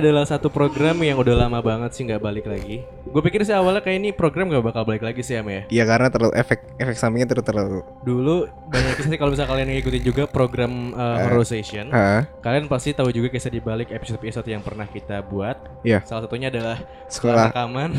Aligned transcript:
adalah 0.00 0.24
satu 0.26 0.50
program 0.50 0.98
yang 1.02 1.18
udah 1.20 1.34
lama 1.46 1.58
banget 1.62 1.90
sih 1.94 2.02
nggak 2.06 2.22
balik 2.22 2.46
lagi. 2.48 2.82
Gue 3.06 3.22
pikir 3.22 3.46
sih 3.46 3.54
awalnya 3.54 3.78
kayak 3.78 3.98
ini 4.02 4.10
program 4.10 4.50
gak 4.50 4.64
bakal 4.66 4.82
balik 4.82 5.06
lagi 5.06 5.22
sih 5.22 5.38
Am 5.38 5.46
ya. 5.46 5.62
Iya 5.70 5.84
karena 5.86 6.10
terlalu 6.10 6.34
efek 6.34 6.66
efek 6.82 6.96
sampingnya 6.98 7.30
terlalu 7.30 7.46
terlalu. 7.46 7.78
Dulu 8.02 8.36
banyak 8.70 8.92
kisah 8.98 9.10
sih 9.14 9.18
kalau 9.20 9.30
misalnya 9.30 9.50
kalian 9.54 9.68
ngikutin 9.70 10.02
juga 10.02 10.22
program 10.26 10.90
uh, 10.98 11.22
Horror 11.22 11.46
Session, 11.46 11.94
Hah? 11.94 12.26
kalian 12.42 12.66
pasti 12.66 12.90
tahu 12.90 13.14
juga 13.14 13.30
kisah 13.30 13.52
di 13.54 13.62
balik 13.62 13.94
episode-episode 13.94 14.50
yang 14.50 14.62
pernah 14.66 14.90
kita 14.90 15.22
buat. 15.22 15.56
Iya. 15.86 16.02
Salah 16.02 16.26
satunya 16.26 16.50
adalah 16.50 16.82
Sekolah. 17.06 17.54
rekaman 17.54 17.90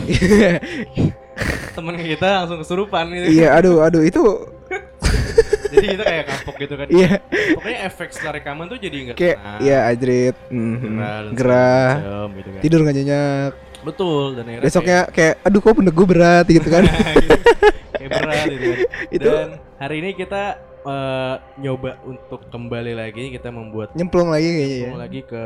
temen 1.75 1.95
kita 1.99 2.27
langsung 2.43 2.59
kesurupan 2.63 3.11
gitu. 3.11 3.43
iya, 3.43 3.59
aduh 3.59 3.83
aduh 3.83 3.99
itu 3.99 4.23
Jadi 5.75 5.87
kita 5.91 6.03
kayak 6.03 6.25
kapok 6.25 6.55
gitu 6.57 6.73
kan. 6.75 6.87
iya 6.87 7.09
Pokoknya 7.55 7.79
efek 7.85 8.09
setelah 8.15 8.33
rekaman 8.39 8.65
tuh 8.71 8.79
jadi 8.79 8.97
nggak 9.11 9.17
kayak 9.17 9.37
iya 9.59 9.77
ajrit, 9.91 10.35
mhm. 10.47 10.95
gerah, 11.35 11.91
gitu 12.31 12.49
kan. 12.49 12.61
tidur 12.63 12.79
nggak 12.83 12.95
nyenyak. 12.95 13.51
Betul 13.85 14.27
dan 14.33 14.45
Besoknya 14.65 14.99
kayak 15.13 15.33
aduh 15.45 15.59
kok 15.61 15.75
pundak 15.77 15.93
gue 15.93 16.07
berat 16.09 16.45
gitu 16.49 16.67
kan. 16.67 16.83
kayak, 16.83 17.39
kayak 18.01 18.09
berat 18.11 18.45
gitu 18.49 18.65
kan. 18.65 18.79
Itu- 19.15 19.29
Dan 19.29 19.49
hari 19.77 19.95
ini 20.01 20.09
kita 20.17 20.43
eh, 20.85 21.35
nyoba 21.57 21.97
untuk 22.01 22.45
kembali 22.47 22.93
lagi 22.93 23.29
kita 23.29 23.49
membuat 23.49 23.91
Nyemplung 23.93 24.29
lagi 24.29 24.45
kayaknya 24.45 24.67
ya. 24.69 24.79
ketemu 24.79 24.99
lagi 25.01 25.19
ke 25.21 25.43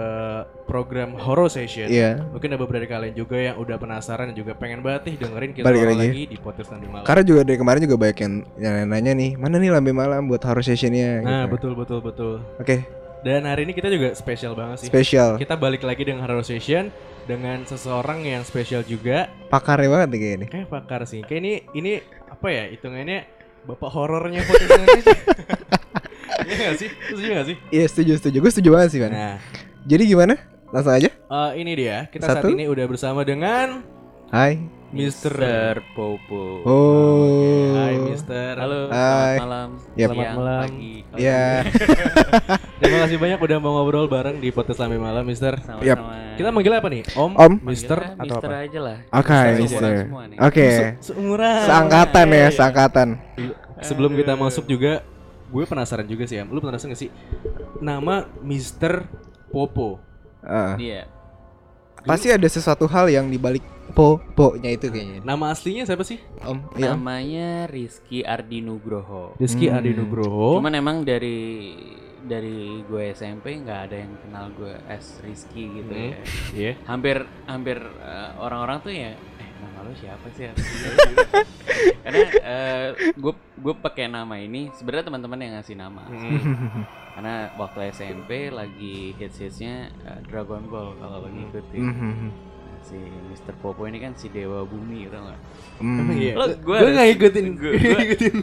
program 0.64 1.10
Horror 1.16 1.50
Session. 1.50 1.88
Iya. 1.88 2.22
Mungkin 2.30 2.48
ada 2.50 2.58
beberapa 2.58 2.76
dari 2.78 2.88
kalian 2.88 3.14
juga 3.16 3.38
yang 3.40 3.56
udah 3.58 3.76
penasaran 3.76 4.30
dan 4.30 4.36
juga 4.36 4.54
pengen 4.54 4.80
banget 4.80 5.02
nih 5.10 5.16
dengerin 5.18 5.52
kita 5.52 5.66
Balik 5.66 5.82
lagi. 5.88 6.08
lagi 6.12 6.24
di 6.30 6.38
podcast 6.38 6.70
nanti 6.70 6.86
malam. 6.86 7.06
Karena 7.08 7.24
juga 7.24 7.42
dari 7.42 7.58
kemarin 7.58 7.82
juga 7.82 7.96
banyak 7.98 8.18
yang 8.20 8.34
yang 8.56 8.76
nanya 8.86 9.14
nih, 9.16 9.32
mana 9.36 9.56
nih 9.58 9.70
lambe 9.72 9.92
malam 9.92 10.22
buat 10.28 10.42
horror 10.44 10.62
sessionnya? 10.62 11.24
Nah, 11.24 11.44
gitu. 11.48 11.54
betul 11.58 11.72
betul 11.74 12.00
betul. 12.00 12.34
Oke, 12.58 12.86
Dan 13.20 13.44
hari 13.44 13.68
ini 13.68 13.74
kita 13.74 13.92
juga 13.92 14.16
spesial 14.16 14.56
banget 14.56 14.80
sih. 14.80 14.88
spesial. 14.88 15.36
Kita 15.36 15.56
balik 15.56 15.84
lagi 15.84 16.08
dengan 16.08 16.24
Horror 16.24 16.46
Session 16.46 16.88
dengan 17.28 17.68
seseorang 17.68 18.24
yang 18.24 18.48
spesial 18.48 18.80
juga. 18.82 19.28
Pakarnya 19.52 19.92
banget 19.92 20.08
nih 20.10 20.20
kayaknya. 20.24 20.48
Kayak 20.48 20.68
pakar 20.72 21.02
sih. 21.04 21.20
Kayak 21.28 21.40
ini 21.44 21.54
ini 21.76 21.92
apa 22.26 22.48
ya? 22.48 22.64
Hitungannya 22.72 23.20
bapak 23.70 23.90
horornya 23.94 24.42
podcast 24.44 24.72
Indonesia. 24.76 25.16
Iya 26.40 26.56
gak 26.72 26.76
sih? 26.82 26.90
Setuju 26.90 27.28
gak 27.30 27.46
sih? 27.46 27.56
Iya 27.70 27.86
setuju 27.86 28.12
setuju, 28.18 28.38
gue 28.42 28.52
setuju 28.52 28.70
banget 28.74 28.90
sih 28.90 29.00
kan. 29.04 29.12
Nah, 29.12 29.36
Jadi 29.86 30.04
gimana? 30.08 30.34
Langsung 30.72 30.94
aja. 30.96 31.10
eh, 31.12 31.50
ini 31.58 31.72
dia. 31.78 32.10
Kita 32.10 32.26
saat 32.26 32.42
Satu. 32.42 32.50
ini 32.50 32.66
udah 32.66 32.86
bersama 32.90 33.22
dengan 33.22 33.86
Hai. 34.32 34.79
Mr. 34.90 35.38
Popo. 35.94 36.66
Oh. 36.66 37.78
Hai 37.78 37.94
Mister. 38.02 38.58
Halo, 38.58 38.90
Hai. 38.90 39.38
selamat 39.38 39.42
malam. 39.46 39.70
Yap. 39.94 40.08
Selamat 40.10 40.18
siang, 40.18 40.34
malam. 40.36 40.62
pagi. 40.66 40.94
Iya. 41.14 41.44
Terima 42.82 42.98
kasih 43.06 43.18
banyak 43.22 43.40
udah 43.40 43.58
mau 43.62 43.72
ngobrol 43.78 44.10
bareng 44.10 44.42
di 44.42 44.50
podcast 44.50 44.82
sampai 44.82 44.98
malam 44.98 45.22
Mister. 45.22 45.62
Sama-sama. 45.62 46.34
Kita 46.34 46.50
manggil 46.50 46.74
apa 46.74 46.88
nih? 46.90 47.04
Om, 47.14 47.32
Om. 47.38 47.54
Mister 47.62 47.98
Manggilnya 48.02 48.18
atau 48.18 48.26
Mister 48.34 48.50
apa? 48.50 48.66
aja 48.66 48.80
lah. 48.82 48.98
Oke, 49.14 49.38
Mister 49.38 49.62
Mister. 49.62 49.94
Oke. 50.42 50.68
Se- 50.68 50.96
Seumuran. 51.06 51.62
Seangkatan 51.70 52.26
ya, 52.26 52.34
Iya. 52.34 52.48
seangkatan. 52.50 53.08
Sebelum 53.86 54.12
kita 54.18 54.34
masuk 54.34 54.66
juga, 54.66 55.06
gue 55.48 55.64
penasaran 55.70 56.08
juga 56.10 56.26
sih, 56.26 56.42
Am. 56.42 56.50
Lu 56.50 56.58
penasaran 56.58 56.98
gak 56.98 57.02
sih? 57.06 57.14
Nama 57.78 58.26
Mister 58.42 59.06
Popo. 59.54 60.02
Heeh. 60.42 60.74
Iya. 60.82 61.02
Pasti 62.02 62.34
ada 62.34 62.48
sesuatu 62.50 62.90
hal 62.90 63.06
yang 63.08 63.30
dibalik 63.30 63.62
po 63.90 64.22
po-nya 64.34 64.70
itu 64.70 64.88
kayaknya. 64.88 65.20
Nama 65.22 65.46
aslinya 65.50 65.84
siapa 65.84 66.02
sih? 66.02 66.20
Om, 66.40 66.76
iya. 66.76 66.94
Namanya 66.94 67.66
Rizky 67.66 68.22
Ardi 68.22 68.60
Nugroho. 68.60 69.36
Rizky 69.36 69.68
Hmm. 69.68 69.78
Adi 69.78 69.92
Nugroho. 69.92 70.58
Cuman 70.58 70.74
emang 70.74 71.02
dari 71.02 71.74
dari 72.20 72.84
gue 72.84 73.04
SMP 73.12 73.56
nggak 73.58 73.80
ada 73.86 73.96
yang 73.98 74.14
kenal 74.20 74.46
gue 74.54 74.76
as 74.86 75.20
Rizky 75.20 75.72
gitu 75.74 75.90
Hmm. 75.90 76.04
ya. 76.04 76.16
Iya. 76.52 76.72
Hampir 76.84 77.18
hampir 77.46 77.78
eh, 77.80 78.30
orang-orang 78.38 78.78
tuh 78.80 78.92
ya 78.92 79.12
eh 79.16 79.50
nama 79.58 79.84
lu 79.84 79.94
siapa 79.94 80.28
sih 80.32 80.46
Ardi? 80.46 80.62
Karena 82.04 82.20
gue 83.14 83.34
gue 83.56 83.74
pakai 83.76 84.06
nama 84.08 84.36
ini 84.36 84.68
sebenarnya 84.74 85.08
teman-teman 85.08 85.40
yang 85.40 85.54
ngasih 85.56 85.76
nama. 85.76 86.04
Hmm. 86.06 86.84
Karena 87.10 87.52
waktu 87.56 87.92
SMP 87.92 88.48
lagi 88.50 89.12
hits-hitsnya 89.16 89.88
eh, 89.90 90.20
Dragon 90.26 90.64
Ball 90.66 90.96
kalau 90.96 91.24
lo 91.24 91.30
ngikutin. 91.30 91.84
Mhm. 91.84 92.20
Nah, 92.20 92.49
si 92.82 92.98
Mr. 92.98 93.54
Popo 93.58 93.84
ini 93.84 93.98
kan 93.98 94.14
si 94.14 94.28
Dewa 94.28 94.64
Bumi 94.64 95.06
tau 95.08 95.26
gak? 95.26 95.40
Hmm. 95.78 96.10
Iya. 96.12 96.34
Lo 96.34 96.46
Gue 96.56 96.78
gue 96.78 96.92
gak 96.92 97.08
ngikutin. 97.08 97.46
Gue 97.56 97.72
Gue 97.76 97.96
ngikutin. 97.96 98.34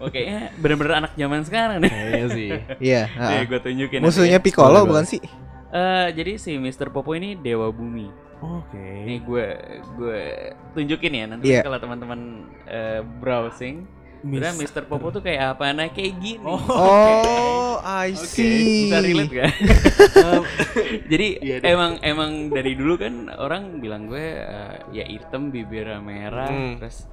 Oke 0.00 0.20
ya 0.20 0.50
bener-bener 0.56 0.92
anak 0.96 1.12
zaman 1.14 1.40
sekarang 1.42 1.78
nih. 1.80 1.90
Kayaknya 1.90 2.26
sih. 2.30 2.48
Iya, 2.90 3.02
Nih 3.06 3.18
heeh. 3.18 3.42
gue 3.46 3.58
tunjukin. 3.60 3.98
Musuhnya 4.00 4.36
nanti 4.36 4.44
Piccolo 4.44 4.68
Boleh, 4.74 4.88
bukan 4.88 5.04
sih? 5.04 5.20
ya. 5.20 5.30
Eh, 5.74 6.08
jadi 6.14 6.32
si 6.36 6.54
Mr. 6.54 6.88
Popo 6.88 7.12
ini 7.12 7.34
Dewa 7.34 7.66
Bumi. 7.68 8.06
Oke. 8.38 8.78
Ini 9.04 9.16
gue 9.20 9.46
gue 9.96 10.20
tunjukin 10.70 11.12
ya 11.12 11.24
nanti 11.26 11.50
Iya. 11.50 11.62
kalau 11.62 11.78
teman-teman 11.78 12.20
eh, 12.64 13.00
browsing. 13.00 14.03
Sebenarnya 14.24 14.56
Mr. 14.56 14.82
Popo 14.84 15.06
tuh 15.10 15.20
kayak 15.20 15.52
apa? 15.52 15.68
Nah 15.70 15.88
kayak 15.88 16.16
gini. 16.16 16.40
Oh. 16.40 16.56
Oh, 16.64 17.76
I 17.78 18.10
Oke, 18.10 18.24
see. 18.24 18.88
bisa 18.88 18.98
relate 18.98 19.28
gak? 19.30 19.52
Jadi 21.12 21.26
Iya 21.38 21.56
deh. 21.60 21.68
emang 21.68 21.92
emang 22.00 22.30
dari 22.48 22.72
dulu 22.72 22.96
kan 22.96 23.28
orang 23.30 23.78
bilang 23.78 24.06
gue 24.06 24.24
eh, 24.34 24.74
ya 24.92 25.04
hitam 25.04 25.48
bibirnya 25.48 26.00
merah 26.00 26.48
Hmm. 26.48 26.80
terus 26.80 27.04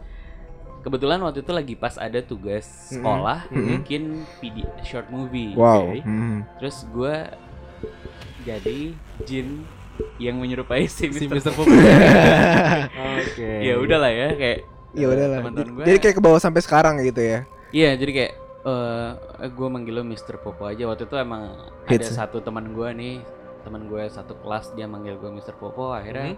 kebetulan 0.81 1.19
waktu 1.19 1.41
itu 1.41 1.51
lagi 1.51 1.75
pas 1.75 1.93
ada 1.95 2.19
tugas 2.19 2.63
sekolah 2.89 3.45
bikin 3.51 4.23
video 4.39 4.71
short 4.81 5.07
movie. 5.09 5.51
Wow. 5.51 5.91
oke? 5.91 5.99
Hmm. 6.01 6.47
Terus 6.57 6.87
gue 6.87 7.15
jadi 8.41 8.79
jin 9.21 9.61
yang 10.17 10.37
menyerupai 10.37 10.87
si 10.87 11.11
Si 11.11 11.27
Mr. 11.27 11.37
Mr. 11.37 11.51
Popo. 11.51 11.69
Oke. 13.19 13.51
Ya 13.61 13.77
udahlah 13.77 14.09
ya 14.09 14.33
kayak 14.33 14.59
Ya 14.91 15.07
eh, 15.07 15.13
udahlah. 15.13 15.39
teman-teman 15.43 15.69
gue. 15.79 15.83
Jadi 15.87 15.97
kayak 16.03 16.15
ke 16.19 16.23
bawah 16.23 16.41
sampai 16.41 16.61
sekarang 16.63 16.99
gitu 17.03 17.21
ya. 17.23 17.39
Iya, 17.71 17.95
jadi 17.95 18.11
kayak 18.11 18.33
eh 18.61 19.49
gue 19.49 19.67
manggil 19.71 19.93
lo 19.97 20.03
Mr. 20.05 20.37
Popo 20.37 20.67
aja. 20.67 20.83
Waktu 20.85 21.07
itu 21.07 21.15
emang 21.17 21.55
ada 21.87 21.95
Hits. 21.95 22.13
satu 22.13 22.43
teman 22.43 22.75
gue 22.75 22.89
nih, 22.93 23.15
teman 23.63 23.87
gue 23.87 24.03
satu 24.11 24.37
kelas 24.43 24.75
dia 24.75 24.85
manggil 24.85 25.17
gue 25.17 25.31
Mr. 25.31 25.55
Popo. 25.55 25.95
Akhirnya 25.95 26.35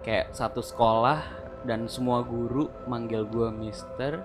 kayak 0.00 0.32
satu 0.32 0.64
sekolah 0.64 1.20
dan 1.68 1.86
semua 1.86 2.24
guru 2.24 2.72
manggil 2.88 3.28
gue 3.28 3.48
Mister. 3.52 4.24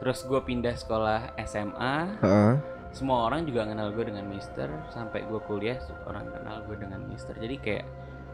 Terus 0.00 0.24
gue 0.26 0.40
pindah 0.42 0.74
sekolah 0.74 1.38
SMA. 1.46 1.96
Heeh. 2.24 2.54
Semua 2.90 3.30
orang 3.30 3.46
juga 3.46 3.70
kenal 3.70 3.94
gue 3.94 4.02
dengan 4.10 4.26
Mister. 4.26 4.66
Sampai 4.90 5.22
gue 5.30 5.38
kuliah 5.46 5.78
orang 6.10 6.26
kenal 6.34 6.66
gue 6.66 6.74
dengan 6.74 7.00
Mister. 7.06 7.38
Jadi 7.38 7.56
kayak 7.62 7.86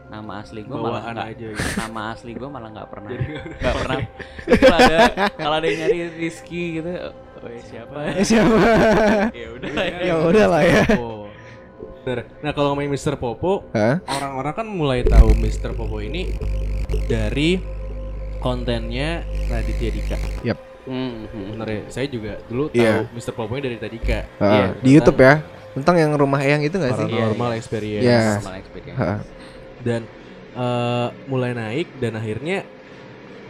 nama 0.07 0.39
asli 0.39 0.61
gue 0.61 0.71
malah 0.73 1.03
nggak- 1.05 1.29
aja 1.29 1.47
gitu. 1.49 1.67
nama 1.77 2.01
asli 2.09 2.31
gue 2.31 2.47
malah 2.47 2.69
nggak 2.71 2.87
pernah 2.87 3.09
nggak 3.11 3.75
pernah 3.81 3.97
kalau 4.47 4.77
ada 4.77 4.99
kalau 5.33 5.55
ada 5.57 5.65
yang 5.65 5.79
nyari 5.81 5.97
Rizky 6.17 6.63
gitu 6.75 6.89
oh 6.89 7.11
ya 7.45 7.61
siapa 7.61 7.97
Eh, 8.09 8.23
siapa? 8.23 8.57
ya 9.35 9.47
udah 9.51 9.69
lah 9.69 9.85
ya. 9.85 9.97
ya 10.01 10.15
udah 10.17 10.45
lah 10.47 10.61
ya. 10.63 10.81
Bener. 11.99 12.19
Nah 12.39 12.51
kalau 12.51 12.71
ngomongin 12.71 12.87
Mr. 12.89 13.13
Popo, 13.15 13.67
orang-orang 14.07 14.53
kan 14.55 14.65
mulai 14.65 15.03
tahu 15.03 15.35
Mr. 15.35 15.75
Popo 15.75 15.99
ini 15.99 16.31
dari 17.05 17.59
kontennya 18.37 19.21
Raditya 19.45 19.89
Dika. 19.91 20.17
Yap. 20.41 20.57
Hmm, 20.87 21.27
hmm. 21.27 21.45
Bener 21.51 21.67
ya, 21.67 21.81
saya 21.89 22.07
juga 22.07 22.39
dulu 22.47 22.71
tahu 22.71 22.79
Iya. 22.79 23.11
Mr. 23.11 23.33
Popo 23.33 23.51
ini 23.53 23.61
dari 23.61 23.75
Raditya 23.75 23.91
Dika. 23.91 24.19
Heeh. 24.39 24.55
Iya, 24.55 24.67
Di 24.79 24.89
YouTube 24.89 25.19
ya. 25.19 25.33
Tentang 25.73 25.95
yang 25.95 26.11
rumah 26.15 26.39
eyang 26.39 26.63
itu 26.63 26.73
gak 26.73 26.89
sih? 26.89 27.05
Paranormal 27.05 27.49
Iya, 27.49 27.59
Experience. 27.59 28.01
Iya. 28.01 28.21
Normal 28.33 28.55
experience. 28.57 28.97
Heeh. 28.97 29.19
Dan 29.87 30.01
eh, 30.51 31.07
mulai 31.31 31.55
naik 31.55 31.87
dan 32.03 32.19
akhirnya 32.19 32.67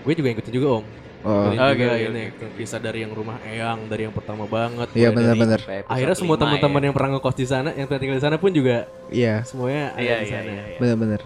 gue 0.05 0.13
juga 0.13 0.29
ikutin 0.37 0.53
juga 0.53 0.69
om. 0.79 0.85
Oh. 1.27 1.49
Oke, 1.49 1.57
juga 1.57 1.91
oke, 1.97 2.07
ini 2.07 2.23
kisah 2.55 2.79
dari 2.79 3.01
yang 3.03 3.11
rumah 3.11 3.41
eyang 3.43 3.89
dari 3.89 4.05
yang 4.05 4.13
pertama 4.13 4.45
banget. 4.45 4.87
Iya 4.93 5.09
benar-benar. 5.11 5.59
Akhirnya 5.89 6.15
semua 6.15 6.37
lima 6.37 6.43
teman-teman 6.45 6.79
ya. 6.79 6.85
yang 6.87 6.95
pernah 6.95 7.09
ngekos 7.17 7.35
di 7.35 7.47
sana, 7.49 7.69
yang 7.73 7.89
pernah 7.89 8.01
tinggal 8.05 8.17
di 8.21 8.23
sana 8.23 8.37
pun 8.37 8.51
juga 8.53 8.85
Iya. 9.09 9.41
semuanya 9.43 9.97
ada 9.97 10.03
Iya, 10.05 10.15
di 10.15 10.23
iya, 10.23 10.31
sana. 10.31 10.51
iya, 10.53 10.63
iya. 10.71 10.77
Benar-benar. 10.79 11.21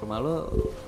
Rumah 0.00 0.18
lo 0.18 0.36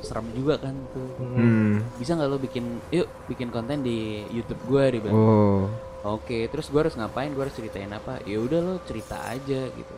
serem 0.02 0.26
juga 0.34 0.54
kan 0.58 0.74
tuh. 0.90 1.08
Hmm. 1.20 1.78
Bisa 2.00 2.18
nggak 2.18 2.28
lo 2.32 2.38
bikin, 2.42 2.64
yuk 2.90 3.06
bikin 3.30 3.48
konten 3.54 3.84
di 3.84 4.24
YouTube 4.34 4.60
gue 4.66 4.84
di 4.88 4.98
Oh. 5.12 5.68
Oke, 6.06 6.46
terus 6.50 6.66
gue 6.66 6.80
harus 6.80 6.94
ngapain? 6.98 7.30
Gue 7.30 7.46
harus 7.46 7.54
ceritain 7.54 7.92
apa? 7.92 8.18
Ya 8.26 8.38
udah 8.40 8.58
lo 8.58 8.74
cerita 8.82 9.20
aja 9.26 9.60
gitu. 9.68 9.96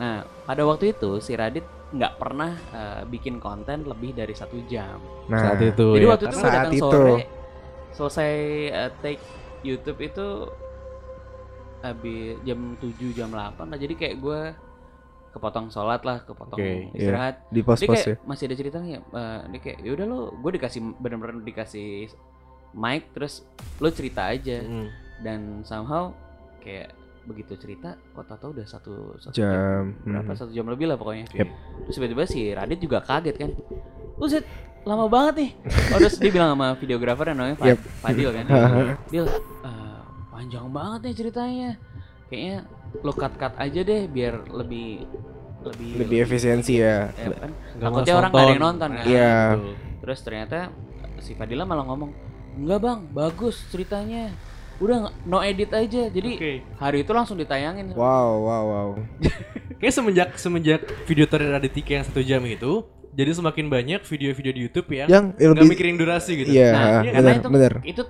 Nah, 0.00 0.24
pada 0.48 0.62
waktu 0.64 0.96
itu 0.96 1.20
si 1.20 1.36
Radit 1.36 1.64
nggak 1.90 2.12
pernah 2.16 2.52
eh, 2.70 3.02
bikin 3.04 3.38
konten 3.38 3.82
lebih 3.82 4.14
dari 4.14 4.30
satu 4.32 4.56
jam. 4.66 5.02
Nah. 5.26 5.42
Saat 5.42 5.60
itu 5.60 5.86
Jadi 5.98 6.06
ya. 6.06 6.10
waktu 6.10 6.24
itu 6.26 6.38
Saat 6.38 6.52
datang 6.54 6.72
itu. 6.72 6.82
sore, 6.86 7.16
selesai 7.90 8.32
eh, 8.70 8.90
take 9.00 9.22
YouTube 9.60 10.00
itu 10.00 10.26
habis 11.80 12.36
jam 12.44 12.76
7 12.76 13.16
jam 13.16 13.28
8 13.28 13.56
lah. 13.66 13.78
Jadi 13.78 13.94
kayak 13.96 14.16
gue 14.16 14.40
kepotong 15.30 15.70
sholat 15.70 16.02
lah, 16.02 16.20
kepotong 16.20 16.58
Oke, 16.58 16.90
iya. 16.90 16.92
istirahat. 16.92 17.34
Di 17.48 17.54
Dia 17.56 17.66
pos-pos 17.66 17.86
kayak 17.96 18.06
ya. 18.06 18.16
masih 18.26 18.44
ada 18.44 18.56
cerita 18.56 18.76
nih, 18.78 18.92
eh, 18.98 19.40
dia 19.48 19.60
kayak 19.60 19.78
yaudah 19.80 20.06
lo, 20.06 20.20
gue 20.36 20.50
dikasih 20.58 20.80
bener-bener 20.98 21.38
dikasih 21.40 22.10
mic 22.70 23.10
terus 23.10 23.42
lo 23.78 23.90
cerita 23.90 24.26
aja 24.26 24.62
Mm. 24.62 24.88
dan 25.20 25.40
somehow 25.64 26.14
kayak 26.60 26.94
begitu 27.22 27.52
cerita 27.54 27.94
kok 28.10 28.24
tau 28.26 28.50
udah 28.50 28.64
satu, 28.64 29.14
satu 29.16 29.34
Jam. 29.34 29.92
berapa 30.02 30.24
Mhm. 30.26 30.38
satu 30.38 30.50
jam 30.50 30.66
lebih 30.66 30.86
lah 30.86 30.96
pokoknya 30.96 31.28
Yep. 31.30 31.48
terus 31.84 31.94
tiba-tiba 31.94 32.24
si 32.24 32.40
Radit 32.50 32.78
juga 32.78 32.98
kaget 33.00 33.36
kan 33.36 33.50
Buset, 34.16 34.44
lama 34.82 35.04
banget 35.06 35.34
nih 35.36 35.50
oh, 35.90 35.98
terus 35.98 36.16
dia 36.16 36.30
bilang 36.30 36.52
sama 36.52 36.72
videografer 36.74 37.26
yang 37.26 37.38
namanya 37.38 37.56
Fa- 37.56 37.68
Yep. 37.68 37.78
Fadil 38.00 38.30
kan 38.30 38.44
Dil, 39.12 39.26
eh, 39.26 40.00
panjang 40.30 40.66
banget 40.68 41.00
nih 41.02 41.14
ceritanya 41.14 41.70
kayaknya 42.26 42.56
lo 42.96 43.12
cut 43.12 43.34
cut 43.34 43.54
aja 43.54 43.80
deh 43.80 44.02
biar 44.06 44.34
lebih 44.46 45.04
lebih 45.60 45.90
Lebih 45.98 46.18
efisiensi 46.22 46.80
ya. 46.80 47.12
ya 47.12 47.36
kan 47.36 47.52
takutnya 47.76 48.14
orang 48.16 48.30
nggak 48.30 48.42
ada 48.42 48.50
yang 48.50 48.64
nonton. 48.64 48.88
kan 48.90 49.04
Iya. 49.04 49.34
Terus 50.00 50.18
ternyata 50.20 50.58
si 51.18 51.32
Fadila 51.32 51.62
malah 51.62 51.84
ngomong 51.84 52.10
enggak 52.56 52.80
bang 52.80 53.00
bagus 53.10 53.68
ceritanya 53.68 54.32
udah 54.80 54.98
no 55.22 55.38
edit 55.40 55.70
aja 55.70 56.08
jadi 56.08 56.30
Oke. 56.34 56.52
hari 56.74 57.04
itu 57.04 57.12
langsung 57.12 57.36
ditayangin 57.36 57.92
Wow, 57.92 58.40
wow, 58.40 58.64
wow. 58.64 58.88
Kayak 59.78 59.94
semenjak 59.94 60.28
semenjak 60.34 60.80
video 61.04 61.24
Tari 61.24 61.46
Raditya 61.46 61.84
yang 61.94 62.04
satu 62.04 62.20
jam 62.20 62.40
itu, 62.42 62.84
jadi 63.10 63.32
semakin 63.32 63.66
banyak 63.66 64.00
video-video 64.02 64.52
di 64.52 64.60
YouTube 64.62 64.88
yang 64.90 65.08
Yang 65.08 65.24
nggak 65.34 65.48
lebih 65.56 65.68
mikirin 65.68 65.96
durasi 65.96 66.32
gitu. 66.34 66.48
Iya, 66.50 66.68
Nah, 66.70 66.76
ha, 66.76 66.88
iya, 67.00 67.10
karena 67.10 67.20
benar, 67.22 67.36
itu 67.36 67.48
benar. 67.48 67.72
itu 67.82 68.02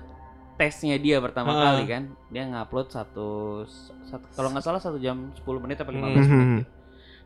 tesnya 0.53 0.95
dia 0.95 1.17
pertama 1.17 1.49
Ah. 1.49 1.61
kali 1.73 1.83
kan 1.85 2.03
dia 2.27 2.43
ngupload 2.45 2.87
satu, 2.87 3.29
satu 4.03 4.25
kalau 4.31 4.51
nggak 4.51 4.61
salah 4.61 4.77
satu 4.77 4.95
jam 4.95 5.31
10 5.33 5.59
menit 5.59 5.75
atau 5.77 5.89
15 5.89 6.21
Hmm. 6.21 6.27
menit 6.29 6.47
gitu. 6.59 6.63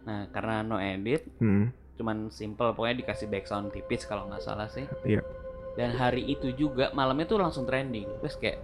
nah 0.04 0.20
karena 0.30 0.56
no 0.62 0.78
edit 0.78 1.26
Hmm. 1.36 1.74
cuman 1.96 2.30
simple 2.30 2.70
pokoknya 2.72 2.96
dikasih 2.98 3.26
background 3.26 3.70
tipis 3.72 4.06
kalau 4.06 4.26
nggak 4.26 4.40
salah 4.40 4.70
sih 4.70 4.86
Iya. 5.04 5.20
dan 5.74 5.92
hari 5.92 6.22
itu 6.24 6.54
juga 6.54 6.90
malamnya 6.92 7.26
tuh 7.26 7.36
langsung 7.36 7.64
trending 7.64 8.08
terus 8.20 8.38
kayak 8.38 8.62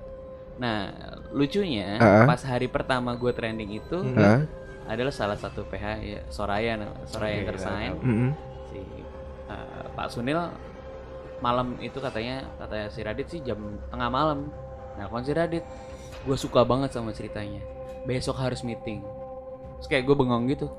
nah 0.61 0.93
lucunya 1.31 1.97
Ah. 1.97 2.23
pas 2.23 2.37
hari 2.39 2.67
pertama 2.67 3.11
gue 3.13 3.31
trending 3.31 3.71
itu 3.75 3.97
Hmm. 3.97 4.13
Hah? 4.15 4.39
adalah 4.83 5.09
salah 5.09 5.33
satu 5.35 5.63
PH 5.63 5.85
ya, 5.99 6.19
Soraya 6.27 6.77
Soraya 7.05 7.33
yang 7.33 7.43
Oke, 7.43 7.51
tersign 7.51 7.89
tahu. 7.91 7.99
Mm-mm. 8.03 8.29
si 8.67 8.79
uh, 9.47 9.85
Pak 9.91 10.07
Sunil 10.09 10.37
malam 11.39 11.73
itu 11.79 11.97
katanya 11.97 12.45
katanya 12.55 12.85
si 12.87 12.99
Radit 12.99 13.27
sih 13.27 13.41
jam 13.41 13.57
tengah 13.87 14.07
malam 14.07 14.53
nelfon 14.93 15.21
si 15.21 15.31
Radit 15.31 15.65
gue 16.21 16.37
suka 16.37 16.61
banget 16.61 16.91
sama 16.91 17.09
ceritanya 17.09 17.61
besok 18.03 18.37
harus 18.37 18.61
meeting 18.61 19.01
terus 19.75 19.87
kayak 19.87 20.03
gue 20.03 20.13
bengong 20.13 20.45
gitu 20.47 20.69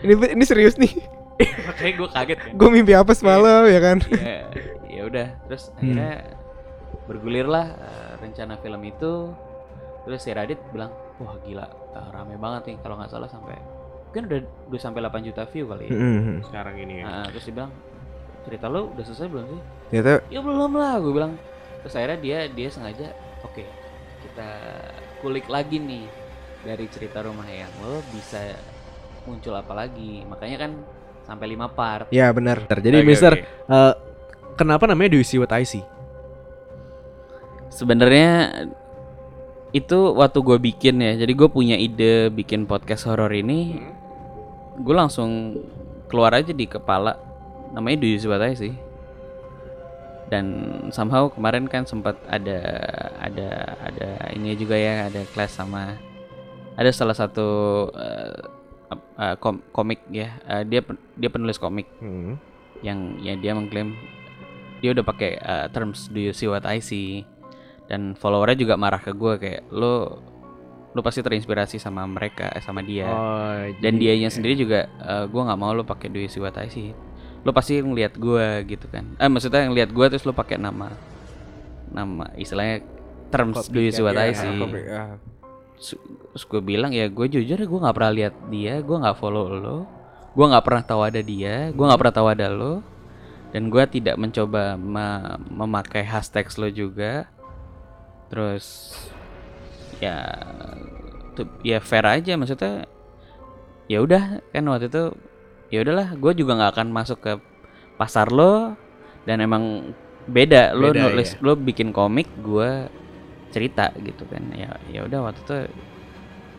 Ini 0.00 0.12
ini 0.32 0.44
serius 0.44 0.74
nih. 0.74 0.90
makanya 1.68 1.92
gue 1.94 2.08
kaget 2.08 2.38
kan 2.40 2.52
Gue 2.52 2.68
mimpi 2.72 2.92
apa 2.92 3.12
semalam 3.12 3.62
ya 3.64 3.78
kan? 3.78 3.98
ya 4.08 4.48
ya 4.88 5.02
udah 5.04 5.28
terus 5.44 5.68
akhirnya 5.72 6.32
bergulirlah 7.04 7.66
uh, 7.76 8.05
rencana 8.16 8.56
film 8.58 8.82
itu 8.82 9.30
terus 10.04 10.20
si 10.22 10.30
Radit 10.30 10.58
bilang 10.70 10.92
wah 11.18 11.34
gila 11.42 11.66
uh, 11.92 12.08
rame 12.14 12.36
banget 12.36 12.62
nih 12.72 12.76
kalau 12.80 12.94
nggak 12.96 13.10
salah 13.10 13.26
sampai 13.26 13.56
mungkin 14.10 14.22
udah 14.30 14.40
udah 14.70 14.80
sampai 14.80 15.00
8 15.02 15.28
juta 15.28 15.42
view 15.50 15.64
kali 15.66 15.84
ya 15.88 15.92
Mm-mm. 15.92 16.38
Sekarang 16.46 16.76
ini 16.78 17.02
ya. 17.02 17.04
Nah, 17.04 17.26
terus 17.28 17.44
dia 17.44 17.54
bilang 17.54 17.72
cerita 18.46 18.66
lo 18.70 18.94
udah 18.94 19.04
selesai 19.04 19.26
belum 19.26 19.44
sih 19.50 19.60
Ternyata 19.90 20.12
ya 20.30 20.40
belum 20.40 20.72
lah 20.72 20.94
gue 21.02 21.12
bilang 21.12 21.32
terus 21.82 21.94
akhirnya 21.94 22.18
dia 22.22 22.38
dia 22.48 22.68
sengaja 22.70 23.10
oke 23.42 23.62
kita 24.22 24.48
kulik 25.20 25.46
lagi 25.46 25.82
nih 25.82 26.06
dari 26.62 26.86
cerita 26.90 27.22
rumah 27.22 27.46
yang 27.46 27.70
lo 27.82 28.02
bisa 28.10 28.54
muncul 29.26 29.54
apa 29.54 29.74
lagi 29.74 30.22
makanya 30.26 30.66
kan 30.66 30.72
sampai 31.26 31.46
lima 31.50 31.66
part 31.66 32.06
ya 32.14 32.30
benar. 32.30 32.62
Jadi 32.70 33.02
Oke, 33.02 33.06
Mister, 33.06 33.32
oke. 33.34 33.42
eh, 33.42 33.94
kenapa 34.54 34.86
namanya 34.86 35.14
Do 35.14 35.18
You 35.18 35.26
See 35.26 35.42
What 35.42 35.50
I 35.50 35.66
See? 35.66 35.82
Sebenarnya 37.68 38.64
itu 39.74 39.98
waktu 40.14 40.38
gue 40.40 40.58
bikin 40.58 41.02
ya. 41.02 41.12
Jadi 41.18 41.32
gue 41.36 41.48
punya 41.50 41.76
ide 41.76 42.30
bikin 42.30 42.64
podcast 42.64 43.04
horor 43.04 43.30
ini. 43.30 43.76
Gue 44.80 44.94
langsung 44.96 45.60
keluar 46.08 46.32
aja 46.36 46.52
di 46.52 46.64
kepala. 46.64 47.16
Namanya 47.74 48.02
Do 48.02 48.06
You 48.08 48.18
See 48.18 48.30
What 48.30 48.42
I 48.42 48.54
See 48.54 48.76
dan 50.26 50.46
somehow 50.90 51.30
kemarin 51.30 51.70
kan 51.70 51.86
sempat 51.86 52.18
ada 52.26 52.58
ada 53.22 53.78
ada 53.78 54.08
ini 54.34 54.58
juga 54.58 54.74
ya 54.74 55.06
ada 55.06 55.22
kelas 55.22 55.54
sama 55.54 55.94
ada 56.74 56.90
salah 56.90 57.14
satu 57.14 57.46
ap- 58.90 59.10
eh, 59.22 59.36
kom- 59.38 59.62
komik 59.70 60.02
ya. 60.10 60.34
Eh, 60.50 60.62
dia 60.66 60.82
dia 61.14 61.30
penulis 61.30 61.62
komik. 61.62 61.86
Hmm. 62.02 62.38
yang 62.84 63.16
ya 63.24 63.32
dia 63.40 63.56
mengklaim 63.56 63.96
dia 64.84 64.92
udah 64.92 65.00
pakai 65.00 65.40
uh, 65.40 65.64
terms 65.72 66.12
do 66.12 66.20
you 66.20 66.36
see 66.36 66.44
what 66.44 66.60
I 66.68 66.76
see 66.84 67.24
dan 67.86 68.18
followernya 68.18 68.58
juga 68.58 68.74
marah 68.74 68.98
ke 68.98 69.14
gue 69.14 69.32
kayak 69.38 69.62
lo 69.70 70.18
lo 70.96 71.00
pasti 71.04 71.20
terinspirasi 71.20 71.76
sama 71.76 72.08
mereka 72.08 72.48
eh, 72.56 72.62
sama 72.64 72.80
dia. 72.80 73.04
Oh, 73.04 73.60
dan 73.84 74.00
dianya 74.00 74.32
sendiri 74.32 74.56
juga 74.56 74.88
gue 75.28 75.42
nggak 75.44 75.60
mau 75.60 75.76
lo 75.76 75.84
pakai 75.84 76.08
do 76.08 76.16
you 76.18 76.26
see 76.26 76.40
what 76.40 76.56
I 76.56 76.72
see 76.72 76.96
lo 77.46 77.54
pasti 77.54 77.78
ngelihat 77.78 78.18
gue 78.18 78.46
gitu 78.66 78.90
kan. 78.90 79.14
Eh 79.22 79.30
maksudnya 79.30 79.68
ngelihat 79.70 79.94
gue 79.94 80.06
terus 80.10 80.26
lo 80.26 80.34
pakai 80.34 80.58
nama 80.58 80.90
nama 81.86 82.26
istilahnya 82.34 82.82
terms 83.30 83.54
I 84.18 84.32
Ya, 84.34 84.40
see 84.40 84.58
copy, 84.58 84.80
ah. 84.90 85.14
Su- 85.76 86.02
terus 86.32 86.44
gue 86.48 86.60
bilang 86.64 86.90
ya 86.90 87.06
gue 87.06 87.26
jujur 87.28 87.54
ya 87.60 87.66
gue 87.68 87.80
nggak 87.84 87.96
pernah 87.96 88.12
lihat 88.12 88.34
dia 88.50 88.80
gue 88.80 88.96
nggak 88.96 89.16
follow 89.20 89.46
lo 89.52 89.78
gue 90.32 90.46
nggak 90.48 90.64
pernah 90.64 90.82
tahu 90.82 91.00
ada 91.06 91.20
dia 91.20 91.70
gue 91.70 91.84
nggak 91.86 92.00
pernah 92.00 92.14
tahu 92.16 92.28
ada 92.32 92.46
lo. 92.50 92.74
Dan 93.54 93.72
gue 93.72 93.84
tidak 93.88 94.18
mencoba 94.20 94.74
me- 94.76 95.38
memakai 95.48 96.02
hashtag 96.04 96.44
lo 96.58 96.68
juga 96.68 97.30
terus 98.28 98.94
ya 100.02 100.24
tuh 101.36 101.48
ya 101.64 101.78
fair 101.80 102.04
aja 102.04 102.36
maksudnya 102.36 102.84
ya 103.86 104.02
udah 104.02 104.42
kan 104.50 104.64
waktu 104.66 104.90
itu 104.90 105.04
ya 105.70 105.82
udahlah 105.86 106.14
gue 106.18 106.32
juga 106.34 106.52
nggak 106.58 106.72
akan 106.76 106.88
masuk 106.90 107.18
ke 107.22 107.32
pasar 107.96 108.28
lo 108.30 108.74
dan 109.24 109.42
emang 109.42 109.94
beda 110.26 110.74
lo 110.74 110.90
Beda, 110.90 111.06
nulis 111.06 111.38
lo 111.38 111.54
bikin 111.54 111.94
komik 111.94 112.26
gue 112.42 112.90
cerita 113.54 113.94
gitu 114.02 114.26
kan 114.26 114.42
ya 114.52 114.74
ya 114.90 115.06
udah 115.06 115.30
waktu 115.30 115.40
itu 115.46 115.58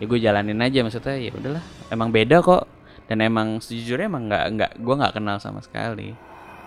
ya 0.01 0.03
gue 0.07 0.19
jalanin 0.23 0.59
aja 0.63 0.79
maksudnya 0.81 1.15
ya 1.19 1.31
udahlah 1.35 1.63
emang 1.91 2.09
beda 2.09 2.39
kok 2.39 2.77
dan 3.07 3.23
emang 3.23 3.63
sejujurnya 3.63 4.11
emang 4.11 4.27
nggak 4.27 4.45
nggak 4.53 4.71
gue 4.83 4.95
nggak 4.99 5.13
kenal 5.15 5.39
sama 5.39 5.63
sekali. 5.63 6.11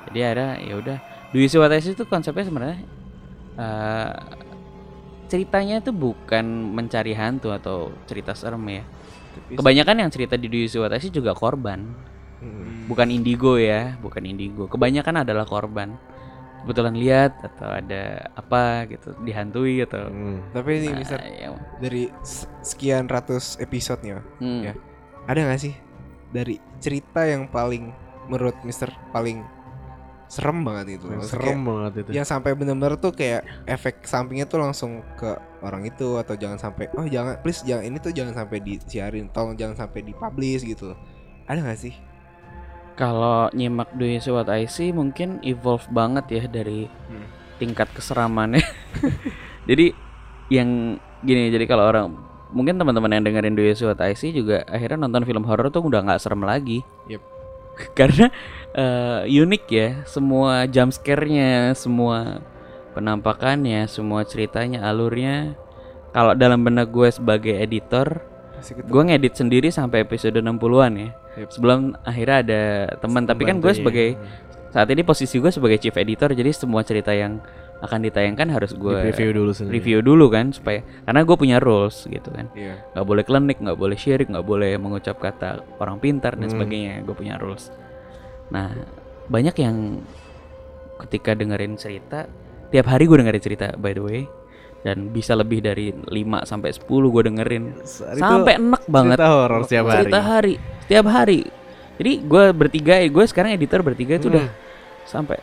Jadi 0.08 0.20
ada 0.24 0.56
ya 0.56 0.74
udah 0.80 0.98
Do 1.30 1.36
You 1.36 1.48
See 1.52 1.60
What 1.60 1.76
I 1.76 1.84
See 1.84 1.92
itu 1.92 2.08
konsepnya 2.08 2.48
sebenarnya 2.48 2.78
eh, 3.60 4.12
ceritanya 5.30 5.78
itu 5.78 5.94
bukan 5.94 6.42
mencari 6.74 7.14
hantu 7.14 7.54
atau 7.54 7.94
cerita 8.10 8.34
serem 8.34 8.60
ya 8.66 8.82
kebanyakan 9.54 10.02
yang 10.02 10.10
cerita 10.10 10.34
di 10.34 10.50
Do 10.50 10.58
You 10.58 10.66
See 10.66 10.82
What 10.82 10.90
I 10.90 10.98
See 10.98 11.14
juga 11.14 11.32
korban 11.32 12.10
Mm. 12.40 12.88
bukan 12.88 13.12
indigo 13.12 13.60
ya 13.60 14.00
bukan 14.00 14.24
indigo 14.24 14.64
kebanyakan 14.64 15.28
adalah 15.28 15.44
korban 15.44 16.00
kebetulan 16.64 16.96
lihat 16.96 17.36
atau 17.36 17.68
ada 17.68 18.32
apa 18.32 18.88
gitu 18.88 19.12
dihantui 19.20 19.84
atau 19.84 20.08
Hmm. 20.08 20.40
Tapi 20.48 20.80
ini 20.80 20.88
Nah, 20.88 20.96
Mister 21.04 21.20
ya, 21.20 21.52
dari 21.84 22.08
sekian 22.64 23.12
ratus 23.12 23.60
episodenya 23.60 24.24
hmm. 24.40 24.60
Ya. 24.64 24.74
ada 25.28 25.36
nggak 25.36 25.60
sih 25.60 25.76
dari 26.32 26.56
cerita 26.80 27.28
yang 27.28 27.44
paling 27.52 27.92
menurut 28.32 28.56
Mister 28.64 28.88
paling 29.12 29.44
serem 30.30 30.62
banget 30.62 31.02
itu 31.02 31.10
serem 31.26 31.58
kayak 31.58 31.66
banget 31.66 31.92
itu. 32.06 32.10
yang 32.14 32.22
sampai 32.22 32.54
bener-bener 32.54 32.94
tuh 32.94 33.10
kayak 33.10 33.42
efek 33.66 34.06
sampingnya 34.06 34.46
tuh 34.46 34.62
langsung 34.62 35.02
ke 35.18 35.26
orang 35.58 35.82
itu 35.82 36.14
atau 36.16 36.38
jangan 36.38 36.54
sampai 36.54 36.86
oh 36.94 37.02
jangan 37.04 37.34
please 37.42 37.66
jangan 37.66 37.82
ini 37.82 37.98
tuh 37.98 38.14
jangan 38.14 38.32
sampai 38.32 38.62
disiarin 38.62 39.26
tolong 39.28 39.58
jangan 39.58 39.74
sampai 39.74 40.06
dipublish 40.06 40.62
gitu 40.62 40.94
ada 41.44 41.58
nggak 41.58 41.76
sih 41.76 41.94
Kalau 42.94 43.48
nyimak 43.50 43.96
Do 43.96 44.04
You 44.04 44.20
See 44.20 44.28
What 44.28 44.52
I 44.52 44.68
See 44.68 44.92
mungkin 44.92 45.40
evolve 45.40 45.88
banget 45.88 46.24
ya 46.28 46.44
dari 46.44 46.84
Hmm. 47.08 47.24
tingkat 47.56 47.88
keseramannya. 47.90 48.60
jadi 49.70 49.96
yang 50.48 50.68
gini, 51.20 51.48
jadi 51.48 51.64
kalau 51.64 51.88
orang 51.88 52.12
mungkin 52.50 52.76
teman-teman 52.76 53.08
yang 53.12 53.24
dengerin 53.24 53.56
Do 53.56 53.64
You 53.64 53.72
See 53.72 53.88
What 53.88 54.00
I 54.00 54.12
See 54.12 54.30
juga 54.30 54.68
akhirnya 54.68 55.00
nonton 55.00 55.24
film 55.24 55.44
horor 55.44 55.72
tuh 55.72 55.80
udah 55.80 56.04
nggak 56.04 56.20
serem 56.20 56.44
lagi. 56.44 56.84
Yep. 57.08 57.22
Karena 57.98 58.28
eh, 58.74 59.20
unik 59.26 59.64
ya, 59.70 59.88
semua 60.06 60.66
jump 60.68 60.92
scare-nya, 60.94 61.74
semua 61.74 62.44
penampakannya, 62.92 63.86
semua 63.86 64.26
ceritanya, 64.26 64.86
alurnya. 64.86 65.54
Kalau 66.10 66.34
dalam 66.34 66.66
benak 66.66 66.90
gue 66.90 67.06
sebagai 67.06 67.54
editor, 67.54 68.22
gue 68.66 69.02
ngedit 69.06 69.38
sendiri 69.38 69.70
sampai 69.70 70.02
episode 70.02 70.42
60-an 70.42 70.92
ya. 70.98 71.10
Yep. 71.38 71.48
Sebelum 71.54 71.94
akhirnya 72.02 72.36
ada 72.42 72.62
teman, 72.98 73.22
tapi 73.24 73.46
kan 73.46 73.62
gue 73.62 73.70
sebagai 73.70 74.18
saat 74.74 74.90
ini 74.90 75.02
posisi 75.06 75.38
gue 75.38 75.50
sebagai 75.54 75.78
chief 75.78 75.94
editor, 75.94 76.34
jadi 76.34 76.50
semua 76.50 76.82
cerita 76.82 77.14
yang 77.14 77.38
akan 77.80 77.98
ditayangkan 78.02 78.48
harus 78.50 78.72
gue 78.72 78.92
review 79.02 79.32
dulu 79.32 79.50
sendiri. 79.50 79.72
review 79.74 79.98
dulu 80.00 80.28
kan 80.28 80.52
supaya 80.52 80.80
karena 81.02 81.20
gue 81.20 81.32
punya 81.34 81.56
rules 81.56 82.04
gitu 82.04 82.28
kan. 82.28 82.52
Nggak 82.92 83.06
boleh 83.06 83.24
klinik, 83.24 83.58
nggak 83.58 83.74
boleh 83.74 83.96
syirik, 83.96 84.28
nggak 84.28 84.44
boleh 84.44 84.76
mengucap 84.76 85.16
kata 85.16 85.48
orang 85.76 85.96
pintar 85.96 86.36
dan 86.36 86.46
Hmm. 86.46 86.54
sebagainya. 86.54 87.00
Gue 87.02 87.14
punya 87.14 87.34
rules. 87.34 87.72
Nah, 88.48 88.68
banyak 89.26 89.56
yang 89.56 90.04
ketika 91.00 91.32
dengerin 91.32 91.74
cerita, 91.74 92.28
tiap 92.68 92.86
hari 92.86 93.08
gue 93.08 93.16
dengerin 93.16 93.40
cerita 93.40 93.72
by 93.74 93.92
the 93.92 94.02
way, 94.02 94.20
dan 94.80 95.08
bisa 95.08 95.32
lebih 95.32 95.60
dari 95.60 95.88
5 95.90 96.44
sampai 96.44 96.70
10 96.70 96.84
gue 97.10 97.22
dengerin 97.22 97.64
Itu 97.76 98.16
sampai 98.16 98.56
enak 98.56 98.82
banget 98.86 99.16
Cerita 99.16 99.28
horor 99.30 99.60
setiap 99.64 99.84
hari. 99.86 99.96
cerita 99.98 100.20
hari 100.20 100.54
tiap 100.86 101.06
hari 101.06 101.40
Jadi 101.96 102.12
gue 102.18 102.44
bertiga, 102.50 102.94
gue 102.98 103.24
sekarang 103.24 103.52
editor 103.52 103.80
bertiga 103.80 104.16
itu 104.16 104.28
udah 104.28 104.48
sampai 105.04 105.36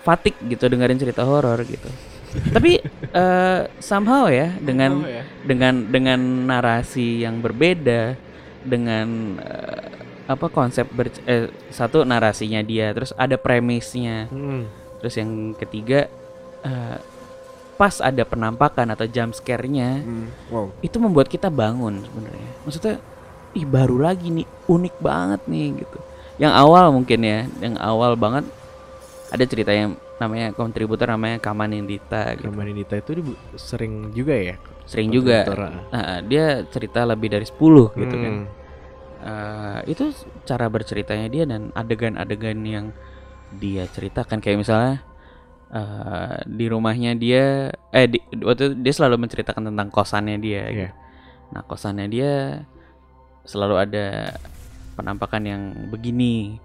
fatik 0.00 0.36
gitu 0.44 0.64
dengerin 0.66 0.96
cerita 0.96 1.22
horor 1.22 1.60
gitu. 1.62 1.88
Tapi 2.30 2.78
eh, 3.10 3.60
somehow 3.78 4.30
ya 4.30 4.54
dengan 4.56 5.02
Somehow 5.02 5.10
ya. 5.10 5.22
dengan 5.42 5.74
dengan 5.86 6.20
narasi 6.46 7.20
yang 7.20 7.42
berbeda 7.42 8.14
dengan 8.62 9.08
eh, 9.40 9.88
apa 10.30 10.46
konsep 10.46 10.86
ber, 10.88 11.10
eh, 11.26 11.50
satu 11.68 12.06
narasinya 12.06 12.62
dia, 12.62 12.94
terus 12.94 13.10
ada 13.18 13.34
premisnya, 13.34 14.30
Hmm. 14.30 14.70
terus 15.02 15.18
yang 15.18 15.58
ketiga 15.58 16.06
eh, 16.62 16.98
pas 17.74 17.98
ada 17.98 18.22
penampakan 18.22 18.92
atau 18.92 19.08
jump 19.08 19.32
scare-nya 19.32 20.04
Hmm. 20.04 20.28
Wow. 20.52 20.66
itu 20.80 21.00
membuat 21.00 21.26
kita 21.26 21.50
bangun 21.50 22.04
sebenarnya. 22.04 22.50
Maksudnya, 22.62 22.94
ih 23.56 23.66
baru 23.66 23.96
lagi 23.98 24.30
nih, 24.30 24.46
unik 24.68 24.94
banget 25.02 25.40
nih 25.48 25.82
gitu. 25.82 25.98
Yang 26.38 26.52
awal 26.54 26.84
mungkin 26.94 27.20
ya, 27.20 27.38
yang 27.58 27.74
awal 27.80 28.14
banget 28.14 28.44
ada 29.30 29.44
cerita 29.46 29.70
yang 29.70 29.94
namanya 30.18 30.50
kontributor 30.52 31.06
namanya 31.08 31.38
Kamanindita 31.38 32.34
gitu. 32.34 32.50
Kamanindita 32.50 32.98
itu 32.98 33.10
dibu- 33.22 33.38
sering 33.54 34.10
juga 34.10 34.34
ya. 34.34 34.56
Sering 34.84 35.08
juga. 35.08 35.46
ah. 35.46 35.70
Nah, 35.90 36.18
dia 36.26 36.66
cerita 36.66 37.06
lebih 37.06 37.30
dari 37.30 37.46
10 37.46 37.94
gitu 37.94 38.14
kan. 38.14 38.34
Hmm. 38.34 38.46
Eh, 39.20 39.78
itu 39.92 40.10
cara 40.42 40.66
berceritanya 40.66 41.28
dia 41.28 41.44
dan 41.44 41.70
adegan-adegan 41.76 42.58
yang 42.64 42.86
dia 43.54 43.84
ceritakan 43.86 44.40
kayak 44.40 44.58
misalnya 44.58 45.04
eh, 45.70 46.42
di 46.48 46.66
rumahnya 46.66 47.14
dia 47.14 47.70
eh 47.92 48.06
di, 48.08 48.18
waktu 48.42 48.62
itu 48.64 48.74
dia 48.82 48.92
selalu 48.96 49.22
menceritakan 49.22 49.70
tentang 49.70 49.88
kosannya 49.92 50.36
dia 50.40 50.62
Iya. 50.64 50.66
gitu. 50.66 50.88
Nah, 51.50 51.62
kosannya 51.62 52.06
dia 52.08 52.32
selalu 53.44 53.76
ada 53.78 54.06
penampakan 54.94 55.42
yang 55.46 55.62
begini 55.88 56.58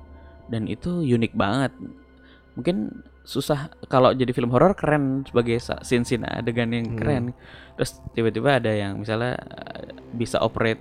dan 0.47 0.65
itu 0.65 1.03
unik 1.03 1.33
banget. 1.33 1.71
Mungkin 2.55 2.91
susah 3.21 3.67
kalau 3.85 4.11
jadi 4.11 4.31
film 4.31 4.47
horor 4.49 4.71
keren 4.73 5.23
sebagai 5.23 5.57
scene-scene 5.59 6.23
adegan 6.23 6.69
yang 6.69 6.93
Hmm. 6.93 6.97
keren. 6.97 7.23
Terus 7.75 7.91
tiba-tiba 8.11 8.57
ada 8.57 8.71
yang 8.71 8.97
misalnya 8.97 9.35
eh, 9.35 9.91
bisa 10.11 10.39
operate 10.39 10.79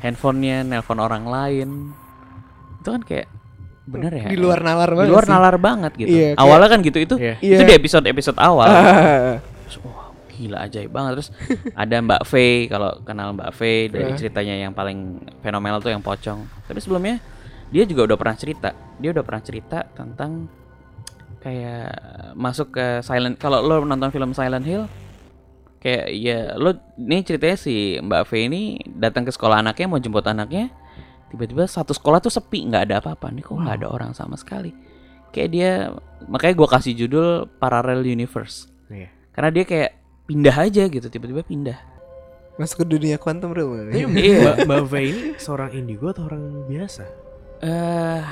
handphonenya, 0.00 0.62
nelpon 0.62 0.96
orang 0.96 1.24
lain. 1.24 1.68
Itu 2.78 2.90
kan 2.90 3.02
kayak 3.02 3.28
bener 3.84 4.12
ya. 4.14 4.26
Di 4.26 4.38
luar 4.38 4.60
nalar 4.60 4.88
di 4.88 4.96
banget. 4.96 5.12
luar 5.12 5.24
sih. 5.24 5.32
nalar 5.32 5.56
banget 5.58 5.92
gitu. 5.94 6.08
Iya, 6.08 6.28
kayak- 6.32 6.40
Awalnya 6.40 6.68
kan 6.68 6.80
gitu 6.80 6.98
itu 6.98 7.14
Iya. 7.16 7.34
itu 7.38 7.52
Iya. 7.54 7.68
di 7.68 7.74
episode-episode 7.74 8.38
awal. 8.38 8.64
Ah. 8.64 8.80
Terus, 9.64 9.76
wah 9.82 10.08
gila 10.26 10.58
ajaib 10.62 10.90
banget 10.90 11.12
terus 11.14 11.28
ada 11.72 11.94
Mbak 11.96 12.22
Faye 12.24 12.66
kalau 12.66 12.90
kenal 13.00 13.30
Mbak 13.32 13.50
Faye 13.52 13.86
dari 13.86 14.08
Eh. 14.08 14.18
ceritanya 14.18 14.56
yang 14.58 14.72
paling 14.72 14.98
fenomenal 15.38 15.78
tuh 15.78 15.88
yang 15.88 16.02
pocong 16.02 16.42
tapi 16.60 16.80
sebelumnya 16.80 17.22
dia 17.70 17.84
juga 17.84 18.02
udah 18.04 18.18
pernah 18.18 18.34
cerita 18.34 18.68
dia 18.98 19.10
udah 19.10 19.22
pernah 19.22 19.38
cerita 19.40 19.86
tentang 19.88 20.50
kayak 21.44 21.92
masuk 22.32 22.72
ke 22.72 23.04
Silent 23.04 23.36
kalau 23.36 23.60
lo 23.60 23.84
nonton 23.84 24.08
film 24.08 24.32
Silent 24.32 24.64
Hill 24.64 24.88
kayak 25.76 26.08
ya 26.10 26.56
lo 26.56 26.72
ini 26.96 27.20
ceritanya 27.20 27.56
si 27.60 28.00
Mbak 28.00 28.22
Faye 28.24 28.48
ini 28.48 28.62
datang 28.88 29.28
ke 29.28 29.30
sekolah 29.30 29.60
anaknya 29.60 29.84
mau 29.84 30.00
jemput 30.00 30.24
anaknya 30.24 30.72
tiba-tiba 31.28 31.68
satu 31.68 31.92
sekolah 31.92 32.24
tuh 32.24 32.32
sepi 32.32 32.64
nggak 32.64 32.88
ada 32.88 32.94
apa-apa 33.04 33.28
nih 33.28 33.44
kok 33.44 33.60
nggak 33.60 33.76
ada 33.84 33.88
orang 33.92 34.16
sama 34.16 34.40
sekali 34.40 34.72
kayak 35.28 35.48
dia 35.52 35.70
makanya 36.24 36.54
gua 36.56 36.68
kasih 36.72 36.96
judul 36.96 37.44
Parallel 37.60 38.00
Universe 38.02 38.72
Iya. 38.88 39.12
karena 39.32 39.50
dia 39.52 39.64
kayak 39.64 39.90
pindah 40.24 40.56
aja 40.56 40.82
gitu 40.88 41.06
tiba-tiba 41.12 41.44
pindah 41.44 41.76
Masuk 42.54 42.86
ke 42.86 42.94
dunia 42.94 43.18
quantum 43.18 43.50
realm. 43.50 43.90
Tapi 43.90 44.06
Iya. 44.14 44.62
Mbak, 44.62 44.86
ini 45.10 45.34
seorang 45.42 45.74
indigo 45.74 46.14
atau 46.14 46.30
orang 46.30 46.70
biasa? 46.70 47.02
eh 47.58 48.22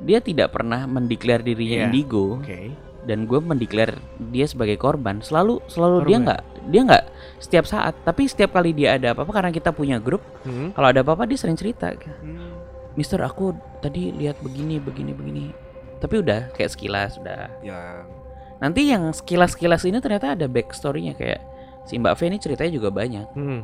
dia 0.00 0.18
tidak 0.18 0.50
pernah 0.50 0.84
mendeklar 0.84 1.40
dirinya 1.40 1.78
Iya. 1.78 1.86
indigo 1.86 2.38
Oke. 2.38 2.70
dan 3.04 3.24
gue 3.24 3.38
mendeklar 3.38 3.98
dia 4.28 4.44
sebagai 4.44 4.76
korban 4.76 5.18
selalu 5.18 5.58
selalu 5.66 5.96
dia 6.04 6.16
Korban. 6.16 6.22
nggak 6.24 6.40
dia 6.68 6.80
nggak 6.84 7.04
setiap 7.38 7.64
saat 7.64 7.94
tapi 8.02 8.26
setiap 8.26 8.52
kali 8.52 8.70
dia 8.70 8.94
ada 8.94 9.10
apa-apa 9.10 9.32
karena 9.32 9.50
kita 9.50 9.70
punya 9.70 9.96
grup 9.96 10.20
Hmm. 10.42 10.70
kalau 10.72 10.88
ada 10.88 11.00
apa-apa 11.00 11.24
dia 11.24 11.36
sering 11.36 11.56
cerita 11.56 11.90
Hmm. 12.20 12.52
Mister 12.94 13.18
aku 13.20 13.54
tadi 13.78 14.10
lihat 14.10 14.38
begini 14.38 14.76
begini 14.76 15.12
begini 15.12 15.44
tapi 15.98 16.18
udah 16.18 16.50
kayak 16.52 16.68
sekilas 16.68 17.16
udah 17.16 17.46
Ya. 17.60 18.02
nanti 18.58 18.86
yang 18.86 19.08
sekilas-sekilas 19.08 19.82
ini 19.82 19.98
ternyata 19.98 20.34
ada 20.34 20.46
backstorynya 20.46 21.14
kayak 21.14 21.38
si 21.84 21.96
Mbak 21.96 22.14
V 22.14 22.20
ini 22.26 22.38
ceritanya 22.38 22.72
juga 22.72 22.90
banyak 22.90 23.26
Hmm. 23.32 23.62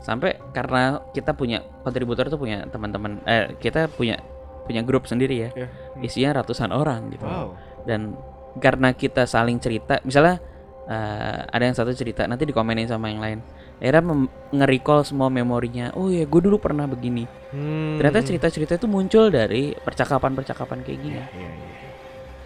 sampai 0.00 0.36
karena 0.50 1.00
kita 1.10 1.32
punya 1.32 1.62
kontributor 1.80 2.26
tuh 2.26 2.36
punya 2.36 2.64
teman-teman 2.66 3.20
eh 3.24 3.54
kita 3.56 3.86
punya 3.88 4.18
punya 4.64 4.80
grup 4.80 5.04
sendiri 5.04 5.36
ya 5.38 5.50
Ya. 5.54 5.66
isinya 6.00 6.40
ratusan 6.40 6.68
orang 6.68 7.08
gitu 7.08 7.22
Wow. 7.22 7.52
dan 7.84 8.16
karena 8.56 8.90
kita 8.90 9.24
saling 9.24 9.58
cerita 9.58 10.00
misalnya 10.00 10.40
eh, 10.84 11.38
ada 11.44 11.62
yang 11.62 11.72
satu 11.72 11.90
cerita 11.90 12.24
nanti 12.24 12.44
dikomenin 12.44 12.84
sama 12.84 13.08
yang 13.08 13.18
lain 13.18 13.38
akhirnya 13.74 14.04
nge-recall 14.50 15.02
semua 15.02 15.26
memorinya 15.28 15.90
oh 15.92 16.06
ya 16.06 16.22
gue 16.22 16.40
dulu 16.40 16.56
pernah 16.56 16.84
begini 16.84 17.24
Hmm. 17.50 17.96
ternyata 17.96 18.20
cerita-cerita 18.22 18.74
itu 18.74 18.86
muncul 18.86 19.28
dari 19.28 19.74
percakapan-percakapan 19.74 20.80
kayak 20.80 20.98
gini 20.98 21.16
Iya, 21.16 21.28
iya, 21.30 21.50
iya. 21.50 21.78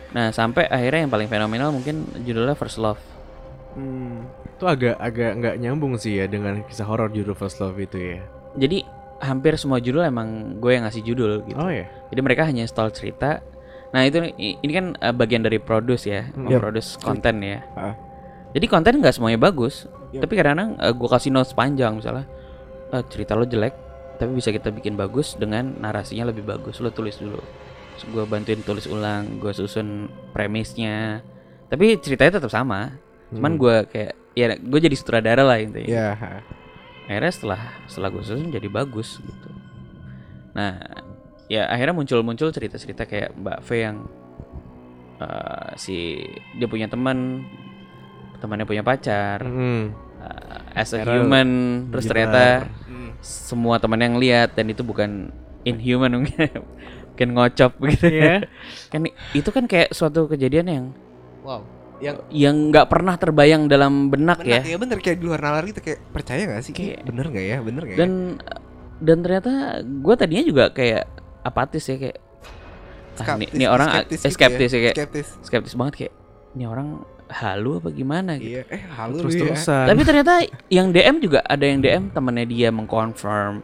nah 0.08 0.26
sampai 0.30 0.64
akhirnya 0.66 1.04
yang 1.04 1.12
paling 1.12 1.26
fenomenal 1.26 1.68
mungkin 1.70 1.94
judulnya 2.18 2.54
First 2.54 2.78
Love 2.78 3.00
Hmm. 3.68 4.26
Itu 4.50 4.66
agak 4.66 4.98
agak 4.98 5.30
nggak 5.36 5.54
nyambung 5.60 5.94
sih 5.94 6.18
ya 6.18 6.26
dengan 6.26 6.64
kisah 6.64 6.82
horor 6.82 7.08
judul 7.08 7.32
First 7.32 7.60
Love 7.60 7.78
itu 7.78 7.94
ya. 7.94 8.18
jadi 8.54 8.82
hampir 9.18 9.54
semua 9.54 9.78
judul 9.78 10.02
emang 10.02 10.28
gue 10.56 10.70
yang 10.70 10.86
ngasih 10.86 11.02
judul 11.02 11.42
gitu 11.44 11.58
Oh 11.58 11.66
ya. 11.66 11.86
Jadi 12.08 12.20
mereka 12.20 12.42
hanya 12.42 12.62
install 12.62 12.90
cerita. 12.90 13.42
Nah 13.88 14.04
itu 14.04 14.20
ini 14.36 14.68
kan 14.68 14.94
uh, 14.96 15.10
bagian 15.10 15.40
dari 15.40 15.58
produce 15.58 16.04
ya, 16.04 16.28
Hmm. 16.28 16.46
memproduce 16.46 16.96
konten 16.98 17.40
ya. 17.40 17.64
Ah. 17.72 17.94
Jadi 18.50 18.64
konten 18.64 18.98
nggak 18.98 19.12
semuanya 19.12 19.36
bagus, 19.36 19.84
Yap. 20.10 20.24
tapi 20.24 20.32
kadang-kadang 20.34 20.76
uh, 20.76 20.92
gue 20.92 21.08
kasih 21.08 21.28
notes 21.28 21.52
panjang 21.52 21.94
misalnya 21.94 22.24
uh, 22.90 23.02
cerita 23.02 23.32
lo 23.32 23.44
jelek, 23.44 23.74
tapi 24.16 24.32
bisa 24.32 24.48
kita 24.48 24.68
bikin 24.68 24.94
bagus 24.94 25.34
dengan 25.34 25.76
narasinya 25.76 26.28
lebih 26.28 26.44
bagus. 26.44 26.78
Lo 26.78 26.88
tulis 26.88 27.16
dulu, 27.16 27.40
gue 28.06 28.24
bantuin 28.24 28.60
tulis 28.60 28.86
ulang, 28.86 29.36
gue 29.36 29.52
susun 29.52 30.08
premisnya. 30.32 31.20
Tapi 31.66 32.00
ceritanya 32.00 32.40
tetap 32.40 32.48
sama, 32.48 32.96
cuman 33.28 33.52
Hmm. 33.52 33.60
gue 33.60 33.76
kayak 33.86 34.12
ya 34.32 34.54
gue 34.54 34.80
jadi 34.80 34.94
sutradara 34.94 35.42
lah 35.42 35.58
intinya 35.58 35.88
Ya. 35.88 36.08
Akhirnya 37.08 37.32
setelah 37.32 37.60
setelah 37.84 38.08
gue 38.10 38.22
susun 38.22 38.48
jadi 38.48 38.68
bagus 38.68 39.16
gitu 39.18 39.48
nah 40.52 40.76
ya 41.46 41.64
akhirnya 41.66 41.96
muncul-muncul 41.96 42.50
cerita-cerita 42.50 43.02
kayak 43.02 43.32
Mbak 43.34 43.58
V 43.64 43.68
yang 43.74 43.96
eh, 45.18 45.68
si 45.74 46.20
dia 46.54 46.66
punya 46.66 46.86
teman 46.86 47.42
temannya 48.38 48.64
punya 48.64 48.82
pacar 48.82 49.40
Hmm. 49.40 49.90
eh, 50.20 50.76
as 50.76 50.92
a 50.92 51.00
Akhirnya 51.00 51.16
human 51.18 51.48
terus 51.88 52.04
gitar. 52.04 52.12
ternyata 52.12 52.44
Hmm. 52.84 53.10
semua 53.18 53.76
teman 53.78 53.98
yang 53.98 54.14
lihat 54.14 54.54
dan 54.54 54.68
itu 54.68 54.80
bukan 54.80 55.32
inhuman 55.64 56.12
mungkin 56.22 56.48
mungkin 57.08 57.28
ngocop 57.34 57.72
gitu 57.88 58.06
Iya. 58.06 58.46
kan 58.86 59.00
itu 59.32 59.48
kan 59.48 59.64
kayak 59.64 59.90
suatu 59.90 60.28
kejadian 60.28 60.66
yang 60.68 60.86
Wow. 61.40 61.64
Yang 61.98 62.16
yang 62.30 62.56
nggak 62.70 62.86
pernah 62.86 63.14
terbayang 63.14 63.66
dalam 63.66 64.06
benak 64.06 64.38
benar 64.38 64.62
ya 64.62 64.62
ya 64.64 64.78
bener 64.78 64.98
kayak 64.98 65.18
di 65.18 65.24
luar 65.24 65.40
nalar 65.40 65.64
gitu 65.64 65.80
kayak 65.80 65.98
percaya 66.08 66.46
gak 66.46 66.62
sih? 66.62 66.72
Kayak- 66.72 67.02
bener 67.02 67.26
gak 67.28 67.44
ya? 67.44 67.56
Bener 67.58 67.82
gak 67.82 67.94
ya? 67.94 67.98
dan 67.98 68.10
dan 68.98 69.16
ternyata 69.18 69.52
gue 69.80 70.14
tadinya 70.14 70.42
juga 70.42 70.64
kayak 70.68 71.06
apatis 71.40 71.84
ya 71.84 71.96
kayak 71.96 72.18
ah, 73.20 73.34
nih, 73.36 73.48
nih 73.52 73.68
orang 73.68 73.88
skeptis 74.06 74.14
eh, 74.16 74.22
gitu 74.22 74.34
skeptis 74.34 74.70
ya 74.70 74.80
kayak 74.80 74.96
skeptis. 74.96 75.28
skeptis 75.40 75.74
banget 75.74 75.94
kayak 75.96 76.12
ini 76.52 76.64
orang 76.64 76.88
halu 77.28 77.76
apa 77.76 77.88
gimana 77.90 78.34
gitu 78.36 78.56
Iya, 78.56 78.62
eh 78.68 78.82
halu 78.88 79.20
Terus 79.20 79.32
lu 79.32 79.38
ya. 79.38 79.42
terusan. 79.52 79.84
tapi 79.86 80.00
ternyata 80.02 80.32
yang 80.68 80.88
DM 80.88 81.16
juga 81.20 81.40
ada 81.42 81.60
yang 81.60 81.78
DM 81.78 82.04
temennya 82.08 82.46
dia 82.46 82.68
mengconfirm 82.70 83.60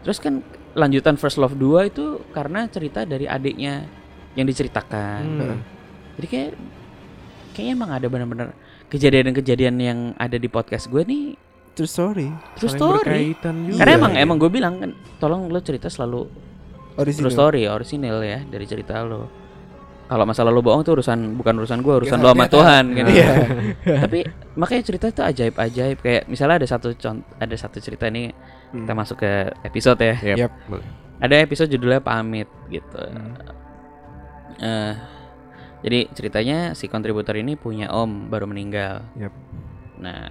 terus 0.00 0.16
kan 0.16 0.40
lanjutan 0.72 1.14
First 1.14 1.36
Love 1.36 1.54
2 1.54 1.86
itu 1.86 2.04
karena 2.30 2.66
cerita 2.66 3.04
dari 3.04 3.26
adiknya 3.26 3.84
yang 4.32 4.46
diceritakan 4.46 5.22
Hmm. 5.22 5.58
jadi 6.16 6.26
kayak 6.26 6.50
kayaknya 7.52 7.72
emang 7.76 7.90
ada 7.92 8.06
benar-benar 8.08 8.48
kejadian-kejadian 8.88 9.76
yang 9.78 9.98
ada 10.16 10.36
di 10.36 10.48
podcast 10.48 10.88
gue 10.88 11.04
nih 11.04 11.24
True 11.72 11.88
story. 11.88 12.28
true 12.60 12.68
story 12.68 13.32
juga. 13.32 13.80
karena 13.80 13.92
emang 13.96 14.12
iya. 14.12 14.24
emang 14.28 14.36
gue 14.36 14.50
bilang 14.52 14.74
kan 14.76 14.90
tolong 15.16 15.48
lo 15.48 15.56
cerita 15.64 15.88
selalu 15.88 16.28
Original. 16.92 17.32
True 17.32 17.32
story, 17.32 17.62
orisinil 17.64 18.20
ya 18.20 18.44
dari 18.44 18.68
cerita 18.68 19.00
lo. 19.00 19.24
Kalau 20.12 20.28
masalah 20.28 20.52
lo 20.52 20.60
bohong 20.60 20.84
tuh 20.84 21.00
urusan 21.00 21.40
bukan 21.40 21.56
urusan 21.56 21.80
gua, 21.80 22.04
urusan 22.04 22.20
Ya, 22.20 22.24
lo 22.24 22.28
sama 22.36 22.44
ya, 22.44 22.52
Tuhan 22.52 22.84
gitu. 22.92 23.10
Iya. 23.16 23.28
Tapi 24.04 24.18
makanya 24.60 24.82
cerita 24.84 25.06
itu 25.08 25.22
ajaib-ajaib 25.24 25.98
kayak 26.04 26.22
misalnya 26.28 26.60
ada 26.60 26.68
satu 26.68 26.92
contoh 26.92 27.24
ada 27.40 27.56
satu 27.56 27.80
cerita 27.80 28.12
ini 28.12 28.28
Hmm. 28.72 28.88
kita 28.88 28.92
masuk 28.96 29.16
ke 29.20 29.32
episode 29.64 30.00
ya. 30.00 30.16
Yap. 30.36 30.36
Yap. 30.48 30.52
Ada 31.16 31.34
episode 31.44 31.68
judulnya 31.72 32.00
pamit 32.00 32.48
gitu. 32.68 33.00
Hmm. 33.04 33.36
Eh, 34.60 34.92
jadi 35.82 36.06
ceritanya 36.10 36.58
si 36.72 36.86
kontributor 36.86 37.34
ini 37.34 37.54
punya 37.54 37.90
om 37.90 38.30
baru 38.30 38.46
meninggal. 38.46 39.02
Yap. 39.14 39.34
Nah, 39.98 40.30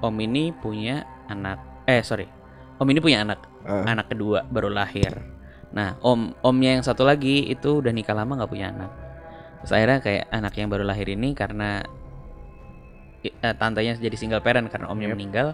om 0.00 0.14
ini 0.16 0.50
punya 0.50 1.04
anak 1.26 1.60
eh 1.84 2.00
sorry. 2.00 2.24
Om 2.76 2.88
ini 2.88 2.98
punya 2.98 3.20
anak 3.22 3.40
Eh, 3.68 3.84
anak 3.84 4.08
kedua 4.08 4.48
baru 4.48 4.72
lahir. 4.72 5.12
Nah, 5.70 6.00
om 6.00 6.32
omnya 6.40 6.72
yang 6.72 6.80
satu 6.80 7.04
lagi 7.04 7.44
itu 7.44 7.84
udah 7.84 7.92
nikah 7.92 8.16
lama 8.16 8.32
nggak 8.34 8.48
punya 8.48 8.72
anak. 8.72 8.88
Terus 9.60 9.72
akhirnya 9.74 9.98
kayak 10.00 10.24
anak 10.30 10.54
yang 10.56 10.68
baru 10.72 10.84
lahir 10.88 11.04
ini 11.04 11.36
karena 11.36 11.84
i- 13.20 13.34
eh, 13.34 13.54
tantenya 13.54 13.98
jadi 13.98 14.16
single 14.16 14.40
parent 14.40 14.70
karena 14.70 14.88
omnya 14.88 15.10
meninggal. 15.10 15.52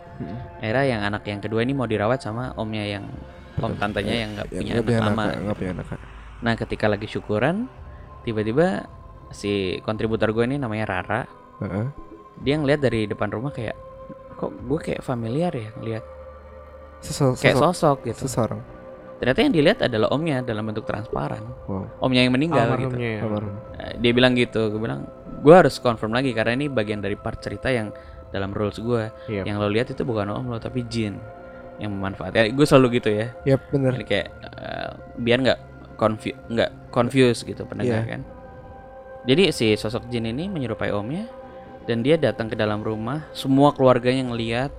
Akhirnya 0.61 0.85
yang 0.87 1.03
anak 1.03 1.27
yang 1.27 1.41
kedua 1.41 1.65
ini 1.65 1.73
mau 1.73 1.89
dirawat 1.89 2.21
sama 2.21 2.55
omnya 2.55 2.85
yang 2.87 3.05
om 3.57 3.73
tantenya 3.75 4.15
yang 4.15 4.31
nggak 4.37 4.47
Ya, 4.47 4.59
punya 4.61 4.73
nggak 4.77 4.87
anak 4.93 5.11
lama. 5.11 5.25
Nggak 5.43 5.57
punya 5.57 5.71
anak. 5.73 5.87
Nah, 6.39 6.55
ketika 6.55 6.87
lagi 6.87 7.07
syukuran, 7.09 7.67
tiba-tiba 8.23 8.85
si 9.35 9.53
kontributor 9.83 10.31
gue 10.31 10.47
ini 10.47 10.57
namanya 10.57 10.87
Rara. 10.89 11.23
Heeh. 11.61 11.87
Dia 12.41 12.55
ngeliat 12.57 12.81
dari 12.81 13.05
depan 13.05 13.29
rumah 13.29 13.51
kayak 13.51 13.75
kok 14.35 14.51
gue 14.51 14.79
kayak 14.81 15.03
familiar 15.03 15.51
ya 15.51 15.71
ngeliat 15.79 16.05
Sosok, 16.99 17.37
kayak 17.37 17.61
sosok, 17.61 17.69
sosok 17.69 17.97
gitu. 18.09 18.21
seseorang. 18.25 18.61
Ternyata 19.21 19.41
yang 19.41 19.53
dilihat 19.53 19.79
adalah 19.85 20.09
omnya 20.11 20.41
dalam 20.41 20.65
bentuk 20.65 20.85
transparan. 20.85 21.45
Wow. 21.69 21.87
Omnya 22.01 22.25
yang 22.25 22.33
meninggal 22.33 22.67
gitu. 22.81 22.97
Ya. 22.97 23.21
Almarhum. 23.21 23.55
Eh, 23.77 23.93
Dia 24.01 24.13
bilang 24.17 24.33
gitu, 24.35 24.73
gue 24.73 24.81
bilang 24.81 25.05
gue 25.45 25.55
harus 25.55 25.77
confirm 25.79 26.17
lagi 26.17 26.33
karena 26.33 26.57
ini 26.57 26.67
bagian 26.67 27.05
dari 27.05 27.15
part 27.15 27.39
cerita 27.39 27.69
yang 27.69 27.93
dalam 28.33 28.51
rules 28.51 28.81
gue. 28.81 29.13
Iya. 29.29 29.45
Yang 29.45 29.57
lo 29.61 29.69
lihat 29.69 29.87
itu 29.93 30.03
bukan 30.03 30.33
om 30.33 30.49
lo 30.49 30.57
tapi 30.59 30.83
jin 30.89 31.21
yang 31.77 31.93
memanfaatkan. 31.93 32.57
Gue 32.57 32.67
selalu 32.67 32.99
gitu 32.99 33.13
ya. 33.13 33.31
Yap, 33.45 33.69
bener. 33.69 33.93
Jadi 34.01 34.05
kayak 34.09 34.29
eh, 34.59 34.91
biar 35.21 35.39
nggak 35.45 35.61
confuse 35.95 36.35
nggak 36.51 36.71
confuse 36.91 37.45
gitu 37.45 37.63
pendengar 37.69 38.03
Iya. 38.03 38.11
kan. 38.19 38.21
Jadi 39.25 39.49
si 39.51 39.73
sosok 39.73 40.07
jin 40.07 40.29
ini 40.29 40.47
menyerupai 40.47 40.93
omnya 40.93 41.25
dan 41.85 42.01
dia 42.01 42.17
datang 42.17 42.47
ke 42.47 42.55
dalam 42.55 42.81
rumah, 42.81 43.25
semua 43.33 43.73
keluarganya 43.73 44.25
ngeliat 44.27 44.73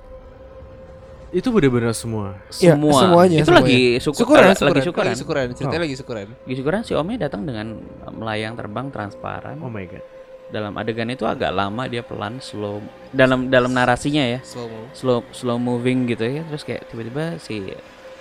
Itu 1.30 1.52
bener-bener 1.52 1.92
semua. 1.92 2.40
Iya, 2.54 2.80
semua. 2.80 2.96
semuanya, 2.96 3.38
itu 3.38 3.50
semuanya. 3.50 3.66
lagi 3.68 3.82
syukur, 4.00 4.20
Syukuran, 4.24 4.46
syukuran, 4.48 4.72
lagi 4.72 4.86
syukuran. 4.88 5.06
lagi 5.06 5.20
syukuran. 5.20 5.46
Ceritanya 5.52 5.76
Oh. 5.76 5.84
lagi 5.84 5.96
syukuran. 5.98 6.28
Lagi 6.32 6.56
syukuran 6.56 6.82
si 6.82 6.92
omnya 6.96 7.18
datang 7.20 7.42
dengan 7.44 7.68
melayang 8.08 8.54
terbang 8.56 8.88
transparan. 8.88 9.58
Oh 9.60 9.68
my 9.68 9.84
god. 9.84 10.04
Dalam 10.48 10.78
adegan 10.78 11.10
itu 11.10 11.26
agak 11.26 11.52
lama 11.52 11.90
dia 11.90 12.06
pelan 12.06 12.40
slow 12.40 12.80
dalam 13.12 13.50
dalam 13.50 13.68
narasinya 13.68 14.24
ya. 14.24 14.40
Slow. 14.46 14.70
Slow 14.94 15.20
slow 15.34 15.58
moving 15.60 16.08
gitu 16.08 16.24
ya. 16.24 16.46
Terus 16.46 16.64
kayak 16.64 16.88
tiba-tiba 16.88 17.36
si 17.36 17.68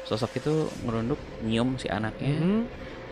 sosok 0.03 0.35
itu 0.35 0.53
ngerunduk 0.83 1.21
nyium 1.41 1.77
si 1.77 1.87
anaknya. 1.87 2.35
Mhm. 2.35 2.61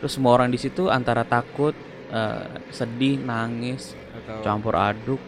Terus 0.03 0.19
semua 0.19 0.35
orang 0.35 0.51
di 0.51 0.59
situ 0.59 0.91
antara 0.91 1.23
takut, 1.23 1.77
eh, 2.13 2.45
sedih, 2.69 3.17
nangis, 3.19 3.97
Atau 4.15 4.41
campur 4.43 4.75
aduk, 4.75 5.19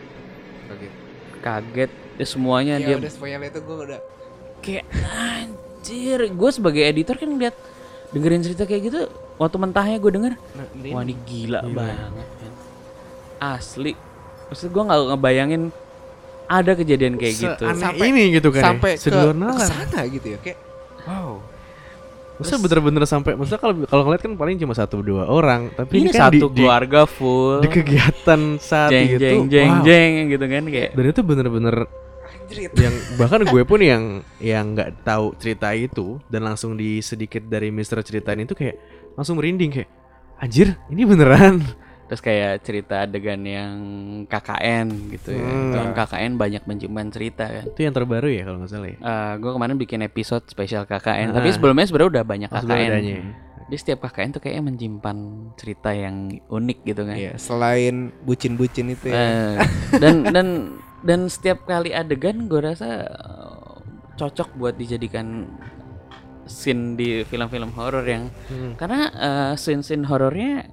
kaget. 0.66 0.92
kaget, 1.40 1.90
ya 2.14 2.26
semuanya 2.26 2.74
Ya 2.76 2.86
dia 2.86 2.96
udah 2.98 3.10
spoiler 3.10 3.40
itu 3.42 3.58
gue 3.58 3.76
udah 3.82 4.00
kayak 4.60 4.84
anjir. 5.10 6.20
Gue 6.30 6.50
sebagai 6.50 6.82
editor 6.82 7.16
kan 7.16 7.26
ngeliat 7.26 7.56
dengerin 8.10 8.40
cerita 8.40 8.62
kayak 8.62 8.82
gitu, 8.84 9.00
waktu 9.34 9.56
mentahnya 9.56 9.96
gue 9.96 10.12
denger, 10.12 10.32
Nah, 10.36 10.66
wah 10.90 11.02
ini 11.02 11.16
gila, 11.24 11.64
banget. 11.66 11.96
men. 12.14 12.52
Asli. 13.38 13.92
Maksud 14.44 14.68
gue 14.70 14.82
nggak 14.82 15.00
ngebayangin 15.10 15.62
ada 16.46 16.72
kejadian 16.74 17.16
kayak 17.16 17.34
gitu. 17.34 17.64
Seaneh 17.64 17.80
Sampai- 17.82 18.06
ini 18.06 18.22
gitu 18.30 18.48
kan. 18.50 18.62
sampai 18.62 18.90
ya. 18.94 19.32
ke, 19.50 19.64
sana 19.64 20.00
gitu 20.06 20.26
ya 20.28 20.38
kayak 20.38 20.58
wow. 21.02 21.33
Maksudnya 22.34 22.60
bener-bener 22.66 23.02
sampai 23.06 23.38
maksudnya 23.38 23.62
kalau 23.62 23.74
kalau 23.86 24.02
ngeliat 24.10 24.22
kan 24.26 24.34
paling 24.34 24.58
cuma 24.58 24.74
satu 24.74 24.98
dua 25.06 25.30
orang, 25.30 25.70
tapi 25.70 26.02
ini 26.02 26.10
ini, 26.10 26.10
kan 26.10 26.34
satu 26.34 26.50
di, 26.50 26.58
di, 26.58 26.62
keluarga 26.66 27.00
full. 27.06 27.62
di 27.62 27.68
kegiatan 27.70 28.40
saat 28.58 28.90
jeng 28.90 29.06
itu 29.06 29.22
jeng 29.22 29.40
jeng 29.46 29.70
wow. 29.70 29.84
jeng 29.86 30.12
gitu 30.34 30.44
kan 30.50 30.64
kayak 30.66 30.90
Dan 30.98 31.04
itu 31.14 31.20
bener-bener 31.22 31.76
yang 32.76 32.94
bahkan 33.16 33.40
gue 33.46 33.62
pun 33.64 33.80
yang 33.94 34.02
yang 34.42 34.74
nggak 34.74 35.06
tahu 35.06 35.32
cerita 35.38 35.72
itu 35.72 36.18
dan 36.26 36.44
langsung 36.44 36.74
di 36.74 36.98
sedikit 37.00 37.46
dari 37.46 37.70
Mister 37.70 38.02
ceritain 38.02 38.42
itu 38.42 38.52
kayak 38.52 38.76
langsung 39.14 39.38
merinding 39.38 39.70
kayak 39.70 39.90
anjir 40.42 40.74
ini 40.90 41.06
beneran 41.06 41.62
terus 42.04 42.20
kayak 42.20 42.60
cerita 42.60 43.02
adegan 43.02 43.40
yang 43.40 43.74
KKN 44.24 44.86
gitu 45.10 45.30
ya. 45.30 45.40
Hmm. 45.42 45.70
Dalam 45.70 45.90
KKN 45.92 46.32
banyak 46.34 46.62
penciuman 46.62 47.08
cerita 47.08 47.44
kan. 47.44 47.64
itu 47.64 47.80
yang 47.80 47.92
terbaru 47.92 48.28
ya 48.28 48.42
kalau 48.42 48.58
nggak 48.58 48.70
salah 48.70 48.88
ya 48.88 48.98
gue 49.34 49.50
kemarin 49.50 49.76
bikin 49.76 50.00
episode 50.02 50.44
spesial 50.44 50.84
KKN, 50.84 51.30
Ah. 51.30 51.34
tapi 51.34 51.48
sebelumnya 51.50 51.84
sebenarnya 51.84 52.10
udah 52.12 52.24
banyak 52.24 52.48
Oh, 52.48 52.56
KKN. 52.58 52.88
adanya. 52.88 53.16
Jadi 53.64 53.76
setiap 53.78 53.98
KKN 54.02 54.30
tuh 54.30 54.40
kayaknya 54.40 54.64
menyimpan 54.66 55.16
cerita 55.54 55.90
yang 55.90 56.16
unik 56.44 56.78
gitu 56.84 57.02
kan. 57.02 57.16
Iya, 57.16 57.32
selain 57.34 58.12
bucin-bucin 58.20 58.92
itu 58.92 59.08
ya. 59.08 59.16
Eh, 59.16 59.54
dan 59.96 60.14
dan 60.26 60.46
dan 61.00 61.20
setiap 61.26 61.64
kali 61.64 61.90
adegan 61.90 62.44
gue 62.44 62.60
rasa 62.60 63.08
eh, 63.08 63.74
cocok 64.14 64.52
buat 64.54 64.76
dijadikan 64.76 65.48
scene 66.44 66.92
di 66.92 67.24
film-film 67.24 67.72
horor 67.72 68.04
yang 68.04 68.28
Hmm. 68.46 68.76
karena 68.76 69.00
eh, 69.10 69.52
scene-scene 69.56 70.04
horornya 70.04 70.68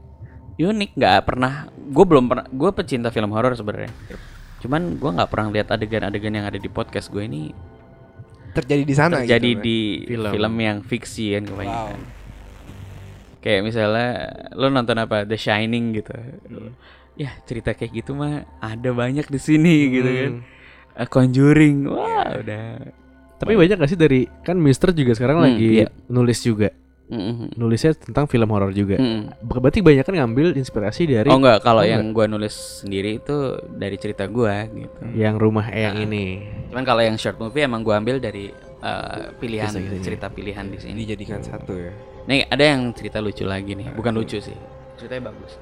unik 0.64 0.92
nggak 0.94 1.18
pernah 1.24 1.54
gue 1.72 2.06
belum 2.06 2.26
pernah 2.26 2.46
gue 2.46 2.70
pecinta 2.72 3.10
film 3.10 3.30
horor 3.30 3.52
sebenarnya 3.52 3.92
cuman 4.60 4.96
gue 4.96 5.12
nggak 5.12 5.28
pernah 5.28 5.48
lihat 5.50 5.68
adegan-adegan 5.70 6.34
yang 6.34 6.46
ada 6.46 6.56
di 6.56 6.68
podcast 6.68 7.10
gue 7.10 7.24
ini 7.24 7.50
Terjadi 8.52 8.84
di 8.84 8.92
sana 8.92 9.14
terjadi 9.18 9.50
gitu, 9.50 9.64
di 9.64 9.80
Film. 10.06 10.28
film. 10.30 10.54
yang 10.58 10.78
fiksi 10.82 11.32
kan 11.32 11.44
Wow. 11.44 11.50
kebanyakan 11.50 12.00
kayak 13.40 13.62
misalnya 13.64 14.10
lo 14.52 14.68
nonton 14.68 14.98
apa 14.98 15.24
The 15.24 15.34
Shining 15.34 15.96
gitu 15.96 16.14
Hmm. 16.14 16.76
ya 17.14 17.32
cerita 17.42 17.72
kayak 17.72 17.92
gitu 17.96 18.12
mah 18.12 18.44
ada 18.60 18.92
banyak 18.92 19.26
di 19.26 19.40
sini 19.40 19.76
gitu 19.90 20.10
kan 20.10 20.32
Hmm. 20.38 20.60
Eh, 20.94 21.08
Conjuring 21.08 21.88
wah 21.88 22.28
udah 22.36 22.66
tapi 23.38 23.56
banyak 23.56 23.74
gak 23.74 23.88
sih 23.88 23.96
dari 23.96 24.28
kan 24.40 24.54
Mister 24.56 24.92
juga 24.92 25.16
sekarang 25.16 25.40
Hmm, 25.40 25.46
lagi 25.48 25.68
iya. 25.80 25.88
nulis 26.06 26.44
juga 26.44 26.70
Mm-mm. 27.12 27.54
nulisnya 27.54 27.92
tentang 27.92 28.24
film 28.24 28.48
horor 28.48 28.72
juga 28.72 28.96
Mm-mm. 28.96 29.36
berarti 29.44 29.80
banyak 29.80 30.02
kan 30.02 30.16
ngambil 30.16 30.56
inspirasi 30.56 31.04
dari 31.06 31.28
oh 31.28 31.36
enggak 31.36 31.60
kalau 31.60 31.80
Oh, 31.80 31.86
yang 31.86 32.10
gua 32.10 32.24
nulis 32.26 32.56
sendiri 32.80 33.20
itu 33.20 33.36
dari 33.68 33.96
cerita 33.96 34.24
gua 34.26 34.64
gitu 34.66 34.96
yang 35.14 35.36
rumah 35.36 35.68
eyang 35.68 35.94
Nah. 35.94 36.06
ini 36.06 36.26
Cuman 36.68 36.84
kalau 36.84 37.04
yang 37.04 37.16
short 37.16 37.36
movie 37.36 37.62
emang 37.62 37.82
gua 37.82 38.00
ambil 38.00 38.18
dari 38.18 38.48
uh, 38.80 39.36
pilihan 39.36 39.68
Kisah-kisahnya. 39.68 40.02
cerita 40.02 40.28
pilihan 40.28 40.66
di 40.66 40.78
sini. 40.80 40.96
dijadikan 40.98 41.44
satu 41.44 41.76
ya. 41.76 41.92
Nih 42.24 42.48
ada 42.48 42.64
yang 42.64 42.90
cerita 42.92 43.18
lucu 43.18 43.44
lagi 43.44 43.74
nih, 43.74 43.92
bukan 43.92 44.14
lucu 44.14 44.40
sih, 44.40 44.56
ceritanya 44.96 45.28
bagus. 45.28 45.60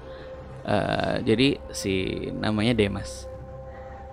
Eh, 0.62 1.15
jadi 1.25 1.47
si 1.71 1.93
namanya 2.29 2.77
Demas. 2.77 3.25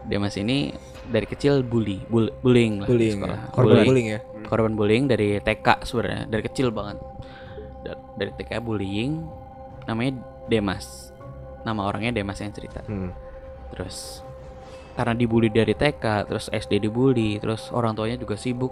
Demas 0.03 0.33
ini 0.37 0.71
dari 1.05 1.27
kecil 1.27 1.61
bully, 1.61 2.01
bull- 2.07 2.31
bullying 2.39 2.81
lah 2.81 2.87
di 2.87 2.93
Bullying 2.93 3.19
sekolah. 3.19 3.37
ya. 3.37 3.51
Korban 3.51 3.67
Bullying. 3.67 3.89
bullying 3.89 4.09
ya. 4.09 4.21
Korban 4.47 4.73
bullying 4.73 5.05
dari 5.05 5.37
TK 5.37 5.83
sebenarnya, 5.83 6.25
dari 6.25 6.43
kecil 6.43 6.71
banget. 6.71 6.99
Da- 7.83 8.01
Dari 8.15 8.31
TK 8.33 8.59
bullying, 8.59 9.23
namanya 9.85 10.13
Demas. 10.47 11.11
Nama 11.63 11.81
orangnya 11.83 12.15
Demas 12.15 12.39
yang 12.39 12.51
cerita 12.51 12.79
Hmm. 12.83 13.11
terus 13.67 14.23
karena 14.95 15.13
dibully 15.13 15.51
dari 15.51 15.75
TK 15.75 16.01
terus 16.25 16.47
SD 16.47 16.79
dibully 16.81 17.37
terus 17.37 17.69
orang 17.69 17.93
tuanya 17.93 18.15
juga 18.15 18.33
sibuk 18.33 18.71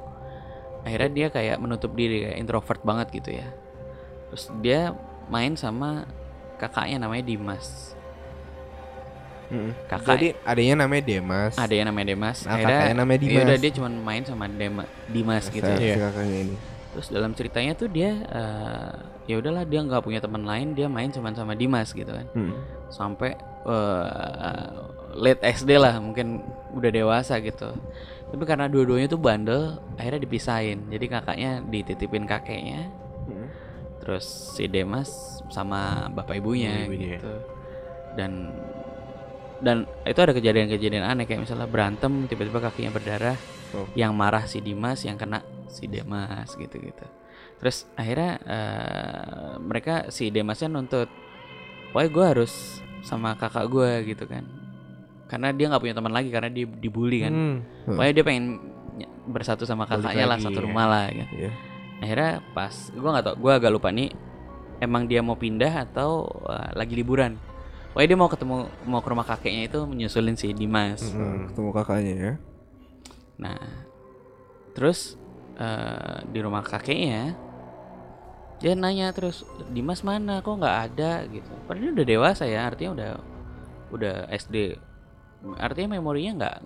akhirnya 0.81 1.11
dia 1.11 1.29
kayak 1.29 1.59
menutup 1.59 1.91
diri 1.93 2.23
kayak 2.23 2.39
introvert 2.39 2.81
banget 2.81 3.11
gitu 3.13 3.35
ya 3.35 3.51
terus 4.31 4.49
dia 4.61 4.95
main 5.27 5.53
sama 5.53 6.07
kakaknya 6.57 7.03
namanya 7.03 7.27
Dimas 7.27 7.94
kakak 9.85 10.07
Jadi 10.11 10.29
adanya 10.43 10.75
namanya 10.81 11.03
Demas. 11.05 11.55
ada 11.55 11.71
yang 11.71 11.87
namanya 11.87 12.07
Demas 12.11 12.39
Nah, 12.43 12.57
kakaknya 12.57 12.95
namanya 12.97 13.19
ya 13.19 13.25
Dimas. 13.25 13.45
udah 13.45 13.57
dia 13.59 13.73
cuma 13.73 13.89
main 13.91 14.23
sama 14.23 14.45
Dema, 14.47 14.85
Dimas 15.07 15.45
gitu 15.47 15.65
ya 15.67 15.77
si 15.91 16.01
kakaknya 16.01 16.39
ini. 16.43 16.57
terus 16.91 17.07
dalam 17.09 17.33
ceritanya 17.33 17.73
tuh 17.73 17.89
dia 17.89 18.11
eh, 18.23 18.93
ya 19.25 19.35
udahlah 19.37 19.63
dia 19.63 19.81
nggak 19.81 20.01
punya 20.01 20.19
teman 20.19 20.43
lain 20.43 20.73
dia 20.73 20.87
main 20.87 21.09
cuma 21.09 21.31
sama 21.31 21.53
Dimas 21.53 21.91
gitu 21.91 22.09
kan 22.09 22.27
Hmm. 22.31 22.55
sampai 22.89 23.35
eh, 23.65 24.67
late 25.15 25.43
SD 25.45 25.75
lah 25.75 25.97
mungkin 25.97 26.43
udah 26.73 26.91
dewasa 26.91 27.39
gitu 27.39 27.71
tapi 28.27 28.43
karena 28.45 28.67
dua-duanya 28.67 29.07
tuh 29.07 29.17
bandel 29.17 29.63
akhirnya 29.95 30.21
dipisahin 30.21 30.87
jadi 30.89 31.07
kakaknya 31.09 31.51
dititipin 31.65 32.25
kakeknya 32.25 32.91
Hmm. 33.25 33.49
terus 33.99 34.27
si 34.53 34.67
Demas 34.67 35.09
sama 35.49 36.11
bapak 36.11 36.37
ibunya 36.37 36.85
Ibunya. 36.85 37.17
gitu 37.17 37.33
dan 38.15 38.53
dan 39.65 39.77
itu 40.05 40.19
ada 40.19 40.31
kejadian-kejadian 40.31 41.03
aneh 41.03 41.25
kayak 41.25 41.43
misalnya 41.43 41.65
berantem 41.65 42.29
tiba-tiba 42.29 42.61
kakinya 42.63 42.93
berdarah 42.93 43.39
Oh. 43.75 43.91
yang 43.99 44.15
marah 44.15 44.47
si 44.47 44.63
Dimas 44.63 45.03
yang 45.03 45.19
kena 45.19 45.43
si 45.67 45.91
Demas 45.91 46.55
gitu-gitu 46.55 47.03
terus 47.57 47.91
akhirnya 47.95 48.39
eh, 48.39 49.53
mereka 49.59 49.95
si 50.09 50.31
Demasnya 50.31 50.71
nuntut 50.71 51.11
pokoknya 51.91 52.09
gue 52.09 52.25
harus 52.29 52.53
sama 53.03 53.35
kakak 53.35 53.67
gue 53.67 53.91
gitu 54.07 54.25
kan 54.25 54.47
karena 55.27 55.51
dia 55.51 55.67
nggak 55.67 55.83
punya 55.83 55.97
teman 55.97 56.13
lagi 56.13 56.31
karena 56.31 56.47
dia 56.49 56.71
dibully 56.71 57.19
kan 57.21 57.33
Hmm. 57.33 57.57
pokoknya 57.91 58.13
dia 58.13 58.25
pengen 58.25 58.45
bersatu 59.27 59.65
sama 59.65 59.85
kakaknya 59.85 60.23
lah 60.25 60.39
satu 60.39 60.55
ya. 60.55 60.63
rumah 60.63 60.87
lah 60.87 61.05
gitu 61.11 61.35
Iya. 61.35 61.51
akhirnya 61.99 62.33
pas 62.55 62.75
gue 62.87 63.11
nggak 63.11 63.25
tau 63.25 63.35
gue 63.35 63.53
agak 63.53 63.73
lupa 63.73 63.91
nih 63.91 64.15
emang 64.79 65.09
dia 65.09 65.19
mau 65.19 65.35
pindah 65.35 65.83
atau 65.83 66.31
uh, 66.45 66.71
lagi 66.73 66.95
liburan 66.95 67.35
Pokoknya 67.95 68.11
dia 68.11 68.19
mau 68.19 68.27
ketemu 68.27 68.57
mau 68.91 68.99
ke 68.99 69.09
rumah 69.15 69.23
kakeknya 69.23 69.71
itu 69.71 69.79
menyusulin 69.87 70.35
si 70.35 70.51
Dimas. 70.51 71.15
Hmm, 71.15 71.47
ketemu 71.47 71.71
kakaknya 71.71 72.15
ya. 72.19 72.33
Nah, 73.39 73.63
terus 74.75 75.15
eh, 75.55 76.27
di 76.27 76.43
rumah 76.43 76.67
kakeknya 76.67 77.39
dia 78.59 78.75
nanya 78.75 79.15
terus 79.15 79.47
Dimas 79.71 80.03
mana? 80.03 80.43
Kok 80.43 80.59
nggak 80.59 80.79
ada? 80.91 81.23
Gitu. 81.31 81.47
Padahal 81.71 81.87
dia 81.87 81.93
udah 81.95 82.07
dewasa 82.11 82.45
ya 82.51 82.67
artinya 82.67 82.91
udah 82.99 83.11
udah 83.95 84.15
SD 84.27 84.75
artinya 85.63 85.95
memorinya 85.95 86.33
nggak 86.43 86.57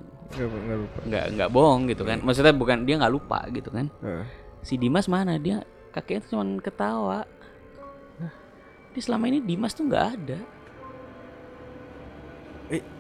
Nggak, 1.12 1.25
nggak 1.37 1.51
bohong 1.53 1.93
gitu 1.93 2.09
kan. 2.09 2.25
Maksudnya 2.25 2.57
bukan 2.57 2.88
dia 2.88 2.97
nggak 2.97 3.12
lupa 3.12 3.45
gitu 3.53 3.69
kan. 3.69 3.93
Heeh. 4.01 4.25
si 4.64 4.81
Dimas 4.81 5.05
mana? 5.12 5.37
Dia 5.37 5.61
kakeknya 5.93 6.25
tuh 6.25 6.31
cuman 6.41 6.57
ketawa. 6.64 7.29
Dia 8.97 9.03
selama 9.05 9.29
ini 9.29 9.45
Dimas 9.45 9.77
tuh 9.77 9.85
nggak 9.85 10.07
ada 10.17 10.41
Nggak, 12.69 12.85
nggak. 12.85 12.97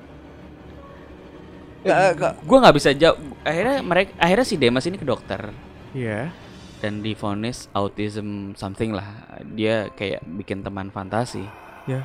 Gue 1.84 2.58
nggak. 2.58 2.74
bisa 2.74 2.90
jawab. 2.92 3.18
Akhirnya 3.46 3.78
mereka 3.82 4.10
akhirnya 4.18 4.46
si 4.46 4.56
Dimas 4.58 4.86
ini 4.86 4.98
ke 4.98 5.06
dokter. 5.06 5.52
Iya. 5.96 6.30
dan 6.78 7.02
divonis 7.02 7.66
autism 7.74 8.54
something 8.54 8.94
lah. 8.94 9.06
Dia 9.50 9.90
kayak 9.98 10.22
bikin 10.38 10.62
teman 10.62 10.94
fantasi. 10.94 11.42
Ya. 11.88 12.04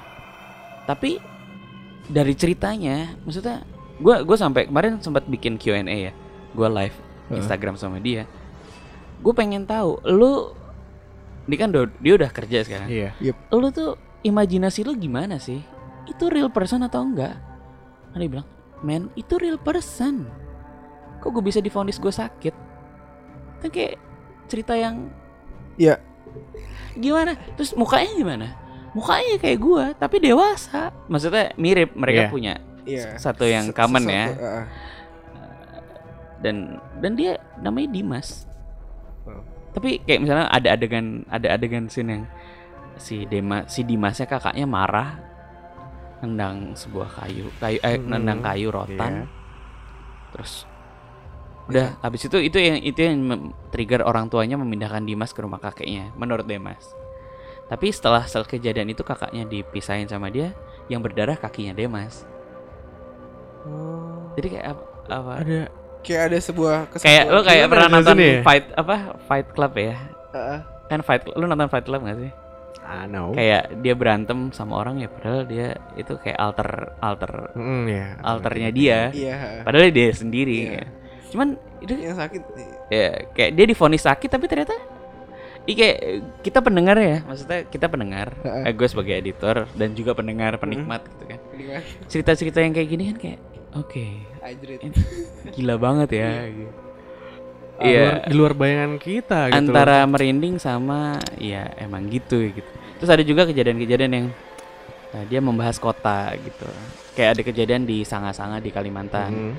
tapi 0.84 1.20
dari 2.08 2.36
ceritanya 2.36 3.16
maksudnya 3.24 3.64
gue 4.00 4.16
gue 4.24 4.38
sampai 4.40 4.68
kemarin 4.68 5.00
sempat 5.00 5.30
bikin 5.30 5.62
Q&A 5.62 5.84
ya. 5.86 6.12
Gue 6.58 6.68
live. 6.70 6.98
Instagram 7.32 7.78
sama 7.78 8.02
dia. 8.02 8.26
Gue 9.22 9.34
pengen 9.34 9.64
tahu 9.66 10.02
lu 10.10 10.54
ini 11.48 11.56
kan 11.60 11.70
do- 11.70 11.92
dia 12.00 12.14
udah 12.16 12.32
kerja 12.32 12.64
sekarang. 12.66 12.88
Iya. 12.90 13.10
lu 13.52 13.68
tuh 13.70 13.96
imajinasi 14.24 14.88
lu 14.88 14.96
gimana 14.98 15.38
sih? 15.38 15.60
Itu 16.08 16.32
real 16.32 16.50
person 16.50 16.84
atau 16.84 17.04
enggak? 17.04 17.36
Kan 18.12 18.20
dia 18.20 18.30
bilang 18.30 18.48
man 18.84 19.08
itu 19.16 19.34
real 19.36 19.56
person 19.56 20.28
kok 21.18 21.32
gue 21.32 21.40
bisa 21.40 21.58
divonis 21.58 21.98
gue 21.98 22.12
sakit 22.12 22.56
kan 23.60 23.70
kayak 23.70 23.96
cerita 24.46 24.76
yang 24.76 25.08
Iya. 25.74 25.98
gimana 26.94 27.34
terus 27.56 27.74
mukanya 27.74 28.12
gimana 28.14 28.48
mukanya 28.92 29.40
kayak 29.40 29.58
gue 29.58 29.86
tapi 29.98 30.22
dewasa 30.22 30.94
maksudnya 31.08 31.56
mirip 31.56 31.96
mereka 31.96 32.28
Iya. 32.28 32.30
punya 32.30 32.54
Iya. 32.84 33.16
satu 33.16 33.48
yang 33.48 33.72
Se- 33.72 33.74
common 33.74 34.04
sesuatu, 34.04 34.14
ya 34.14 34.28
heeh. 34.30 34.66
dan 36.44 36.56
dan 37.00 37.12
dia 37.16 37.32
namanya 37.58 37.90
Dimas 37.90 38.46
Oh. 39.24 39.40
tapi 39.72 40.04
kayak 40.04 40.20
misalnya 40.22 40.52
ada 40.52 40.76
adegan 40.76 41.24
ada 41.26 41.48
adegan 41.50 41.88
scene 41.88 42.10
yang 42.12 42.24
si 43.00 43.24
Dema 43.24 43.64
si 43.66 43.82
Dimasnya 43.82 44.28
kakaknya 44.28 44.68
marah 44.68 45.16
nendang 46.24 46.72
sebuah 46.74 47.10
kayu 47.14 47.52
kayu 47.58 47.78
eh 47.78 48.00
Hmm, 48.00 48.10
nendang 48.10 48.40
kayu 48.40 48.72
rotan 48.72 49.14
iya. 49.22 49.30
terus 50.32 50.64
udah 51.64 51.96
habis 52.00 52.24
itu 52.24 52.38
itu 52.40 52.58
yang 52.58 52.78
itu 52.78 53.00
yang 53.00 53.20
trigger 53.70 54.02
orang 54.02 54.28
tuanya 54.28 54.56
memindahkan 54.56 55.04
Dimas 55.04 55.32
ke 55.32 55.40
rumah 55.40 55.60
kakeknya 55.60 56.12
menurut 56.16 56.44
Demas 56.44 56.96
tapi 57.68 57.88
setelah 57.88 58.24
setelah 58.24 58.48
kejadian 58.50 58.88
itu 58.88 59.00
kakaknya 59.02 59.44
dipisahin 59.44 60.06
sama 60.06 60.28
dia 60.28 60.52
yang 60.88 61.00
berdarah 61.00 61.36
kakinya 61.36 61.72
Demas 61.72 62.24
Oh. 63.64 64.28
jadi 64.36 64.48
kayak 64.50 64.66
apa, 64.70 64.84
apa 65.08 65.32
Ada 65.40 65.62
Kayak 66.04 66.24
ada 66.28 66.40
sebuah 66.42 66.76
kayak 67.00 67.24
lo 67.32 67.40
kayak 67.42 67.64
Gimana 67.64 67.72
pernah 67.72 67.88
nonton 67.96 68.16
ya? 68.20 68.44
fight 68.44 68.66
apa 68.76 68.96
fight 69.24 69.48
club 69.56 69.72
ya 69.74 69.96
Heeh. 70.36 70.60
kan 70.92 71.00
fight 71.00 71.24
lu 71.30 71.48
nonton 71.48 71.72
fight 71.72 71.88
club 71.88 72.04
gak 72.04 72.20
sih 72.20 72.32
I 72.82 73.06
know. 73.06 73.32
kayak 73.32 73.80
dia 73.80 73.94
berantem 73.94 74.50
sama 74.50 74.76
orang 74.76 74.98
ya 74.98 75.08
padahal 75.08 75.46
dia 75.46 75.68
itu 75.94 76.18
kayak 76.18 76.36
alter 76.36 76.70
alter 77.00 77.54
Mm, 77.54 77.84
ya. 77.88 78.06
alternya 78.20 78.70
dia 78.70 79.00
Iya. 79.10 79.62
padahal 79.62 79.90
dia 79.90 80.10
sendiri 80.12 80.58
Iya. 80.60 80.74
ya. 80.74 80.86
cuman 81.30 81.48
itu 81.80 81.94
Yang 81.96 82.18
sakit. 82.20 82.42
ya 82.90 83.08
kayak 83.32 83.52
dia 83.54 83.66
difonis 83.66 84.04
sakit 84.04 84.30
tapi 84.30 84.46
ternyata 84.46 84.76
kayak 85.64 85.98
kita 86.44 86.60
pendengar 86.60 87.00
ya 87.00 87.24
maksudnya 87.24 87.64
kita 87.64 87.88
pendengar 87.88 88.36
eh, 88.44 88.70
gue 88.70 88.86
sebagai 88.86 89.16
editor 89.16 89.64
dan 89.74 89.96
juga 89.96 90.12
pendengar 90.12 90.60
penikmat 90.60 91.08
gitu 91.08 91.24
kan 91.26 91.40
cerita-cerita 92.06 92.60
yang 92.60 92.76
kayak 92.76 92.90
gini 92.90 93.04
kan 93.10 93.18
kayak 93.18 93.40
oke 93.74 94.06
Hydrit. 94.44 94.84
gila 95.56 95.80
banget 95.80 96.10
ya 96.14 96.30
gitu. 96.52 96.83
Di 97.74 97.90
Iya. 97.90 98.00
luar, 98.00 98.16
di 98.24 98.34
luar 98.36 98.54
bayangan 98.54 98.94
kita 98.96 99.40
gitu. 99.50 99.58
antara 99.58 100.06
merinding 100.06 100.56
sama 100.58 101.18
ya 101.36 101.68
emang 101.76 102.06
gitu 102.06 102.38
gitu 102.46 102.70
terus 102.96 103.10
ada 103.10 103.24
juga 103.26 103.44
kejadian-kejadian 103.44 104.12
yang 104.14 104.28
nah, 105.10 105.24
dia 105.26 105.42
membahas 105.42 105.78
kota 105.78 106.38
gitu 106.38 106.70
kayak 107.14 107.30
ada 107.34 107.42
kejadian 107.42 107.84
di 107.84 108.02
Sanga-Sanga 108.02 108.62
di 108.62 108.70
Kalimantan 108.70 109.32
Mhm. 109.34 109.54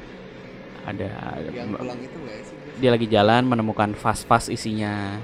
ada 0.84 1.10
Yang 1.48 1.68
pulang 1.74 1.98
itu 1.98 2.16
enggak 2.16 2.38
sih? 2.44 2.56
dia 2.78 2.90
lagi 2.90 3.06
jalan 3.06 3.42
menemukan 3.44 3.90
vas-vas 3.94 4.46
isinya 4.46 5.18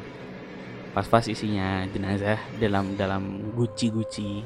vas-vas 0.90 1.31
isinya 1.31 1.87
jenazah 1.87 2.42
dalam 2.59 2.98
dalam 2.98 3.22
guci-guci 3.55 4.42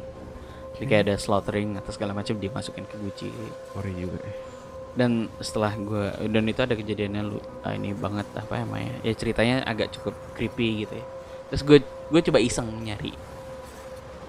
jadi 0.76 0.84
kayak 0.84 1.02
ada 1.02 1.16
slaughtering 1.16 1.80
atau 1.80 1.90
segala 1.90 2.12
macam 2.12 2.36
dimasukin 2.36 2.84
ke 2.84 2.96
guci 2.98 3.32
Ori 3.72 3.94
juga 3.96 4.20
ya. 4.20 4.32
Dan 4.94 5.10
setelah 5.38 5.74
gue 5.74 6.04
dan 6.28 6.44
itu 6.44 6.60
ada 6.60 6.72
kejadiannya 6.72 7.22
lu 7.24 7.36
ah, 7.60 7.72
ini 7.72 7.90
banget 7.92 8.26
apa 8.32 8.62
namanya 8.62 8.94
ya 9.02 9.12
ceritanya 9.12 9.62
agak 9.62 9.90
cukup 9.90 10.14
creepy 10.32 10.82
gitu 10.82 10.94
ya 10.94 11.06
terus 11.48 11.62
gue 11.62 11.78
gue 11.82 12.20
coba 12.22 12.38
iseng 12.38 12.70
nyari 12.80 13.10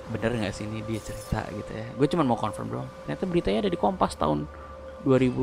bener 0.07 0.31
nggak 0.35 0.53
sih 0.53 0.65
ini 0.65 0.81
dia 0.81 0.97
cerita 0.99 1.41
gitu 1.49 1.71
ya 1.71 1.85
gue 1.91 2.07
cuma 2.07 2.21
mau 2.21 2.33
confirm 2.35 2.69
doang 2.71 2.89
ternyata 3.03 3.23
beritanya 3.25 3.59
ada 3.61 3.71
di 3.71 3.77
Kompas 3.77 4.13
tahun 4.13 4.45
2000 5.01 5.33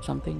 something 0.00 0.38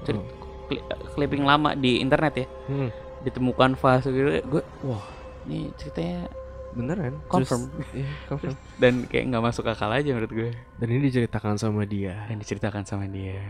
Cerit- 0.00 0.26
kli- 0.66 0.86
clipping 1.12 1.42
lama 1.42 1.74
di 1.74 1.98
internet 1.98 2.34
ya 2.36 2.46
Hmm. 2.66 2.90
ditemukan 3.20 3.74
fase 3.74 4.10
gitu 4.10 4.26
gue 4.48 4.62
wah 4.82 5.02
ini 5.44 5.70
ceritanya 5.74 6.26
Beneran? 6.68 7.16
Confirm. 7.26 7.72
Terus- 7.72 7.90
Iya, 7.96 8.08
confirm. 8.28 8.54
dan 8.84 9.08
kayak 9.08 9.24
nggak 9.26 9.40
masuk 9.42 9.64
akal 9.66 9.88
aja 9.88 10.04
menurut 10.06 10.28
gue 10.28 10.50
Dan 10.76 10.88
ini 10.90 11.08
diceritakan 11.08 11.56
sama 11.56 11.82
dia. 11.82 12.28
yang 12.28 12.36
diceritakan 12.36 12.84
sama 12.84 13.08
dia 13.08 13.40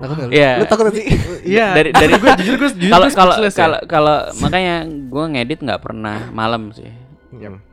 Takut? 0.00 0.32
Iya. 0.32 0.50
Lu 0.56 0.64
takut 0.64 0.84
nanti? 0.88 1.02
Iya. 1.44 1.66
dari 1.76 1.90
dari 1.92 2.12
gue 2.14 2.30
jujur 2.40 2.54
gue 2.56 2.70
jujur 2.74 2.92
kalau 3.12 3.36
gue 3.36 3.46
ya. 3.46 3.52
kalau 3.52 3.78
kalau 3.84 4.16
makanya 4.40 4.76
gue 4.88 5.24
ngedit 5.30 5.60
nggak 5.60 5.80
pernah 5.80 6.32
malam 6.32 6.72
sih. 6.72 6.88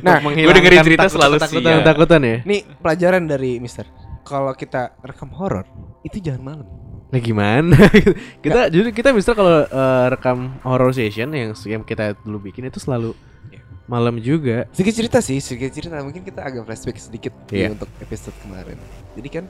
Nah, 0.00 0.24
gua 0.24 0.32
dengerin 0.56 0.80
cerita 0.80 1.04
takut- 1.04 1.20
selalu 1.20 1.36
takutan 1.36 1.68
sial. 1.68 1.84
takutan 1.84 2.20
ya. 2.24 2.36
Nih 2.48 2.64
pelajaran 2.80 3.28
dari 3.28 3.60
Mister. 3.60 3.84
Kalau 4.24 4.56
kita 4.56 4.96
rekam 5.00 5.28
horor 5.36 5.68
itu 6.00 6.16
jangan 6.16 6.40
malam. 6.40 6.66
Nah 7.10 7.20
gimana? 7.20 7.76
kita 8.44 8.72
jujur 8.72 8.88
kita 8.88 9.12
bisa 9.12 9.36
kalau 9.36 9.68
eh, 9.68 10.06
rekam 10.08 10.56
horror 10.62 10.94
session 10.94 11.28
yang 11.34 11.52
yang 11.66 11.82
kita 11.84 12.16
dulu 12.22 12.48
bikin 12.48 12.72
itu 12.72 12.80
selalu 12.80 13.12
Iya. 13.50 13.60
malam 13.84 14.16
juga. 14.16 14.64
Sedikit 14.72 14.94
cerita 14.96 15.18
sih, 15.20 15.36
sedikit 15.42 15.74
cerita. 15.74 16.00
Mungkin 16.00 16.22
kita 16.22 16.40
agak 16.40 16.64
flashback 16.64 16.96
sedikit 16.96 17.36
nih 17.50 17.60
Iya. 17.60 17.68
untuk 17.74 17.90
episode 18.00 18.36
kemarin. 18.40 18.80
Jadi 19.12 19.28
kan 19.28 19.44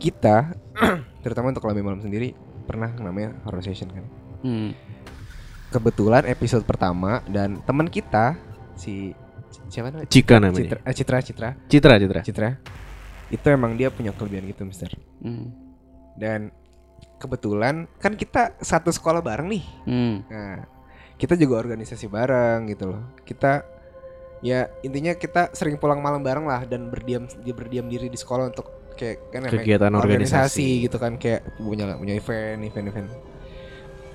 kita, 0.00 0.58
terutama 1.22 1.54
untuk 1.54 1.64
Lambe 1.64 1.80
Malam 1.80 2.02
sendiri, 2.02 2.34
pernah 2.66 2.90
namanya 2.98 3.38
horror 3.46 3.62
session 3.62 3.88
kan. 3.88 4.04
hmm. 4.44 4.70
Kebetulan 5.72 6.28
episode 6.28 6.68
pertama 6.68 7.24
dan 7.30 7.64
teman 7.64 7.88
kita 7.88 8.36
si 8.76 9.16
siapa 9.72 9.88
namanya? 9.88 10.10
Cika 10.10 10.36
namanya. 10.36 10.60
Citra, 10.60 10.78
eh, 10.84 10.94
Citra, 10.94 11.18
Citra, 11.24 11.48
Citra, 11.64 11.94
Citra. 11.96 12.20
Citra. 12.20 12.50
Itu 13.32 13.46
emang 13.48 13.80
dia 13.80 13.88
punya 13.88 14.12
kelebihan 14.12 14.44
gitu, 14.52 14.68
Mister. 14.68 14.92
Hmm. 15.24 15.48
Dan 16.12 16.52
kebetulan 17.16 17.88
kan 17.96 18.12
kita 18.18 18.60
satu 18.60 18.92
sekolah 18.92 19.24
bareng 19.24 19.48
nih. 19.48 19.64
Hmm. 19.88 20.14
Nah, 20.28 20.68
kita 21.16 21.38
juga 21.40 21.62
organisasi 21.62 22.10
bareng 22.10 22.68
gitu 22.68 22.92
loh. 22.92 23.16
Kita 23.24 23.64
ya 24.42 24.68
intinya 24.82 25.14
kita 25.14 25.54
sering 25.54 25.78
pulang 25.78 26.02
malam 26.02 26.20
bareng 26.20 26.44
lah 26.44 26.66
dan 26.66 26.90
berdiam 26.90 27.30
dia 27.46 27.54
berdiam 27.54 27.86
diri 27.86 28.10
di 28.10 28.18
sekolah 28.18 28.50
untuk 28.50 28.81
kayak 29.02 29.16
kan 29.28 29.40
Kegiatan 29.44 29.92
organisasi. 29.92 30.86
gitu 30.86 30.96
kan 30.96 31.18
kayak 31.18 31.58
punya 31.58 31.98
punya 31.98 32.14
event 32.14 32.62
event 32.62 32.86
event. 32.88 33.08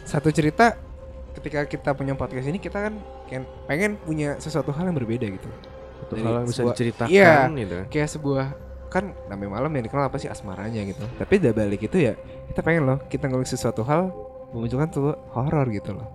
Satu 0.02 0.32
cerita 0.32 0.80
ketika 1.36 1.68
kita 1.68 1.92
punya 1.92 2.16
podcast 2.16 2.48
ini 2.48 2.58
kita 2.58 2.88
kan 2.88 2.94
pengen 3.68 4.00
punya 4.00 4.40
sesuatu 4.40 4.72
hal 4.72 4.88
yang 4.88 4.96
berbeda 4.96 5.28
gitu. 5.28 5.50
Satu 6.00 6.14
hal 6.18 6.34
yang 6.42 6.48
bisa 6.48 6.64
sebuah- 6.64 6.74
diceritakan 6.74 7.12
Iya. 7.12 7.34
gitu. 7.60 7.78
Kayak 7.92 8.10
sebuah 8.10 8.46
kan 8.88 9.04
namanya 9.28 9.60
malam 9.60 9.72
yang 9.76 9.84
dikenal 9.84 10.08
apa 10.08 10.16
sih 10.16 10.32
asmaranya 10.32 10.80
gitu. 10.82 11.04
Tapi 11.20 11.34
dari 11.38 11.52
balik 11.52 11.82
itu 11.84 11.98
ya 12.00 12.16
kita 12.48 12.64
pengen 12.64 12.88
loh 12.88 12.98
kita 13.06 13.28
ngulik 13.28 13.46
sesuatu 13.46 13.84
hal 13.84 14.10
memunculkan 14.50 14.88
tuh 14.88 15.12
horor 15.36 15.68
gitu 15.70 15.92
loh. 15.92 16.08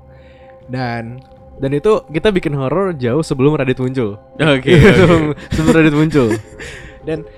Dan 0.65 1.21
Dan 1.53 1.69
itu 1.77 2.01
kita 2.09 2.33
bikin 2.33 2.57
horror 2.57 2.97
jauh 2.97 3.21
sebelum 3.21 3.53
Radit 3.53 3.77
muncul. 3.77 4.17
Oke. 4.41 4.73
sebelum, 4.73 5.37
sebelum 5.53 5.75
Radit 5.77 5.93
muncul. 5.93 6.29
dan 7.07 7.29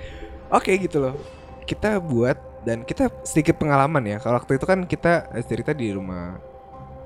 oke 0.51 0.73
gitu 0.75 0.99
loh. 0.99 1.15
Kita 1.65 1.97
buat 1.97 2.37
dan 2.63 2.83
kita 2.83 3.09
sedikit 3.23 3.57
pengalaman 3.57 4.05
ya. 4.05 4.17
Kalau 4.19 4.37
waktu 4.37 4.57
itu 4.57 4.65
kan 4.65 4.85
kita 4.85 5.29
eh, 5.31 5.45
cerita 5.45 5.73
di 5.73 5.93
rumah 5.93 6.37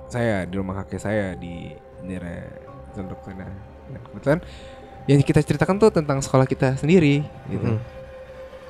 saya 0.08 0.42
di 0.42 0.54
rumah 0.56 0.82
kakek 0.82 1.00
saya 1.00 1.26
di 1.34 1.74
daerah 2.00 2.48
Zondok 2.96 3.20
sana 3.22 3.44
Nah, 3.88 4.00
kebetulan 4.04 4.38
yang 5.08 5.20
kita 5.20 5.40
ceritakan 5.40 5.80
tuh 5.80 5.88
tentang 5.88 6.20
sekolah 6.20 6.44
kita 6.44 6.76
sendiri 6.76 7.24
gitu. 7.48 7.64
Mhm. 7.66 7.80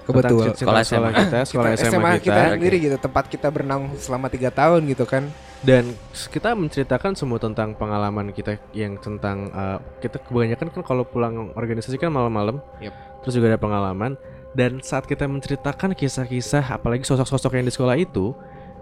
kebetulan 0.06 0.56
sekolah 0.56 0.80
Sekolah 0.80 0.80
SMA 0.80 1.10
kita, 1.12 1.38
sekolah 1.44 1.70
kita- 1.74 1.84
SMA, 1.84 2.10
kita. 2.16 2.22
kita. 2.22 2.42
sendiri 2.56 2.76
gitu. 2.80 2.96
Tempat 2.96 3.24
kita 3.28 3.46
berenang 3.50 3.92
selama 3.98 4.32
tiga 4.32 4.48
tahun 4.48 4.88
gitu 4.88 5.04
kan. 5.04 5.28
Dan 5.58 5.90
kita 6.08 6.54
menceritakan 6.54 7.12
semua 7.12 7.36
tentang 7.36 7.74
pengalaman 7.74 8.30
kita 8.30 8.56
yang 8.72 8.96
tentang 8.96 9.50
uh, 9.50 9.82
kita 9.98 10.22
kebanyakan 10.22 10.70
kan 10.70 10.80
kalau 10.80 11.02
pulang 11.02 11.50
organisasi 11.52 11.98
kan 11.98 12.08
malam-malam. 12.08 12.62
Yep. 12.78 12.94
terus 13.18 13.34
juga 13.34 13.50
ada 13.50 13.58
pengalaman 13.58 14.14
dan 14.56 14.80
saat 14.80 15.04
kita 15.04 15.28
menceritakan 15.28 15.92
kisah-kisah 15.92 16.72
apalagi 16.72 17.04
sosok-sosok 17.04 17.60
yang 17.60 17.66
di 17.68 17.72
sekolah 17.74 17.96
itu 18.00 18.32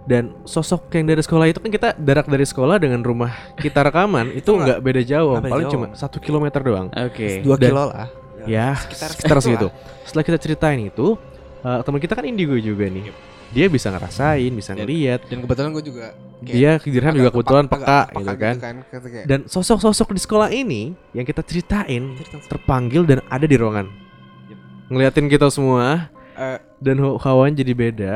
dan 0.07 0.31
sosok 0.47 0.87
yang 0.95 1.11
dari 1.11 1.19
sekolah 1.19 1.51
itu 1.51 1.59
kan 1.59 1.71
kita 1.71 1.89
jarak 1.99 2.27
dari 2.31 2.47
sekolah 2.47 2.79
dengan 2.79 3.03
rumah 3.03 3.35
kita 3.59 3.83
rekaman 3.83 4.31
itu 4.31 4.47
nggak 4.55 4.79
beda 4.79 5.03
jauh 5.03 5.43
beda 5.43 5.51
paling 5.51 5.67
jauh. 5.67 5.75
cuma 5.75 5.87
satu 5.99 6.23
kilometer 6.23 6.63
doang. 6.63 6.89
Oke. 6.95 7.43
Dua 7.43 7.59
Dan- 7.59 7.75
kilo 7.75 7.85
lah. 7.91 8.09
ya 8.47 8.79
sekitar 8.79 9.11
sekitar, 9.11 9.39
segitu 9.43 9.69
setelah 10.07 10.23
kita 10.23 10.39
ceritain 10.39 10.79
itu 10.79 11.19
uh, 11.67 11.83
teman 11.83 11.99
kita 11.99 12.15
kan 12.15 12.23
indigo 12.23 12.55
juga 12.55 12.87
nih. 12.87 13.11
Dia 13.51 13.67
bisa 13.67 13.91
ngerasain 13.91 14.53
bisa 14.55 14.71
Dan- 14.71 14.87
ngeliat. 14.87 15.27
Dan 15.27 15.43
kebetulan 15.43 15.71
gue 15.75 15.83
juga 15.83 16.07
kayak 16.47 16.55
dia 16.55 16.71
Dirham 16.79 17.15
juga 17.19 17.31
kebetulan 17.35 17.65
peka 17.67 17.83
peka 17.83 18.01
gitu 18.23 18.35
kan 18.39 18.57
kayak, 18.61 19.25
dan 19.27 19.41
sosok-sosok 19.51 20.15
di 20.15 20.21
sekolah 20.23 20.49
ini 20.55 20.95
yang 21.17 21.27
kita 21.27 21.43
ceritain 21.43 22.15
terpanggil 22.47 23.03
dan 23.03 23.19
ada 23.27 23.49
di 23.49 23.59
ruangan. 23.59 24.06
Ngeliatin 24.87 25.27
kita 25.27 25.49
semua 25.49 26.11
Eh, 26.33 26.59
dan 26.79 27.01
hawanya 27.01 27.65
jadi 27.65 27.73
beda 27.73 28.13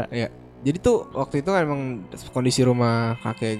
jadi 0.60 0.76
tuh 0.76 1.08
waktu 1.10 1.40
itu 1.40 1.48
kan 1.48 1.64
emang 1.64 1.80
kondisi 2.30 2.60
rumah 2.60 3.16
kakek 3.18 3.56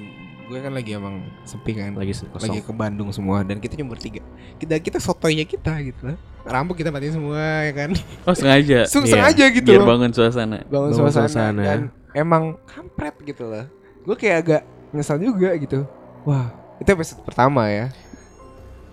gue 0.51 0.59
kan 0.59 0.75
lagi 0.75 0.93
emang 0.93 1.23
sepi 1.47 1.73
kan. 1.73 1.95
lagi 1.95 2.11
se- 2.11 2.27
lagi 2.27 2.59
kosong 2.59 2.61
ke 2.61 2.73
Bandung 2.75 3.09
semua 3.09 3.41
dan 3.41 3.57
kita 3.57 3.79
cuma 3.79 3.95
bertiga. 3.95 4.19
Kita 4.59 4.77
kita 4.77 4.99
sotoynya 4.99 5.47
kita 5.47 5.79
gitu 5.79 6.11
lah. 6.11 6.19
Rampok 6.43 6.77
kita 6.77 6.91
matiin 6.91 7.15
semua 7.15 7.39
ya 7.65 7.73
kan. 7.73 7.95
Oh 8.27 8.35
sengaja. 8.35 8.83
Iya. 8.85 9.07
sengaja 9.07 9.45
gitu 9.47 9.71
Biar 9.71 9.81
loh. 9.81 9.89
bangun 9.95 10.11
suasana. 10.11 10.67
bangun 10.67 10.91
Bangun 10.91 10.93
suasana, 10.93 11.29
suasana. 11.31 11.63
dan 11.63 11.81
emang 12.13 12.59
kampret 12.67 13.15
gitu 13.23 13.47
lah. 13.47 13.71
Gue 14.03 14.19
kayak 14.19 14.37
agak 14.43 14.63
nyesal 14.91 15.23
juga 15.23 15.55
gitu. 15.55 15.87
Wah, 16.27 16.51
itu 16.77 16.91
episode 16.91 17.23
pertama 17.23 17.71
ya. 17.71 17.95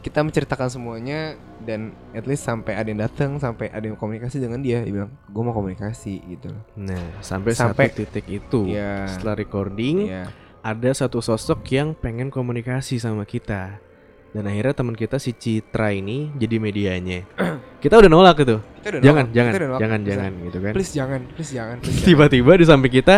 Kita 0.05 0.21
menceritakan 0.21 0.69
semuanya 0.69 1.41
dan 1.59 1.79
at 2.11 2.23
least 2.23 2.41
sampai 2.41 2.73
ada 2.73 2.85
yang 2.85 2.99
datang, 2.99 3.35
sampai 3.35 3.67
ada 3.67 3.81
yang 3.81 3.93
komunikasi 3.93 4.37
dengan 4.37 4.59
dia, 4.59 4.79
dia 4.79 4.93
bilang, 4.93 5.11
"Gue 5.25 5.41
mau 5.41 5.51
komunikasi" 5.51 6.21
gitu 6.27 6.53
nah 6.75 7.01
sampai, 7.19 7.51
Sampai- 7.51 7.89
satu 7.89 7.97
titik 7.99 8.25
itu 8.27 8.69
Iya. 8.69 9.09
setelah 9.09 9.35
recording 9.35 10.05
Iya. 10.05 10.29
ada 10.59 10.89
satu 10.91 11.17
sosok 11.17 11.65
yang 11.67 11.91
pengen 11.93 12.27
komunikasi 12.27 12.97
sama 12.97 13.23
kita 13.23 13.81
dan 14.29 14.43
akhirnya 14.43 14.75
teman 14.75 14.93
kita 14.93 15.17
si 15.17 15.31
Citra 15.31 15.89
ini 15.91 16.29
jadi 16.33 16.55
medianya 16.57 17.25
kita 17.83 17.97
udah 17.97 18.07
nolak 18.07 18.37
gitu 18.37 18.61
Kita 18.77 18.87
udah 18.93 19.01
jangan 19.01 19.23
nolak, 19.23 19.33
jangan 19.33 19.49
kita 19.49 19.57
udah 19.57 19.67
nolak. 19.67 19.81
jangan 19.81 19.99
Bisa. 19.99 20.09
jangan 20.11 20.31
gitu 20.37 20.57
kan 20.59 20.73
Please 20.75 20.91
jangan, 20.93 21.21
please 21.31 21.51
jangan, 21.51 21.75
please 21.79 22.03
tiba-tiba 22.07 22.51
di 22.53 22.65
samping 22.65 22.93
kita 22.93 23.15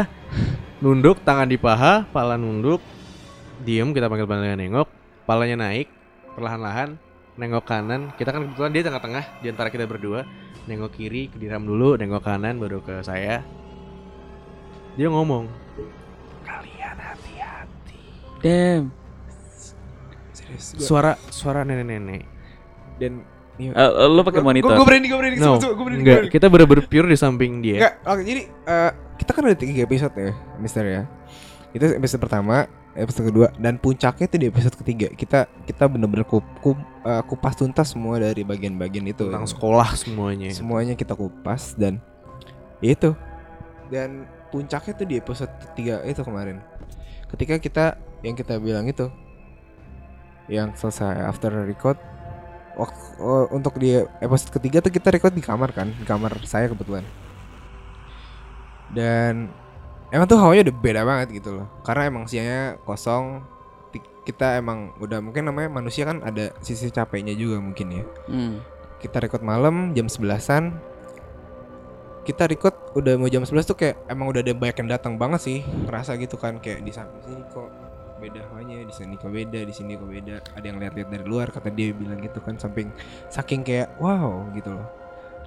nunduk 0.80 1.19
tangan 1.21 1.43
di 1.45 1.58
paha 1.58 2.08
pala 2.08 2.34
nunduk 2.34 2.80
diem 3.60 3.91
kita 3.91 4.08
panggil 4.08 4.23
panggil 4.23 4.56
nengok 4.56 4.88
palanya 5.25 5.67
naik 5.67 5.91
perlahan-lahan 6.32 6.95
nengok 7.39 7.63
kanan 7.63 8.12
kita 8.19 8.36
kan 8.36 8.43
kebetulan 8.43 8.71
dia 8.75 8.84
tengah-tengah 8.84 9.23
di 9.39 9.47
antara 9.47 9.71
kita 9.71 9.88
berdua 9.88 10.28
nengok 10.67 10.91
kiri 10.91 11.32
ke 11.32 11.39
diram 11.39 11.63
dulu 11.63 11.95
nengok 11.95 12.19
kanan 12.19 12.60
baru 12.60 12.84
ke 12.84 12.99
saya 12.99 13.39
dia 14.99 15.08
ngomong 15.08 15.47
kalian 16.43 16.97
hati-hati 16.99 17.99
Damn. 18.43 18.91
Serius. 20.36 20.75
Gua, 20.75 20.84
suara 20.84 21.12
suara 21.32 21.63
nenek-nenek 21.63 22.28
dan 22.99 23.23
iya. 23.56 23.71
Eh, 23.71 24.08
lo 24.12 24.19
pakai 24.28 24.43
monitor. 24.43 24.75
Gue 24.75 24.88
berani, 24.88 25.08
gue 25.08 25.19
berani, 25.19 25.36
no 25.39 25.56
gue 25.56 25.71
berani. 25.71 25.99
enggak 26.04 26.21
kita 26.28 26.52
bener-bener 26.52 26.84
pure 26.91 27.08
di 27.08 27.15
samping 27.15 27.63
dia 27.63 27.80
Enggak, 27.80 27.93
oke 28.04 28.21
jadi 28.28 28.41
eh, 28.52 28.91
kita 29.19 29.32
kan 29.32 29.43
ada 29.47 29.56
tiga 29.56 29.88
episode 29.88 30.15
ya, 30.15 30.32
Mister 30.60 30.84
ya. 30.84 31.02
Itu 31.71 31.86
episode 31.95 32.19
pertama, 32.19 32.67
episode 32.97 33.30
kedua, 33.30 33.47
dan 33.62 33.78
puncaknya 33.78 34.25
itu 34.25 34.38
di 34.41 34.47
episode 34.49 34.75
ketiga. 34.78 35.08
Kita 35.13 35.45
kita 35.65 35.86
bener-bener 35.86 36.25
kup, 36.25 36.45
kup- 36.62 36.88
eh, 37.06 37.23
kupas 37.25 37.54
tuntas 37.58 37.93
semua 37.93 38.17
dari 38.17 38.41
bagian-bagian 38.41 39.06
itu. 39.10 39.30
tentang 39.30 39.45
ya. 39.45 39.52
sekolah 39.54 39.89
semuanya 39.93 40.49
Semuanya 40.54 40.93
kita 40.97 41.13
kupas 41.13 41.78
dan 41.78 42.02
ya 42.82 42.93
itu. 42.97 43.13
Dan 43.89 44.25
puncaknya 44.49 44.93
tuh 44.97 45.08
di 45.08 45.15
episode 45.21 45.54
ketiga 45.69 46.02
itu 46.06 46.21
kemarin. 46.25 46.62
Ketika 47.30 47.62
kita 47.62 47.86
yang 48.25 48.36
kita 48.36 48.58
bilang 48.58 48.89
itu 48.89 49.08
yang 50.49 50.73
selesai 50.73 51.30
after 51.30 51.54
record 51.54 51.95
wak- 52.73 53.21
oh, 53.21 53.45
untuk 53.54 53.78
di 53.78 54.02
episode 54.19 54.49
ketiga 54.49 54.82
tuh 54.82 54.89
kita 54.89 55.13
record 55.13 55.32
di 55.38 55.45
kamar 55.45 55.69
kan 55.71 55.93
di 55.93 56.04
kamar 56.04 56.34
saya 56.43 56.65
kebetulan 56.65 57.06
dan 58.89 59.54
emang 60.10 60.28
tuh 60.30 60.38
hawanya 60.41 60.69
udah 60.69 60.76
beda 60.76 61.02
banget 61.06 61.28
gitu 61.41 61.62
loh. 61.62 61.67
Karena 61.86 62.10
emang 62.10 62.26
siangnya 62.26 62.78
kosong 62.84 63.41
kita 64.28 64.62
emang 64.62 64.93
udah 65.02 65.26
mungkin 65.26 65.50
namanya 65.50 65.74
manusia 65.74 66.06
kan 66.06 66.22
ada 66.22 66.54
sisi 66.62 66.93
capeknya 66.93 67.34
juga 67.34 67.58
mungkin 67.58 67.88
ya. 67.89 68.04
Hmm. 68.30 68.56
kita 69.00 69.24
record 69.24 69.48
malam 69.48 69.95
jam 69.95 70.12
11-an 70.12 70.76
kita 72.28 72.52
record 72.52 72.76
udah 73.00 73.15
mau 73.15 73.32
jam 73.32 73.41
11 73.41 73.63
tuh 73.63 73.80
kayak 73.80 73.95
emang 74.12 74.30
udah 74.30 74.43
ada 74.43 74.54
banyak 74.54 74.78
yang 74.86 74.89
datang 74.91 75.17
banget 75.17 75.41
sih. 75.41 75.60
Ngerasa 75.65 76.13
gitu 76.22 76.38
kan 76.38 76.62
kayak 76.62 76.86
di 76.86 76.91
sini 76.93 77.41
kok 77.50 77.72
beda 78.19 78.43
hawanya 78.52 78.84
di 78.84 78.93
sini 78.93 79.15
kok 79.15 79.32
beda 79.32 79.60
di 79.65 79.74
sini 79.74 79.98
kok 79.98 80.06
beda. 80.06 80.36
Ada 80.54 80.65
yang 80.67 80.78
lihat-lihat 80.78 81.10
dari 81.10 81.26
luar 81.26 81.48
kata 81.50 81.74
dia 81.74 81.89
bilang 81.95 82.22
gitu 82.22 82.38
kan 82.43 82.60
samping 82.60 82.93
saking 83.34 83.65
kayak 83.65 83.89
wow 83.98 84.45
gitu 84.54 84.78
loh 84.78 84.99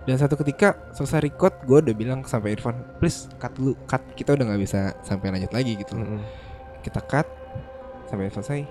dan 0.02 0.18
satu 0.18 0.34
ketika 0.34 0.74
selesai 0.90 1.22
record 1.22 1.54
gue 1.62 1.78
udah 1.78 1.94
bilang 1.94 2.20
sampai 2.26 2.58
Irfan 2.58 2.74
please 2.98 3.30
cut 3.38 3.54
dulu 3.54 3.78
cut. 3.86 4.02
Kita 4.18 4.34
udah 4.34 4.44
nggak 4.50 4.60
bisa 4.60 4.98
sampai 5.06 5.30
lanjut 5.30 5.54
lagi 5.54 5.78
gitu. 5.78 5.94
Loh 5.94 6.18
Mm-mm. 6.18 6.22
kita 6.82 6.98
cut 7.06 7.26
sampai 8.10 8.26
selesai 8.28 8.66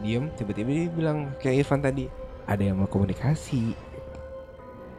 diem. 0.00 0.32
Tiba-tiba 0.32 0.70
dia 0.72 0.88
bilang 0.88 1.36
kayak 1.36 1.68
Irfan 1.68 1.84
tadi 1.84 2.08
ada 2.48 2.62
yang 2.64 2.80
mau 2.80 2.88
komunikasi. 2.88 3.76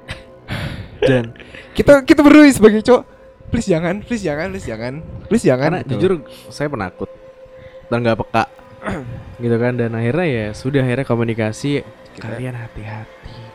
Dan 1.10 1.34
kita 1.74 2.06
kita 2.06 2.22
berdua 2.22 2.46
sebagai 2.54 2.86
cowok 2.86 3.04
please 3.52 3.68
jangan 3.68 4.00
please 4.06 4.24
jangan 4.24 4.48
please 4.54 4.68
jangan 4.70 4.94
please 5.28 5.44
jangan 5.44 5.76
karena 5.76 5.80
gitu. 5.84 5.92
jujur 6.00 6.12
saya 6.48 6.70
penakut 6.72 7.10
dan 7.90 8.06
nggak 8.06 8.18
peka. 8.22 8.46
Gitu 9.44 9.58
kan 9.58 9.74
dan 9.76 9.92
akhirnya 9.98 10.28
ya 10.30 10.46
sudah 10.54 10.86
akhirnya 10.86 11.04
komunikasi. 11.04 11.82
Kita- 12.16 12.38
kalian 12.38 12.54
hati-hati 12.56 13.51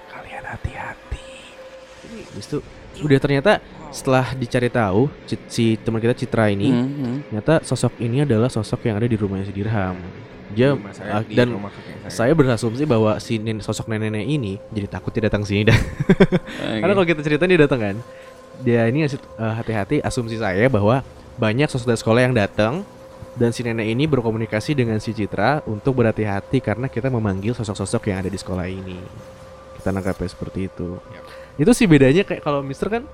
Habis 2.37 2.46
itu 2.46 2.59
udah 3.01 3.18
ternyata 3.18 3.53
setelah 3.88 4.33
dicari 4.33 4.68
tahu 4.68 5.09
si 5.49 5.77
teman 5.77 5.99
kita 5.99 6.12
Citra 6.12 6.49
ini 6.49 6.68
Hmm, 6.68 6.85
hmm. 6.87 7.16
ternyata 7.29 7.55
sosok 7.62 7.96
ini 7.99 8.22
adalah 8.22 8.46
sosok 8.46 8.85
yang 8.85 9.01
ada 9.01 9.05
di 9.05 9.16
rumahnya 9.16 9.44
si 9.44 9.53
Dirham. 9.53 9.96
Dia 10.46 10.72
Rumah 10.72 10.94
saya 10.94 11.20
di 11.20 11.35
dan 11.35 11.51
rumah 11.51 11.72
kakek 11.72 12.07
saya. 12.07 12.33
berasumsi 12.33 12.85
bahwa 12.85 13.18
si 13.18 13.37
nen- 13.37 13.59
sosok 13.59 13.88
nenek-nenek 13.88 14.29
ini 14.31 14.53
jadi 14.70 14.87
takut 14.87 15.11
dia 15.11 15.27
datang 15.27 15.42
sini 15.42 15.66
dah 15.66 15.75
Oke. 15.75 16.79
karena 16.79 16.92
kalau 16.94 17.03
kita 17.05 17.20
cerita 17.20 17.44
dia 17.44 17.59
datang 17.59 17.81
kan 17.83 17.96
dia 18.62 18.87
ini 18.87 19.05
eh, 19.05 19.11
hati-hati 19.37 19.99
asumsi 20.01 20.38
saya 20.38 20.70
bahwa 20.70 21.03
banyak 21.35 21.66
sosok 21.66 21.90
dari 21.90 21.99
sekolah 21.99 22.20
yang 22.22 22.33
datang 22.33 22.87
dan 23.35 23.51
si 23.51 23.61
nenek 23.61 23.85
ini 23.85 24.07
berkomunikasi 24.07 24.72
dengan 24.72 24.96
si 24.96 25.12
Citra 25.12 25.66
untuk 25.66 25.99
berhati-hati 25.99 26.62
karena 26.62 26.87
kita 26.87 27.11
memanggil 27.11 27.53
sosok-sosok 27.53 28.09
yang 28.09 28.25
ada 28.25 28.31
di 28.33 28.38
sekolah 28.40 28.64
ini. 28.64 28.96
Kita 29.77 29.92
nangkapnya 29.92 30.25
seperti 30.25 30.72
itu 30.72 30.96
itu 31.57 31.71
sih 31.73 31.87
bedanya 31.87 32.23
kayak 32.23 32.40
kalau 32.40 32.61
Mister 32.61 32.87
kan 32.87 33.05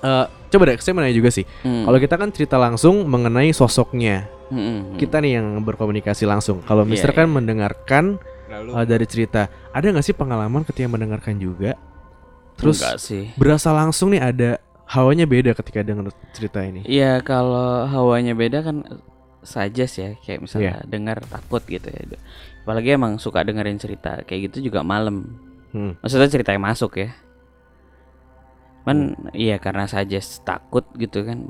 eh, 0.00 0.26
coba 0.48 0.62
deh 0.64 0.76
saya 0.78 0.92
mau 0.92 1.02
nanya 1.02 1.14
juga 1.14 1.30
sih 1.30 1.44
Hmm. 1.60 1.84
kalau 1.84 1.98
kita 1.98 2.14
kan 2.14 2.28
cerita 2.30 2.56
langsung 2.56 3.04
mengenai 3.04 3.50
sosoknya 3.50 4.30
Hmm, 4.44 4.60
hmm, 4.60 4.80
hmm. 4.84 4.96
kita 5.00 5.16
nih 5.18 5.40
yang 5.40 5.56
berkomunikasi 5.58 6.24
langsung 6.24 6.60
kalau 6.60 6.84
Mister 6.84 7.08
Iya, 7.08 7.16
kan 7.16 7.26
iya. 7.26 7.34
mendengarkan 7.34 8.04
lalu 8.46 8.70
eh, 8.72 8.86
dari 8.86 9.06
cerita 9.06 9.42
ada 9.70 9.86
nggak 9.86 10.04
sih 10.04 10.12
pengalaman 10.12 10.62
ketika 10.62 10.86
mendengarkan 10.86 11.36
juga 11.36 11.74
terus 12.54 12.78
Enggak 12.78 12.96
sih. 13.00 13.24
berasa 13.34 13.72
langsung 13.72 14.12
nih 14.12 14.22
ada 14.22 14.50
hawanya 14.84 15.24
beda 15.24 15.56
ketika 15.56 15.80
denger 15.80 16.12
cerita 16.30 16.60
ini. 16.60 16.84
Iya 16.84 17.18
kalau 17.18 17.88
hawanya 17.88 18.36
beda 18.36 18.60
kan 18.60 18.84
saja 19.40 19.88
sih 19.88 20.00
ya 20.00 20.10
kayak 20.20 20.38
Iya. 20.38 20.44
misalnya 20.44 20.72
dengar 20.84 21.18
takut 21.24 21.64
gitu 21.64 21.88
ya. 21.88 22.04
Apalagi 22.62 22.94
emang 22.94 23.16
suka 23.16 23.40
dengerin 23.42 23.80
cerita 23.80 24.20
kayak 24.22 24.52
gitu 24.52 24.68
juga 24.68 24.84
malam. 24.84 25.40
Hmm. 25.72 25.96
Maksudnya 25.98 26.28
cerita 26.28 26.52
yang 26.52 26.62
masuk 26.62 27.00
ya. 27.00 27.16
Man 28.84 29.16
Hmm. 29.16 29.32
iya 29.32 29.56
karena 29.56 29.84
saja 29.84 30.16
takut 30.44 30.84
gitu 30.94 31.24
kan. 31.24 31.48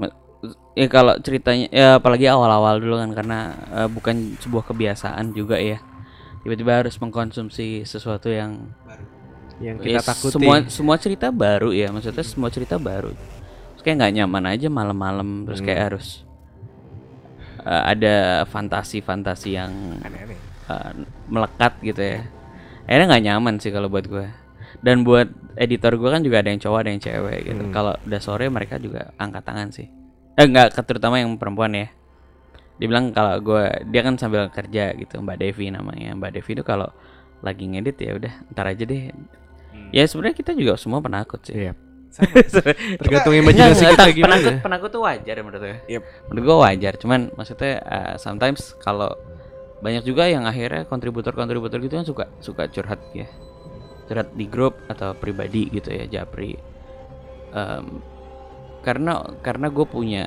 Ya 0.74 0.86
kalau 0.86 1.14
ceritanya 1.18 1.66
ya 1.70 1.86
apalagi 1.98 2.26
awal-awal 2.26 2.78
dulu 2.78 2.98
kan 2.98 3.10
karena 3.12 3.38
eh, 3.74 3.88
bukan 3.88 4.38
sebuah 4.38 4.64
kebiasaan 4.66 5.32
juga 5.32 5.58
ya. 5.58 5.78
Tiba-tiba 6.42 6.84
harus 6.84 6.94
mengkonsumsi 6.98 7.82
sesuatu 7.84 8.28
yang 8.28 8.70
Yang 9.62 9.76
Ya, 9.86 10.02
kita 10.02 10.02
takuti. 10.02 10.34
semua 10.34 10.56
semua 10.66 10.96
cerita 10.98 11.30
baru 11.30 11.70
ya 11.70 11.86
maksudnya 11.88 12.26
semua 12.26 12.50
cerita 12.50 12.74
baru 12.74 13.14
terus 13.14 13.82
kayak 13.86 13.96
nggak 14.02 14.14
nyaman 14.18 14.44
aja 14.50 14.66
malam-malam 14.66 15.46
terus 15.46 15.62
kayak 15.62 15.78
Hmm. 15.78 15.86
harus 15.94 16.06
uh, 17.62 17.82
ada 17.86 18.14
fantasi-fantasi 18.50 19.54
yang 19.54 19.70
uh, 20.66 20.90
melekat 21.30 21.70
gitu 21.86 22.02
ya 22.02 22.20
akhirnya 22.84 23.06
nggak 23.14 23.24
nyaman 23.30 23.54
sih 23.62 23.70
kalau 23.70 23.86
buat 23.86 24.04
gue 24.04 24.26
dan 24.84 25.00
buat 25.00 25.32
editor 25.56 25.96
gue 25.96 26.10
kan 26.12 26.20
juga 26.20 26.44
ada 26.44 26.52
yang 26.52 26.60
cowok 26.60 26.78
ada 26.84 26.90
yang 26.92 27.00
cewek 27.00 27.38
gitu. 27.48 27.62
Hmm. 27.64 27.72
kalau 27.72 27.96
udah 28.04 28.20
sore 28.20 28.44
mereka 28.52 28.76
juga 28.76 29.16
angkat 29.16 29.42
tangan 29.48 29.68
sih. 29.72 29.88
Eh 30.36 30.44
nggak 30.44 30.76
terutama 30.84 31.16
yang 31.24 31.32
perempuan 31.40 31.72
ya. 31.72 31.88
Dia 32.76 32.86
bilang 32.90 33.14
kalau 33.16 33.40
gue 33.40 33.64
dia 33.88 34.04
kan 34.04 34.20
sambil 34.20 34.52
kerja 34.52 34.92
gitu 34.92 35.24
Mbak 35.24 35.40
Devi 35.40 35.72
namanya. 35.72 36.12
Mbak 36.12 36.30
Devi 36.36 36.50
itu 36.60 36.64
kalau 36.66 36.92
lagi 37.40 37.64
ngedit 37.64 37.96
ya 37.96 38.12
udah 38.12 38.32
ntar 38.52 38.66
aja 38.68 38.84
deh. 38.84 39.08
Ya 39.94 40.04
sebenarnya 40.04 40.36
kita 40.36 40.52
juga 40.52 40.76
semua 40.76 41.00
penakut 41.00 41.40
sih. 41.40 41.56
Iya. 41.56 41.72
Tergantung 43.02 43.34
imajinasi 43.34 43.90
kita 43.90 44.04
gimana. 44.14 44.38
penakut 44.38 44.54
penakut 44.62 44.90
tuh 44.94 45.02
wajar 45.02 45.34
menurut 45.42 45.60
gue 45.66 45.76
Yep. 45.98 46.02
menurut 46.28 46.44
gue 46.44 46.56
wajar. 46.60 46.92
Cuman 47.00 47.20
maksudnya 47.34 47.74
uh, 47.88 48.14
sometimes 48.20 48.74
kalau 48.84 49.16
banyak 49.82 50.04
juga 50.04 50.28
yang 50.28 50.44
akhirnya 50.44 50.84
kontributor-kontributor 50.86 51.78
gitu 51.80 51.94
kan 51.94 52.06
suka 52.06 52.24
suka 52.40 52.68
curhat 52.72 53.00
ya 53.12 53.28
curhat 54.04 54.30
di 54.30 54.44
grup 54.44 54.78
atau 54.86 55.12
pribadi 55.12 55.68
gitu 55.70 55.88
ya 55.88 56.04
japri 56.06 56.54
Em, 57.50 58.02
karena 58.80 59.12
karena 59.38 59.66
gue 59.68 59.86
punya 59.86 60.26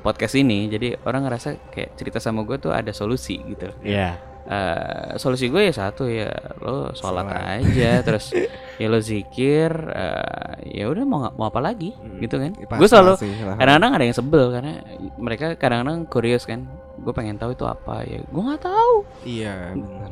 podcast 0.00 0.34
ini 0.34 0.66
jadi 0.66 0.98
orang 1.00 1.24
ngerasa 1.24 1.68
kayak 1.68 1.94
cerita 1.94 2.16
sama 2.16 2.42
gue 2.42 2.56
tuh 2.56 2.70
ada 2.70 2.90
solusi 2.90 3.38
gitu 3.44 3.68
Iya. 3.80 4.16
Eh, 4.42 5.14
solusi 5.16 5.46
gue 5.46 5.62
ya 5.62 5.70
satu 5.70 6.02
ya 6.04 6.26
lo 6.58 6.90
sholat 6.90 7.22
Sholat. 7.22 7.62
aja 7.62 7.92
terus 8.08 8.34
ya 8.74 8.86
lo 8.88 8.98
zikir 8.98 9.70
eh, 9.70 10.50
ya 10.74 10.88
udah 10.88 11.04
mau 11.04 11.30
mau 11.30 11.46
apa 11.46 11.60
lagi 11.60 11.94
Hmm. 11.94 12.18
gitu 12.18 12.36
kan 12.36 12.50
gue 12.50 12.88
selalu 12.88 13.22
kadang-kadang 13.54 13.92
ada 13.92 14.04
yang 14.04 14.16
sebel 14.16 14.50
karena 14.50 14.72
mereka 15.14 15.54
kadang-kadang 15.54 16.08
curious 16.08 16.42
kan 16.42 16.66
gue 16.98 17.12
pengen 17.12 17.36
tahu 17.36 17.52
itu 17.52 17.62
apa 17.62 18.02
ya 18.02 18.18
gue 18.18 18.42
nggak 18.42 18.62
tahu 18.62 18.94
Iya 19.22 19.76
benar. 19.76 20.10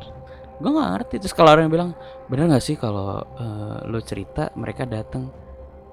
Gue 0.61 0.71
nggak 0.71 0.89
ngerti 0.93 1.15
terus 1.19 1.33
kalau 1.33 1.49
orang 1.49 1.65
yang 1.65 1.73
bilang 1.73 1.89
bener 2.25 2.45
nggak 2.47 2.61
sih 2.61 2.75
kalau 2.75 3.17
eh, 3.35 3.77
lo 3.83 3.99
cerita 3.99 4.53
mereka 4.53 4.85
datang 4.85 5.27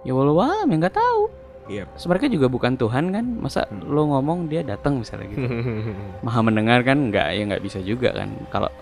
ya 0.01 0.13
walau 0.13 0.37
alam 0.39 0.67
ya 0.67 0.77
nggak 0.79 0.95
tahu 0.95 1.23
Iya. 1.69 1.85
Terus 1.85 2.09
mereka 2.09 2.27
juga 2.27 2.49
bukan 2.49 2.77
Tuhan 2.77 3.13
kan 3.13 3.25
masa 3.39 3.69
Hmm. 3.69 3.85
lo 3.85 4.09
ngomong 4.09 4.49
dia 4.49 4.65
datang 4.65 4.97
misalnya 4.97 5.29
gitu 5.29 5.45
maha 6.25 6.41
mendengar 6.41 6.81
kan 6.81 7.13
nggak 7.13 7.29
ya 7.29 7.43
nggak 7.45 7.61
bisa 7.61 7.77
juga 7.81 8.09
kan 8.15 8.33
kalau 8.49 8.73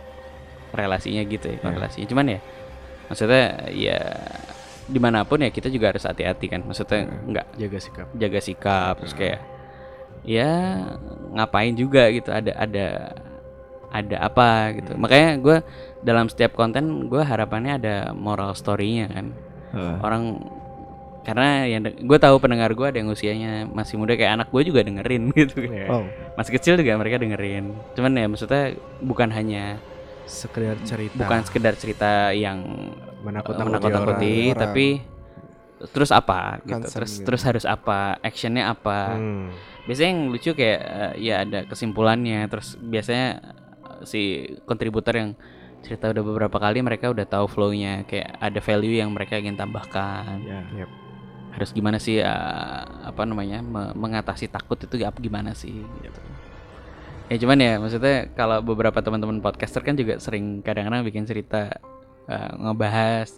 relasinya 0.70 1.22
gitu 1.24 1.46
ya 1.48 1.58
Ya. 1.58 1.66
relasinya 1.68 2.06
cuman 2.06 2.26
ya 2.28 2.40
maksudnya 3.06 3.44
ya 3.70 3.98
di 4.86 4.98
mana 4.98 5.26
pun 5.26 5.42
ya 5.42 5.50
kita 5.50 5.66
juga 5.66 5.90
harus 5.90 6.06
hati-hati 6.06 6.46
kan 6.46 6.62
maksudnya 6.62 7.00
Ya. 7.00 7.18
nggak 7.26 7.46
Jaga 7.58 7.78
sikap. 7.80 8.06
jaga 8.14 8.38
sikap 8.40 8.94
terus 9.02 9.14
Ya. 9.14 9.18
kayak 9.18 9.40
ya 10.22 10.50
ngapain 11.32 11.74
juga 11.74 12.06
gitu 12.08 12.30
ada 12.30 12.54
ada 12.54 12.86
ada 13.88 14.16
apa 14.20 14.48
gitu 14.72 14.92
makanya 14.94 15.30
gue 15.36 15.56
dalam 16.00 16.26
setiap 16.26 16.52
konten 16.52 17.06
gue 17.06 17.20
harapannya 17.20 17.72
ada 17.76 17.94
moral 18.12 18.52
story-nya 18.52 19.06
kan 19.08 19.26
Heeh. 19.72 19.96
orang 20.00 20.22
karena 21.22 21.66
yang 21.66 21.82
gue 21.82 22.18
tahu 22.18 22.38
pendengar 22.38 22.70
gue 22.70 22.86
ada 22.86 22.96
yang 22.96 23.10
usianya 23.10 23.66
masih 23.66 23.98
muda 23.98 24.14
kayak 24.14 24.36
anak 24.36 24.48
gue 24.48 24.62
juga 24.62 24.80
dengerin 24.80 25.30
gitu 25.36 25.58
kan. 25.60 25.86
Wow. 25.88 26.04
masih 26.34 26.52
kecil 26.54 26.74
juga 26.76 26.94
mereka 26.94 27.18
dengerin 27.18 27.74
cuman 27.92 28.12
ya 28.14 28.26
maksudnya 28.26 28.64
bukan 29.00 29.30
hanya 29.30 29.82
Sekedar 30.26 30.74
cerita. 30.82 31.14
bukan 31.16 31.40
sekedar 31.42 31.74
cerita 31.74 32.30
yang 32.30 32.58
menakut-nakuti 33.22 34.52
tapi 34.52 34.86
terus 35.92 36.10
apa 36.10 36.58
gitu 36.62 36.72
Concern 36.78 36.92
terus 36.94 37.12
gitu. 37.12 37.24
terus 37.24 37.42
harus 37.42 37.64
apa 37.64 38.16
actionnya 38.20 38.66
apa 38.66 39.14
Hmm. 39.14 39.52
biasanya 39.84 40.08
yang 40.08 40.22
lucu 40.26 40.50
kayak 40.50 40.80
eh, 40.82 41.14
ya 41.20 41.34
ada 41.42 41.62
kesimpulannya 41.64 42.48
terus 42.48 42.74
biasanya 42.76 43.38
si 44.02 44.22
kontributor 44.64 45.14
yang 45.14 45.30
cerita 45.80 46.10
udah 46.10 46.20
beberapa 46.20 46.56
kali 46.56 46.82
mereka 46.82 47.08
udah 47.08 47.22
tahu 47.22 47.46
flow-nya 47.46 48.02
kayak 48.04 48.36
ada 48.36 48.58
value 48.58 48.96
yang 48.96 49.08
mereka 49.08 49.38
ingin 49.38 49.54
tambahkan 49.54 50.42
Ya. 50.42 50.60
Yap. 50.76 50.90
harus 51.54 51.70
gimana 51.70 51.96
sih 51.96 52.18
eh, 52.18 52.82
apa 53.06 53.22
namanya 53.22 53.62
me- 53.62 53.94
mengatasi 53.94 54.44
takut 54.46 54.76
itu 54.76 55.00
apa 55.00 55.16
gimana 55.16 55.54
sih 55.54 55.72
gitu. 56.02 56.20
Ya 57.26 57.36
cuman 57.38 57.56
ya 57.56 57.72
maksudnya 57.78 58.28
kalau 58.30 58.60
beberapa 58.60 59.00
teman-teman 59.00 59.40
podcaster 59.40 59.80
kan 59.80 59.94
juga 59.94 60.18
sering 60.18 60.60
kadang-kadang 60.60 61.00
bikin 61.02 61.24
cerita 61.24 61.72
eh, 62.26 62.50
ngebahas 62.56 63.30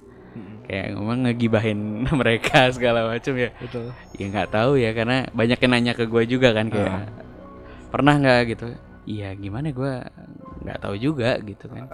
kayak 0.67 0.93
ngomong 0.93 1.25
ngegibahin 1.25 1.79
mereka 2.21 2.69
segala 2.71 3.07
macam 3.07 3.33
ya. 3.35 3.51
Betul. 3.55 3.95
Ya 4.15 4.27
nggak 4.27 4.51
tahu 4.51 4.73
ya 4.77 4.91
karena 4.93 5.29
banyak 5.31 5.59
yang 5.59 5.73
nanya 5.73 5.93
ke 5.93 6.05
gue 6.05 6.23
juga 6.27 6.51
kan 6.51 6.69
kayak 6.69 6.91
Ah. 6.91 7.07
pernah 7.89 8.15
nggak 8.17 8.41
gitu. 8.51 8.67
Iya 9.09 9.33
gimana 9.33 9.73
gue 9.73 10.05
nggak 10.69 10.79
tahu 10.85 10.95
juga 11.01 11.41
gitu 11.41 11.65
kan. 11.73 11.89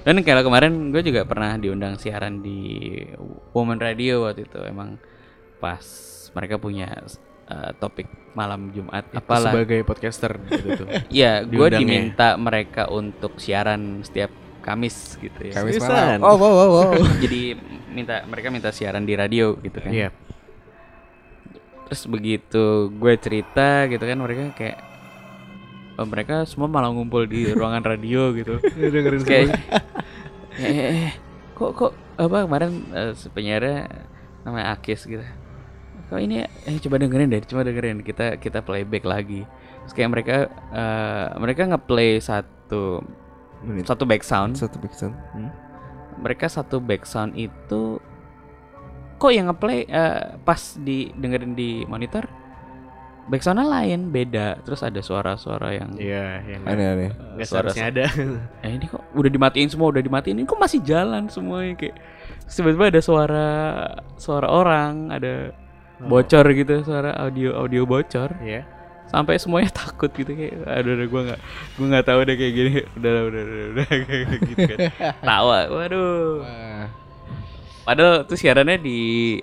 Dan 0.00 0.24
kalau 0.24 0.40
kemarin 0.40 0.88
gue 0.88 1.04
juga 1.04 1.28
pernah 1.28 1.60
diundang 1.60 2.00
siaran 2.00 2.40
di 2.40 2.88
Woman 3.52 3.76
Radio 3.76 4.24
waktu 4.24 4.48
itu 4.48 4.56
emang 4.64 4.96
pas 5.60 5.84
mereka 6.32 6.56
punya 6.56 6.88
uh, 7.52 7.70
topik 7.76 8.08
malam 8.32 8.72
Jumat 8.72 9.04
Itu 9.12 9.20
apalah. 9.20 9.52
sebagai 9.52 9.84
podcaster 9.84 10.40
gitu 10.48 10.86
tuh. 10.86 10.88
Iya, 11.12 11.44
gue 11.44 11.68
diminta 11.76 12.40
mereka 12.40 12.88
untuk 12.88 13.36
siaran 13.36 14.00
setiap 14.00 14.32
Kamis 14.64 15.20
gitu 15.20 15.52
ya. 15.52 15.60
Kamis 15.60 15.80
malam. 15.84 16.20
Oh 16.24 16.36
wow 16.40 16.52
wow 16.52 16.68
wow. 16.72 16.92
Jadi 17.24 17.56
minta 17.92 18.24
mereka 18.24 18.48
minta 18.48 18.72
siaran 18.72 19.04
di 19.04 19.12
radio 19.16 19.56
gitu 19.60 19.84
kan. 19.84 19.92
Iya. 19.92 20.08
Terus 21.88 22.08
begitu 22.08 22.88
gue 22.88 23.14
cerita 23.20 23.84
gitu 23.84 24.00
kan 24.00 24.16
mereka 24.16 24.56
kayak 24.56 24.89
oh, 26.00 26.08
mereka 26.08 26.48
semua 26.48 26.66
malah 26.66 26.88
ngumpul 26.88 27.28
di 27.28 27.48
ruangan 27.58 27.84
radio 27.84 28.32
gitu. 28.32 28.56
dengerin 28.64 29.20
Terus 29.20 29.26
kayak 29.28 29.48
eh, 30.64 30.64
eh, 30.64 30.88
eh, 31.08 31.12
kok 31.52 31.76
kok 31.76 31.92
apa 32.16 32.48
kemarin 32.48 32.72
si 33.12 33.28
penyiarnya 33.28 34.08
namanya 34.48 34.72
Akis 34.72 35.04
gitu. 35.04 35.22
Kok 36.08 36.20
ini 36.20 36.42
eh 36.42 36.76
coba 36.80 36.98
dengerin 36.98 37.30
deh, 37.30 37.44
coba 37.44 37.62
dengerin 37.62 38.00
kita 38.02 38.40
kita 38.40 38.64
playback 38.64 39.04
lagi. 39.04 39.44
Terus 39.84 39.94
kayak 39.94 40.10
mereka 40.10 40.36
eh, 40.72 41.26
mereka 41.38 41.62
ngeplay 41.68 42.18
satu 42.18 43.04
Menit. 43.60 43.84
satu 43.84 44.08
back 44.08 44.24
sound. 44.24 44.56
Satu 44.56 44.80
big 44.80 44.92
sound. 44.96 45.14
Hmm? 45.36 45.52
Mereka 46.20 46.48
satu 46.48 46.80
back 46.80 47.04
sound 47.04 47.36
itu 47.36 48.00
kok 49.20 49.32
yang 49.36 49.52
ngeplay 49.52 49.84
eh, 49.84 50.40
pas 50.40 50.60
di 50.80 51.12
dengerin 51.12 51.52
di 51.52 51.84
monitor 51.84 52.24
back 53.30 53.40
soundnya 53.40 53.62
lain 53.64 54.10
beda 54.10 54.58
terus 54.60 54.82
ada 54.82 54.98
suara-suara 54.98 55.70
yang 55.72 55.94
Iya, 55.94 56.42
yang 56.44 56.62
Aneh-aneh. 56.64 57.10
nggak 57.32 57.46
suara- 57.46 57.70
seharusnya 57.70 57.86
ada. 57.86 58.04
eh 58.66 58.72
ini 58.72 58.84
kok 58.84 59.06
udah 59.12 59.30
dimatiin 59.30 59.68
semua 59.68 59.88
udah 59.88 60.02
dimatiin 60.02 60.36
ini 60.36 60.44
kok 60.44 60.58
masih 60.58 60.82
jalan 60.82 61.26
semuanya 61.26 61.74
kayak 61.76 61.96
tiba-tiba 62.44 62.84
ada 62.88 63.00
suara 63.00 63.48
suara 64.16 64.46
orang 64.46 65.08
ada 65.08 65.54
bocor 66.00 66.42
gitu 66.50 66.82
suara 66.82 67.14
audio 67.14 67.54
audio 67.54 67.84
bocor 67.84 68.34
Iya. 68.40 68.66
sampai 69.06 69.36
semuanya 69.36 69.70
takut 69.80 70.10
gitu 70.10 70.30
kayak 70.30 70.66
aduh 70.66 70.92
udah 70.92 71.06
gue 71.06 71.20
nggak 71.28 71.40
gue 71.72 71.86
nggak 71.86 72.04
tahu 72.04 72.20
deh 72.24 72.34
kayak 72.34 72.52
gini 72.52 72.70
udah 72.98 73.10
udah 73.12 73.22
udah 73.22 73.42
udah, 73.44 73.66
udah 73.70 73.86
kayak 74.02 74.26
gitu 74.44 74.62
kan 74.66 74.78
tawa 75.20 75.58
waduh 75.68 76.42
Wah. 76.42 76.86
padahal 77.82 78.24
tuh 78.24 78.34
siarannya 78.34 78.76
di 78.76 78.98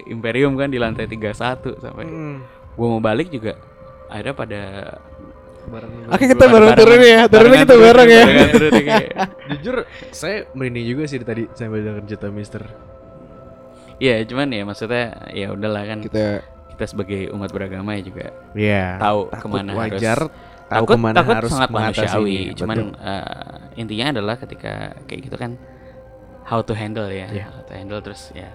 Imperium 0.07 0.55
kan 0.55 0.67
di 0.67 0.75
lantai 0.75 1.05
31 1.05 1.31
sampai 1.77 2.03
Hmm. 2.03 2.43
gue 2.73 2.87
mau 2.87 2.99
balik 2.99 3.29
juga 3.29 3.55
ada 4.09 4.31
pada 4.31 4.61
Oke 6.15 6.31
kita 6.31 6.47
bareng 6.47 6.79
turun 6.79 7.01
ya. 7.03 7.27
Turunnya 7.27 7.59
kita 7.67 7.75
bareng 7.75 8.07
ya. 8.07 8.23
turun 8.55 8.71
ya, 8.71 8.83
kayak 8.87 9.09
Jujur, 9.51 9.75
saya 10.15 10.47
merinding 10.55 10.87
juga 10.87 11.03
sih 11.11 11.19
tadi 11.19 11.43
sambil 11.51 11.83
denger 11.83 12.03
cerita 12.07 12.31
Mister. 12.31 12.63
Iya, 13.99 14.23
cuman 14.29 14.47
ya 14.53 14.63
maksudnya 14.63 15.27
ya 15.35 15.51
udahlah 15.51 15.83
kan 15.83 15.99
kita, 16.07 16.39
Kita 16.71 16.83
sebagai 16.87 17.33
umat 17.35 17.51
beragama 17.51 17.99
ya 17.99 18.01
juga 18.05 18.25
Iya. 18.55 18.95
tahu 18.95 19.19
takut 19.27 19.43
ke 19.43 19.55
mana 19.59 19.71
wajar. 19.75 20.19
harus 20.23 20.31
Tahu 20.67 20.83
takut, 20.87 20.95
ke 20.95 20.99
mana 21.03 21.15
takut 21.19 21.35
harus 21.35 21.51
sangat 21.51 21.69
manusiawi. 21.75 22.37
Betul. 22.47 22.57
Cuman 22.63 22.77
eh, 22.95 23.55
intinya 23.75 24.05
adalah 24.15 24.35
ketika 24.39 24.73
kayak 25.03 25.19
gitu 25.27 25.35
kan 25.35 25.51
how 26.47 26.63
to 26.63 26.71
handle 26.71 27.11
ya, 27.11 27.27
Iya. 27.27 27.45
how 27.51 27.59
to 27.67 27.73
handle 27.75 27.99
terus 27.99 28.31
ya 28.31 28.47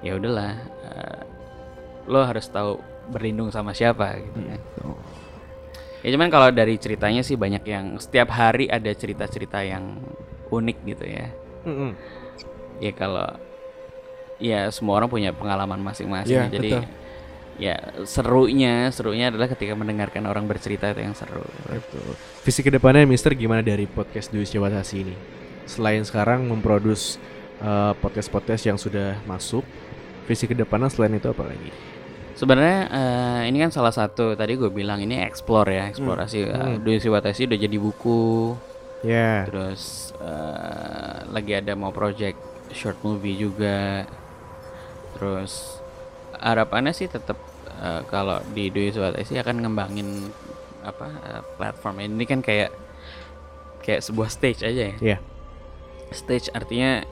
ya 0.00 0.16
udahlah 0.16 0.54
eh, 0.80 1.20
lo 2.08 2.24
harus 2.24 2.48
tahu 2.48 2.80
berlindung 3.08 3.48
sama 3.48 3.72
siapa 3.72 4.20
gitu 4.20 4.40
kan. 4.40 4.60
Ya 5.98 6.08
cuman 6.14 6.30
kalau 6.30 6.48
dari 6.54 6.78
ceritanya 6.78 7.26
sih 7.26 7.34
banyak 7.34 7.66
yang 7.66 7.98
setiap 7.98 8.30
hari 8.30 8.70
ada 8.70 8.92
cerita-cerita 8.94 9.66
yang 9.66 9.98
unik 10.48 10.78
gitu 10.86 11.04
ya. 11.04 11.26
Mm-mm. 11.66 11.92
ya 12.78 12.94
kalau 12.94 13.26
ya 14.38 14.70
semua 14.70 15.02
orang 15.02 15.10
punya 15.10 15.34
pengalaman 15.34 15.82
masing-masing 15.82 16.38
Iya, 16.38 16.46
jadi 16.46 16.70
betul. 16.78 16.86
ya 17.58 17.76
serunya 18.06 18.74
serunya 18.94 19.34
adalah 19.34 19.50
ketika 19.50 19.74
mendengarkan 19.74 20.22
orang 20.30 20.46
bercerita 20.46 20.94
itu 20.94 21.02
yang 21.02 21.18
seru 21.18 21.42
Betul. 21.66 22.14
Visi 22.46 22.62
ke 22.62 22.70
depannya 22.70 23.02
Mister 23.04 23.34
gimana 23.34 23.66
dari 23.66 23.90
podcast 23.90 24.30
Dwi 24.30 24.46
Sewatasi 24.46 24.96
ini? 25.02 25.14
Selain 25.66 26.00
sekarang 26.06 26.46
memproduce 26.46 27.18
eh, 27.58 27.92
podcast-podcast 27.98 28.62
yang 28.70 28.78
sudah 28.78 29.18
masuk, 29.26 29.66
visi 30.30 30.46
ke 30.46 30.54
depannya 30.54 30.88
selain 30.88 31.18
itu 31.18 31.26
apa 31.28 31.42
lagi? 31.42 31.74
Sebenarnya 32.38 32.78
eh, 32.88 33.40
ini 33.46 33.58
kan 33.58 33.70
salah 33.70 33.90
satu 33.90 34.32
tadi 34.32 34.54
gue 34.54 34.70
bilang 34.70 34.98
ini 34.98 35.18
explore 35.18 35.68
ya 35.68 35.84
eksplorasi 35.86 36.38
Hmm. 36.46 36.78
Dwi 36.78 36.96
Siwatasi 36.96 37.44
udah 37.44 37.58
jadi 37.58 37.76
buku 37.76 38.54
Ya. 39.00 39.42
terus 39.44 40.10
eh, 40.16 41.18
lagi 41.28 41.52
ada 41.52 41.74
mau 41.74 41.90
project 41.90 42.38
short 42.70 42.98
movie 43.00 43.34
juga 43.34 44.06
terus 45.12 45.82
harapannya 46.34 46.90
sih 46.90 47.06
tetap 47.06 47.38
eh, 47.76 48.02
kalau 48.06 48.38
di 48.48 48.70
Dwi 48.70 48.90
Siwatasi 48.90 49.34
akan 49.36 49.56
ngembangin 49.60 50.30
apa 50.80 51.06
eh, 51.10 51.42
platform 51.54 51.96
ini 52.00 52.22
kan 52.22 52.38
kayak 52.38 52.70
kayak 53.80 53.98
sebuah 54.00 54.28
stage 54.28 54.62
aja 54.62 54.82
ya. 54.84 54.96
Iya. 55.00 55.18
Stage 56.10 56.52
artinya 56.52 57.02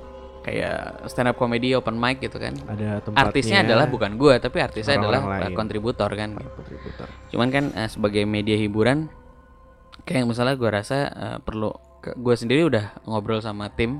kayak 0.46 0.76
stand 1.06 1.26
up 1.26 1.34
comedy 1.34 1.74
open 1.74 1.94
mic 1.94 2.22
gitu 2.22 2.38
kan. 2.38 2.54
Ada 2.64 3.02
tempatnya. 3.02 3.18
Artisnya 3.20 3.58
adalah 3.60 3.86
bukan 3.86 4.14
gua 4.14 4.38
tapi 4.38 4.62
artisnya 4.62 4.94
Orang-orang 4.94 5.22
adalah 5.26 5.40
lain. 5.42 5.56
kontributor 5.56 6.10
kan. 6.12 6.30
kontributor. 6.38 7.06
Cuman 7.28 7.48
kan 7.50 7.64
eh, 7.74 7.88
sebagai 7.88 8.22
media 8.22 8.54
hiburan 8.54 9.10
kayak 10.02 10.22
misalnya 10.24 10.54
gua 10.54 10.70
rasa 10.72 10.96
eh, 11.08 11.38
perlu 11.40 11.74
gua 12.16 12.34
sendiri 12.34 12.62
udah 12.64 13.02
ngobrol 13.04 13.40
sama 13.40 13.66
tim 13.68 13.98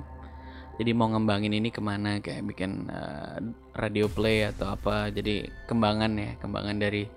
jadi 0.76 0.92
mau 0.92 1.09
ngembangin 1.09 1.51
ini 1.51 1.68
ke 1.68 1.80
mana 1.80 2.20
kayak 2.20 2.47
bikin 2.47 2.86
eh, 2.86 3.36
radio 3.74 4.07
play 4.07 4.47
atau 4.47 4.70
apa 4.70 5.11
jadi 5.11 5.34
kembangan 5.66 6.14
ya 6.14 6.30
kembangan 6.38 6.76
dari 6.76 7.11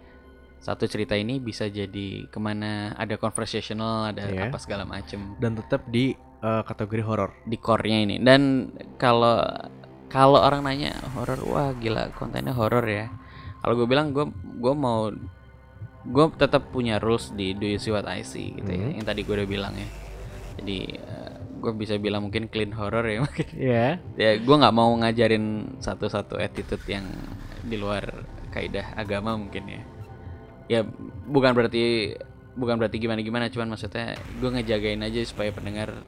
satu 0.58 0.84
cerita 0.86 1.14
ini 1.14 1.38
bisa 1.38 1.68
jadi 1.68 2.26
ke 2.26 2.36
mana 2.36 2.92
ada 2.94 3.16
conversational 3.16 4.10
ada 4.10 4.26
Iya. 4.26 4.48
apa 4.48 4.58
segala 4.58 4.84
macem 4.84 5.38
Dan 5.38 5.56
tetap 5.56 5.86
di 5.86 6.12
eh, 6.40 6.64
kategori 6.64 7.02
horor. 7.02 7.32
di 7.44 7.56
core-nya 7.56 8.00
ini 8.02 8.16
dan 8.18 8.72
kalau 8.96 9.44
kalau 10.08 10.40
orang 10.40 10.64
nanya 10.64 10.94
horor 11.14 11.38
wah 11.46 11.70
gila 11.74 12.10
kontennya 12.14 12.52
horor 12.52 12.82
ya 12.84 13.08
kalau 13.60 13.76
gue 13.76 13.86
bilang 13.86 14.10
gue 14.10 14.26
gue 14.56 14.74
mau 14.74 15.12
gue 16.02 16.26
tetap 16.34 16.72
punya 16.72 16.98
rules 16.98 17.30
di 17.32 17.52
Do 17.54 17.64
You 17.64 17.78
See 17.78 17.92
What 17.92 18.08
I 18.08 18.24
See 18.24 18.56
gitu 18.56 18.68
ya 18.68 18.88
Mhm. 18.88 18.96
yang 18.98 19.06
tadi 19.06 19.22
gue 19.22 19.36
udah 19.36 19.46
bilang 19.46 19.76
ya 19.76 19.88
jadi 20.58 20.78
gue 21.60 21.72
bisa 21.76 21.96
bilang 21.96 22.24
mungkin 22.24 22.48
clean 22.48 22.72
horror 22.72 23.04
ya 23.04 23.20
mungkin 23.28 23.48
Iya. 23.52 23.88
ya 24.16 24.32
gue 24.38 24.56
nggak 24.56 24.74
mau 24.74 24.90
ngajarin 24.96 25.46
satu-satu 25.78 26.36
attitude 26.36 26.84
yang 26.88 27.04
di 27.62 27.76
luar 27.76 28.24
kaidah 28.50 28.96
agama 28.96 29.36
mungkin 29.36 29.68
ya 29.68 29.82
ya 30.68 30.80
bukan 31.28 31.52
berarti 31.52 32.16
bukan 32.56 32.76
berarti 32.76 32.98
gimana 32.98 33.20
gimana 33.20 33.46
cuman 33.48 33.70
maksudnya 33.70 34.16
gue 34.40 34.50
ngejagain 34.50 35.00
aja 35.00 35.20
supaya 35.22 35.52
pendengar 35.52 36.02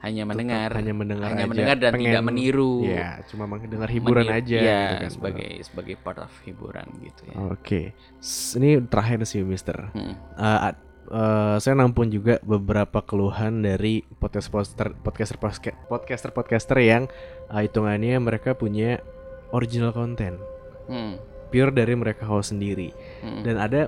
hanya 0.00 0.24
mendengar 0.24 0.72
hanya 0.72 0.92
mendengar 0.92 1.28
hanya 1.28 1.44
aja. 1.44 1.50
mendengar 1.50 1.76
dan 1.76 1.92
Pengen- 1.92 2.08
tidak 2.08 2.24
meniru 2.24 2.74
Iya, 2.82 3.20
cuma 3.28 3.44
mendengar 3.44 3.84
hiburan 3.86 4.24
Meniru- 4.24 4.38
aja 4.38 4.56
ya, 4.58 4.80
gitu 4.82 4.94
kan. 4.96 5.10
sebagai 5.12 5.50
sebagai 5.62 5.94
part 5.96 6.18
of 6.20 6.32
hiburan 6.42 6.86
gitu 7.00 7.20
ya 7.26 7.34
Oke. 7.48 7.80
S- 8.16 8.52
Ini 8.52 8.80
terakhir 8.82 9.24
sih, 9.24 9.40
Mister. 9.42 9.92
Mm. 9.92 10.14
Eh, 10.34 10.60
ad- 10.66 10.80
eh, 11.06 11.56
saya 11.58 11.74
nampun 11.74 12.08
juga 12.08 12.40
beberapa 12.40 13.00
keluhan 13.00 13.60
dari 13.60 14.00
podcast 14.14 14.48
podcaster 14.48 14.96
podcaster 14.96 15.36
podcaster 15.86 16.30
podcaster 16.30 16.78
yang 16.78 17.04
eh, 17.46 17.60
hitungannya 17.60 18.16
mereka 18.18 18.52
punya 18.52 19.04
original 19.50 19.90
content 19.90 20.40
Mm. 20.86 21.20
pure 21.48 21.70
dari 21.70 21.92
mereka 21.92 22.24
host 22.24 22.50
sendiri 22.50 22.88
Mm. 23.20 23.42
dan 23.42 23.56
ada 23.58 23.80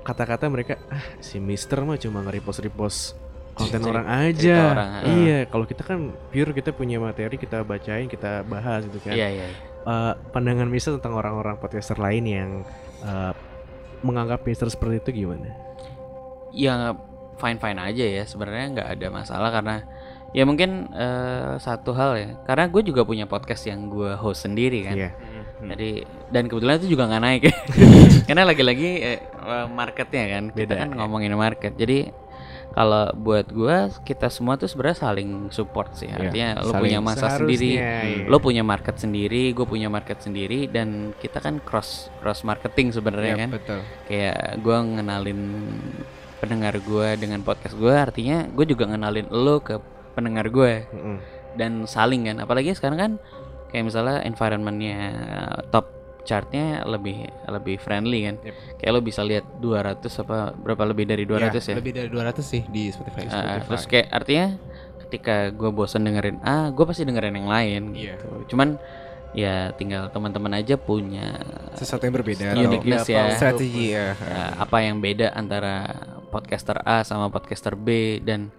kata-kata 0.00 0.46
mereka 0.46 0.78
ah 0.88 1.02
si 1.18 1.38
Mister 1.38 1.82
mah 1.82 1.94
cuma 1.96 2.22
nge-repost 2.22 2.62
repost 2.62 3.18
konten 3.56 3.80
Ceri- 3.80 3.88
orang 3.90 4.06
cerita 4.06 4.52
aja. 4.52 4.56
orang, 4.76 4.90
ah. 4.92 5.02
iya 5.16 5.38
kalau 5.48 5.64
kita 5.64 5.80
kan 5.80 6.12
pure 6.28 6.52
kita 6.52 6.70
punya 6.76 7.00
materi 7.00 7.40
kita 7.40 7.64
bacain 7.64 8.04
kita 8.06 8.44
bahas 8.44 8.84
gitu 8.84 9.00
kan. 9.00 9.16
Iya 9.16 9.28
iya. 9.32 9.46
Eh, 9.86 10.12
pandangan 10.30 10.68
Mister 10.68 11.00
tentang 11.00 11.16
orang-orang 11.16 11.56
podcaster 11.56 11.96
lain 11.96 12.24
yang 12.28 12.50
eh, 13.00 13.32
menganggap 14.04 14.44
Mister 14.44 14.68
seperti 14.68 15.00
itu 15.00 15.24
gimana? 15.24 15.56
Ya 16.52 16.92
fine 17.40 17.56
fine 17.56 17.80
aja 17.80 18.04
ya. 18.04 18.22
Sebenarnya 18.28 18.66
nggak 18.76 18.88
ada 18.92 19.06
masalah 19.08 19.48
karena 19.48 19.76
ya 20.36 20.44
mungkin 20.44 20.92
eh, 20.92 21.56
satu 21.56 21.96
hal 21.96 22.12
ya. 22.20 22.30
Karena 22.44 22.68
gue 22.68 22.82
juga 22.84 23.08
punya 23.08 23.24
podcast 23.24 23.64
yang 23.64 23.88
gue 23.88 24.12
host 24.20 24.44
sendiri 24.44 24.84
kan. 24.84 24.96
Iya. 25.00 25.10
jadi 25.56 26.04
dan 26.28 26.52
kebetulan 26.52 26.76
itu 26.76 26.92
juga 26.92 27.08
nggak 27.08 27.22
naik. 27.24 27.42
Karena 28.28 28.44
lagi-lagi 28.44 28.90
eh, 29.00 29.20
marketnya 29.72 30.24
kan. 30.28 30.44
Kita 30.52 30.60
Beda, 30.68 30.74
kan 30.84 30.88
ya. 30.92 30.96
ngomongin 31.00 31.32
market. 31.32 31.72
Jadi 31.80 32.25
kalau 32.72 33.08
buat 33.14 33.46
gue 33.48 33.76
kita 34.04 34.28
semua 34.28 34.54
tuh 34.54 34.68
sebenarnya 34.68 34.98
saling 35.00 35.30
support 35.48 35.94
sih 35.94 36.06
Iya, 36.06 36.16
artinya 36.18 36.48
lo 36.60 36.72
saling 36.72 36.82
punya 36.84 37.00
masa 37.00 37.26
sendiri 37.34 37.70
seharusnya, 37.78 38.02
iya. 38.04 38.24
lo 38.28 38.36
punya 38.36 38.62
market 38.62 38.96
sendiri 38.96 39.42
gue 39.50 39.66
punya 39.66 39.88
market 39.88 40.18
sendiri 40.20 40.60
dan 40.68 40.88
kita 41.16 41.40
kan 41.40 41.56
cross 41.60 42.12
cross 42.20 42.44
marketing 42.44 42.92
sebenarnya 42.92 43.32
Iya, 43.32 43.40
kan 43.40 43.50
betul. 43.56 43.80
kayak 44.06 44.38
gue 44.60 44.76
ngenalin 44.76 45.40
pendengar 46.36 46.74
gue 46.76 47.08
dengan 47.16 47.40
podcast 47.40 47.72
gue 47.74 47.94
artinya 47.96 48.44
gue 48.44 48.64
juga 48.68 48.84
ngenalin 48.84 49.32
lo 49.32 49.64
ke 49.64 49.80
pendengar 50.12 50.52
gue 50.52 50.84
Mm-mm. 50.92 51.16
dan 51.56 51.88
saling 51.88 52.28
kan 52.28 52.44
apalagi 52.44 52.76
sekarang 52.76 52.98
kan 53.00 53.12
kayak 53.72 53.88
misalnya 53.88 54.20
environmentnya 54.20 54.98
top 55.72 55.95
chartnya 56.26 56.82
lebih 56.82 57.22
lebih 57.46 57.78
friendly 57.78 58.26
kan 58.26 58.36
Yep. 58.42 58.54
kayak 58.76 58.90
lo 58.90 59.00
bisa 59.00 59.22
lihat 59.22 59.46
200 59.56 60.02
apa 60.20 60.36
berapa 60.52 60.82
lebih 60.84 61.06
dari 61.06 61.22
200 61.22 61.62
ya, 61.62 61.74
Lebih 61.78 61.92
dari 61.94 62.08
200 62.10 62.42
sih 62.42 62.62
di 62.66 62.90
Spotify. 62.90 63.24
Uh, 63.24 63.62
terus 63.62 63.86
kayak 63.86 64.10
artinya 64.10 64.58
ketika 65.00 65.48
gue 65.48 65.70
bosan 65.70 66.02
dengerin 66.02 66.42
ah 66.42 66.68
gue 66.68 66.82
pasti 66.82 67.06
dengerin 67.06 67.34
yang 67.36 67.46
lain 67.46 67.82
Iya. 67.94 68.18
gitu 68.18 68.50
cuman 68.50 68.74
ya 69.30 69.70
tinggal 69.72 70.10
teman-teman 70.10 70.50
aja 70.56 70.74
punya 70.74 71.38
sesuatu 71.72 72.02
yang 72.02 72.16
berbeda 72.16 72.56
Uniqueness 72.56 73.06
ya. 73.06 73.30
strategi 73.32 73.92
ya. 73.92 74.16
Ya, 74.16 74.58
apa 74.58 74.80
yang 74.80 74.98
beda 74.98 75.30
antara 75.30 75.92
podcaster 76.26 76.80
A 76.82 77.04
sama 77.04 77.30
podcaster 77.30 77.76
B 77.76 78.18
dan 78.18 78.50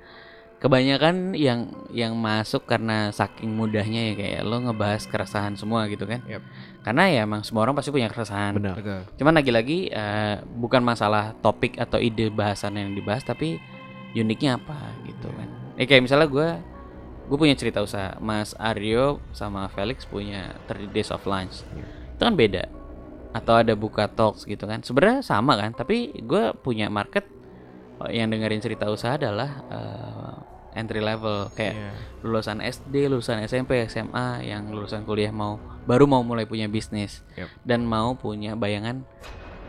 kebanyakan 0.57 1.33
yang 1.33 1.69
yang 1.91 2.13
masuk 2.15 2.65
karena 2.65 3.09
saking 3.11 3.53
mudahnya 3.53 4.09
ya 4.09 4.13
kayak 4.15 4.41
lo 4.41 4.57
ngebahas 4.59 5.03
keresahan 5.03 5.53
semua 5.53 5.85
gitu 5.85 6.05
kan 6.05 6.25
Yap. 6.25 6.41
Karena 6.87 7.03
ya 7.11 7.27
emang 7.27 7.43
semua 7.43 7.67
orang 7.67 7.75
pasti 7.75 7.91
punya 7.91 8.07
keresahan. 8.07 8.55
Benar. 8.55 8.79
Betul. 8.79 9.01
cuman 9.19 9.33
lagi-lagi 9.43 9.91
eh, 9.91 10.39
bukan 10.39 10.79
masalah 10.79 11.35
topik 11.43 11.75
atau 11.75 11.99
ide 11.99 12.31
bahasan 12.31 12.79
yang 12.79 12.95
dibahas 12.95 13.27
tapi 13.27 13.59
uniknya 14.15 14.55
apa 14.55 14.95
gitu 15.03 15.27
kan. 15.35 15.51
Eh 15.75 15.83
kayak 15.83 16.07
misalnya 16.07 16.31
gue 16.31 16.47
gue 17.27 17.37
punya 17.37 17.59
cerita 17.59 17.83
usaha. 17.83 18.15
Mas 18.23 18.55
Aryo 18.55 19.19
sama 19.35 19.67
Felix 19.67 20.07
punya 20.07 20.55
30 20.71 20.95
Days 20.95 21.11
of 21.11 21.27
Lunch. 21.27 21.67
Itu 22.15 22.23
kan 22.23 22.39
beda. 22.39 22.71
Atau 23.35 23.59
ada 23.59 23.75
buka 23.75 24.07
talks 24.07 24.47
gitu 24.47 24.63
kan. 24.63 24.79
Sebenarnya 24.79 25.19
sama 25.27 25.59
kan 25.59 25.75
tapi 25.75 26.15
gue 26.23 26.55
punya 26.63 26.87
market 26.87 27.27
eh, 28.07 28.15
yang 28.15 28.31
dengerin 28.31 28.63
cerita 28.63 28.87
usaha 28.87 29.19
adalah 29.19 29.59
eh, 29.67 30.35
entry 30.77 31.01
level 31.01 31.49
kayak 31.51 31.73
Iya. 31.73 31.91
lulusan 32.21 32.57
SD, 32.59 33.09
lulusan 33.09 33.41
SMP, 33.41 33.83
SMA 33.85 34.45
yang 34.45 34.69
lulusan 34.69 35.03
kuliah 35.03 35.29
mau 35.29 35.57
baru 35.83 36.05
mau 36.05 36.21
mulai 36.21 36.45
punya 36.45 36.67
bisnis 36.67 37.25
Yap. 37.33 37.49
dan 37.63 37.81
mau 37.81 38.13
punya 38.13 38.53
bayangan 38.53 39.01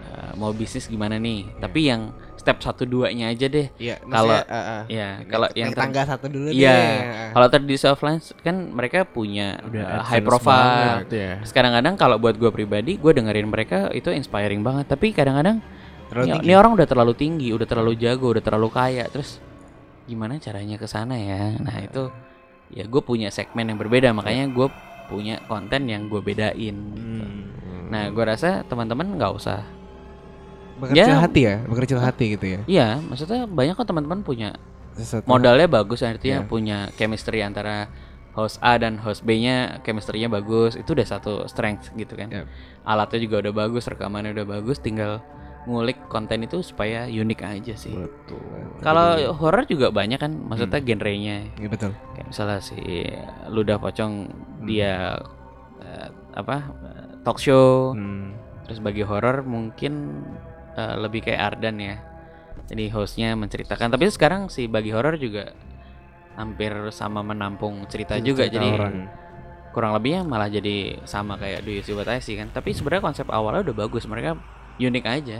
eh, 0.09 0.33
mau 0.37 0.53
bisnis 0.53 0.87
gimana 0.87 1.17
nih. 1.17 1.49
Tapi 1.59 1.81
yang 1.85 2.11
step 2.35 2.65
satu 2.65 2.89
duanya 2.89 3.29
aja 3.29 3.45
deh. 3.45 3.69
Iya, 3.77 4.01
Kalau- 4.01 4.41
uh, 4.41 4.57
uh, 4.57 4.83
Ya, 4.89 5.21
kalau 5.29 5.53
yang 5.53 5.75
tangga 5.75 6.07
satu 6.07 6.33
dulu 6.33 6.49
Iya. 6.49 6.73
deh. 6.73 6.97
Kalau 7.35 7.47
tadi 7.51 7.65
di 7.67 7.77
offline 7.77 8.17
kan 8.41 8.57
mereka 8.73 9.05
punya 9.05 9.61
Udah 9.61 10.01
AdSense 10.01 10.09
high 10.09 10.25
profile. 10.25 10.57
banget 10.57 11.09
ya. 11.13 11.33
Terus 11.45 11.53
kadang-kadang 11.53 11.95
kalau 11.99 12.17
buat 12.17 12.41
gue 12.41 12.49
pribadi, 12.49 12.97
gue 12.97 13.13
dengerin 13.13 13.53
mereka 13.53 13.93
itu 13.93 14.09
inspiring 14.09 14.65
banget. 14.65 14.89
Tapi 14.89 15.13
kadang-kadang 15.13 15.61
ini 16.41 16.57
orang 16.57 16.73
udah 16.73 16.89
terlalu 16.89 17.13
tinggi, 17.13 17.53
udah 17.53 17.69
terlalu 17.69 17.93
jago, 18.01 18.33
udah 18.33 18.41
terlalu 18.41 18.69
kaya. 18.73 19.05
Terus 19.13 19.37
gimana 20.09 20.41
caranya 20.41 20.81
ke 20.81 20.89
sana 20.89 21.15
ya? 21.15 21.53
Nah 21.61 21.77
itu 21.79 22.09
ya 22.69 22.85
gue 22.85 23.03
punya 23.05 23.29
segmen 23.29 23.69
yang 23.69 23.77
berbeda, 23.77 24.11
makanya 24.11 24.49
gue 24.49 24.67
punya 25.07 25.41
konten 25.45 25.85
yang 25.85 26.09
gue 26.09 26.21
bedain. 26.21 26.77
gitu. 26.97 27.25
Hmm. 27.25 27.89
Nah 27.93 28.09
gue 28.09 28.25
rasa 28.25 28.65
teman-teman 28.65 29.17
nggak 29.17 29.33
usah. 29.33 29.61
Bekerja 30.79 31.11
Ya. 31.11 31.19
hati 31.19 31.41
ya, 31.43 31.57
bekerja 31.67 31.99
hati 31.99 32.25
gitu 32.39 32.47
ya. 32.47 32.61
Iya, 32.65 32.89
maksudnya 33.03 33.45
banyak 33.45 33.75
kok 33.75 33.89
teman-teman 33.89 34.23
punya 34.23 34.55
Sesuatu 34.95 35.27
modalnya 35.27 35.67
bagus, 35.67 36.03
artinya 36.03 36.43
Iya. 36.43 36.47
punya 36.47 36.79
chemistry 36.95 37.43
antara 37.43 37.91
host 38.33 38.63
A 38.63 38.79
dan 38.79 39.03
host 39.03 39.27
B-nya, 39.27 39.83
chemistry-nya 39.83 40.31
bagus. 40.31 40.79
Itu 40.79 40.95
udah 40.95 41.03
satu 41.03 41.51
strength 41.51 41.91
gitu 41.99 42.15
kan. 42.15 42.31
Yap. 42.31 42.47
Alatnya 42.87 43.19
juga 43.19 43.43
udah 43.43 43.55
bagus, 43.57 43.91
rekamannya 43.91 44.31
udah 44.31 44.47
bagus, 44.47 44.79
tinggal 44.79 45.19
ngulik 45.69 46.09
konten 46.09 46.41
itu 46.43 46.65
supaya 46.65 47.05
unik 47.05 47.41
aja 47.45 47.75
sih. 47.77 47.93
Betul. 47.93 48.41
Kalau 48.81 49.37
horror 49.37 49.69
juga 49.69 49.93
banyak 49.93 50.17
kan, 50.17 50.33
maksudnya 50.33 50.81
genrenya. 50.81 51.45
Iya 51.61 51.69
betul. 51.69 51.93
Kayak 52.17 52.27
misalnya 52.33 52.59
si 52.65 52.81
Ludah 53.53 53.77
Pocong 53.77 54.33
dia 54.65 55.21
eh, 55.79 56.09
apa 56.33 56.57
eh, 56.65 57.07
talk 57.21 57.37
show, 57.37 57.93
Hmm. 57.93 58.33
terus 58.65 58.81
bagi 58.81 59.05
horror 59.05 59.45
mungkin 59.45 60.25
eh, 60.73 60.97
lebih 60.97 61.21
kayak 61.23 61.41
Ardan 61.55 61.77
ya. 61.77 61.97
Jadi 62.69 62.89
hostnya 62.89 63.37
menceritakan. 63.37 63.93
Tapi 63.93 64.09
sekarang 64.09 64.49
si 64.49 64.65
bagi 64.67 64.89
horror 64.89 65.17
juga 65.17 65.53
hampir 66.35 66.73
sama 66.93 67.21
menampung 67.21 67.85
cerita, 67.89 68.17
juga. 68.21 68.49
Cerita 68.49 68.57
Jadi 68.57 68.69
orang. 68.73 68.97
kurang 69.69 69.93
lebihnya 69.95 70.25
malah 70.25 70.49
jadi 70.49 70.97
sama 71.05 71.37
kayak 71.37 71.61
Do 71.63 71.71
You 71.71 71.85
See 71.85 71.93
What 71.93 72.09
I 72.09 72.21
See 72.21 72.37
kan. 72.37 72.49
Tapi 72.49 72.73
sebenarnya 72.73 73.05
konsep 73.05 73.27
awalnya 73.29 73.69
udah 73.69 73.77
bagus. 73.85 74.05
Mereka 74.05 74.37
unik 74.79 75.05
aja. 75.05 75.39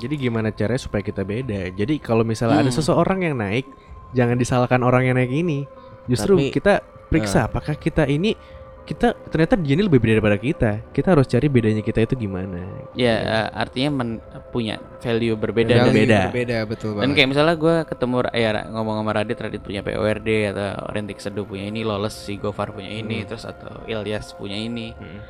Jadi 0.00 0.14
gimana 0.16 0.48
caranya 0.48 0.80
supaya 0.80 1.04
kita 1.04 1.20
beda? 1.22 1.68
Jadi 1.70 2.00
kalau 2.00 2.24
misalnya 2.24 2.64
ada 2.64 2.72
Hmm. 2.72 2.78
seseorang 2.80 3.20
yang 3.20 3.36
naik, 3.36 3.68
jangan 4.16 4.40
disalahkan 4.40 4.80
orang 4.80 5.04
yang 5.04 5.16
naik 5.16 5.28
ini. 5.28 5.68
Justru 6.08 6.40
Tapi, 6.40 6.48
kita 6.50 6.80
periksa 7.06 7.46
apakah 7.46 7.76
kita 7.76 8.08
ini 8.08 8.32
kita 8.80 9.14
ternyata 9.28 9.54
dia 9.54 9.76
ini 9.78 9.86
lebih 9.86 10.02
beda 10.02 10.18
daripada 10.18 10.40
kita. 10.40 10.70
Kita 10.90 11.14
harus 11.14 11.28
cari 11.28 11.46
bedanya 11.46 11.78
kita 11.78 12.02
itu 12.02 12.16
gimana. 12.16 12.64
Ya 12.96 13.14
eh, 13.20 13.48
artinya 13.52 14.02
men- 14.02 14.24
punya 14.50 14.80
value 14.98 15.36
berbeda. 15.36 15.84
Value 15.84 15.86
dan- 15.86 16.00
beda. 16.00 16.20
Berbeda 16.32 16.56
betul 16.66 16.88
banget. 16.96 17.02
Dan 17.06 17.10
kayak 17.14 17.28
misalnya 17.30 17.54
gue 17.54 17.76
ketemu 17.86 18.16
ya 18.32 18.50
ngomong 18.66 18.96
sama 18.98 19.10
Radit, 19.14 19.38
Radit 19.38 19.62
punya 19.62 19.84
PORD 19.84 20.28
atau 20.50 20.70
Rentik 20.90 21.20
Seduh 21.22 21.44
punya 21.46 21.70
ini, 21.70 21.86
Loles 21.86 22.16
si 22.16 22.34
Gofar 22.34 22.72
punya 22.74 22.90
ini, 22.90 23.22
terus 23.22 23.44
atau 23.44 23.84
Ilyas 23.86 24.34
punya 24.34 24.58
ini. 24.58 24.96
Hmm. 24.96 25.20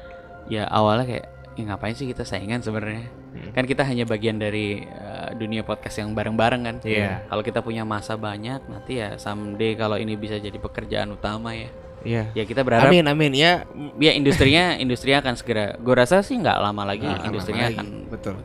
Ya 0.48 0.64
awalnya 0.64 1.04
kayak 1.04 1.26
ya 1.54 1.62
ngapain 1.66 1.92
sih 1.92 2.06
kita 2.06 2.22
saingan 2.22 2.62
sebenarnya? 2.62 3.10
Hmm. 3.30 3.50
Kan 3.52 3.64
kita 3.66 3.82
hanya 3.82 4.04
bagian 4.04 4.38
dari 4.38 4.82
uh, 4.82 5.34
dunia 5.34 5.62
podcast 5.62 5.98
yang 5.98 6.14
bareng-bareng 6.14 6.62
kan. 6.62 6.76
Iya. 6.82 7.26
Kalau 7.26 7.42
kita 7.42 7.60
punya 7.60 7.82
masa 7.82 8.14
banyak, 8.14 8.64
nanti 8.66 8.98
ya 8.98 9.14
someday 9.16 9.74
kalau 9.74 9.94
ini 9.94 10.14
bisa 10.14 10.36
jadi 10.36 10.56
pekerjaan 10.56 11.10
utama 11.10 11.52
ya. 11.52 11.70
Iya. 12.00 12.24
Ya 12.32 12.44
kita 12.48 12.64
berharap 12.64 12.88
Amin 12.88 13.04
amin 13.04 13.32
ya. 13.36 13.68
ya 14.00 14.12
industrinya 14.16 14.72
industrinya 14.74 15.20
akan 15.20 15.34
segera. 15.36 15.76
Gue 15.76 15.92
rasa 15.92 16.24
sih 16.24 16.32
nggak 16.34 16.58
lama 16.58 16.82
lagi 16.88 17.04
Nah, 17.04 17.28
industrinya 17.28 17.68
lama 17.68 17.76
lagi. 17.76 17.78
akan 17.78 17.88
betul. 18.08 18.36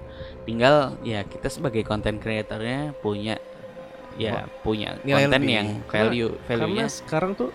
tinggal 0.46 0.76
ya 1.02 1.24
kita 1.24 1.48
sebagai 1.50 1.82
content 1.82 2.20
creatornya 2.20 2.94
punya 3.00 3.40
ya 4.16 4.44
punya 4.62 5.00
Nilai 5.02 5.26
konten 5.26 5.42
lebih. 5.42 5.56
yang 5.56 5.68
value 5.88 6.32
Karena 6.46 6.68
value-nya 6.68 6.86
sekarang 6.92 7.32
tuh 7.34 7.50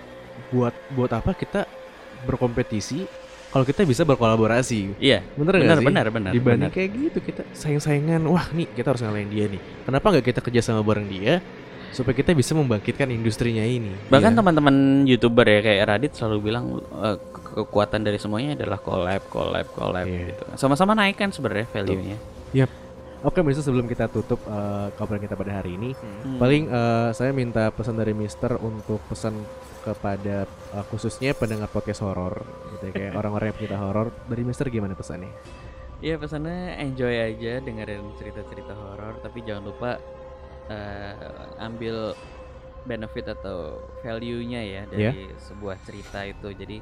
buat 0.51 0.73
buat 0.93 1.13
apa 1.13 1.37
kita 1.37 1.69
berkompetisi 2.25 3.05
kalau 3.51 3.65
kita 3.65 3.83
bisa 3.83 4.03
berkolaborasi. 4.03 4.95
iya 4.97 5.27
Bener 5.35 5.55
benar 5.55 5.67
nggak 5.67 5.79
sih? 5.79 5.87
benar 5.87 6.07
benar 6.09 6.33
Dibanding 6.33 6.67
benar. 6.67 6.71
kayak 6.73 6.91
gitu 6.95 7.19
kita 7.21 7.43
sayang-sayangan. 7.53 8.23
Wah 8.25 8.47
nih 8.51 8.71
kita 8.71 8.87
harus 8.89 9.03
ngalahin 9.03 9.29
dia 9.29 9.47
nih. 9.47 9.61
Kenapa 9.83 10.07
nggak 10.09 10.25
kita 10.25 10.41
kerja 10.41 10.61
sama 10.63 10.81
bareng 10.81 11.07
dia 11.07 11.43
supaya 11.91 12.15
kita 12.15 12.31
bisa 12.33 12.55
membangkitkan 12.55 13.11
industrinya 13.11 13.67
ini. 13.67 13.91
bahkan 14.07 14.31
Iya. 14.31 14.39
teman-teman 14.39 14.75
youtuber 15.05 15.43
ya 15.43 15.59
kayak 15.61 15.83
Radit 15.85 16.13
selalu 16.15 16.39
bilang 16.41 16.79
ke- 17.35 17.67
kekuatan 17.67 18.01
dari 18.01 18.15
semuanya 18.15 18.55
adalah 18.55 18.79
collab 18.79 19.27
collab 19.27 19.67
collab 19.75 20.07
Iya. 20.07 20.31
gitu 20.31 20.45
sama-sama 20.55 20.95
naik 20.95 21.19
kan 21.19 21.35
sebenarnya 21.35 21.67
value-nya 21.67 22.17
Oke, 23.21 23.45
Mister 23.45 23.61
sebelum 23.61 23.85
kita 23.85 24.09
tutup 24.09 24.41
eh, 24.41 24.89
obrolan 24.97 25.21
kita 25.21 25.37
pada 25.37 25.53
hari 25.53 25.77
ini, 25.77 25.93
Hmm. 25.93 26.41
paling 26.41 26.73
eh, 26.73 27.09
saya 27.13 27.37
minta 27.37 27.69
pesan 27.69 27.93
dari 27.93 28.17
Mister 28.17 28.57
untuk 28.57 28.97
pesan 29.05 29.37
kepada 29.81 30.45
eh, 30.47 30.85
khususnya 30.93 31.33
pendengar 31.33 31.69
podcast 31.73 32.05
horor, 32.05 32.45
gitu 32.77 32.91
ya, 32.91 32.93
kayak 32.93 33.13
orang-orang 33.21 33.53
yang 33.53 33.57
pecinta 33.57 33.79
horor. 33.81 34.07
Dari 34.29 34.43
Mister 34.45 34.67
gimana 34.69 34.95
pesannya? 34.95 35.33
Iya 36.01 36.17
pesannya 36.17 36.81
enjoy 36.81 37.13
aja 37.13 37.61
dengerin 37.61 38.17
cerita-cerita 38.17 38.73
horor 38.73 39.21
tapi 39.21 39.45
jangan 39.45 39.69
lupa 39.69 40.01
eh, 40.73 41.13
ambil 41.61 42.17
benefit 42.89 43.37
atau 43.37 43.85
value-nya 44.01 44.65
ya 44.65 44.83
dari 44.89 45.29
sebuah 45.37 45.77
cerita 45.85 46.25
itu. 46.25 46.49
Jadi 46.57 46.81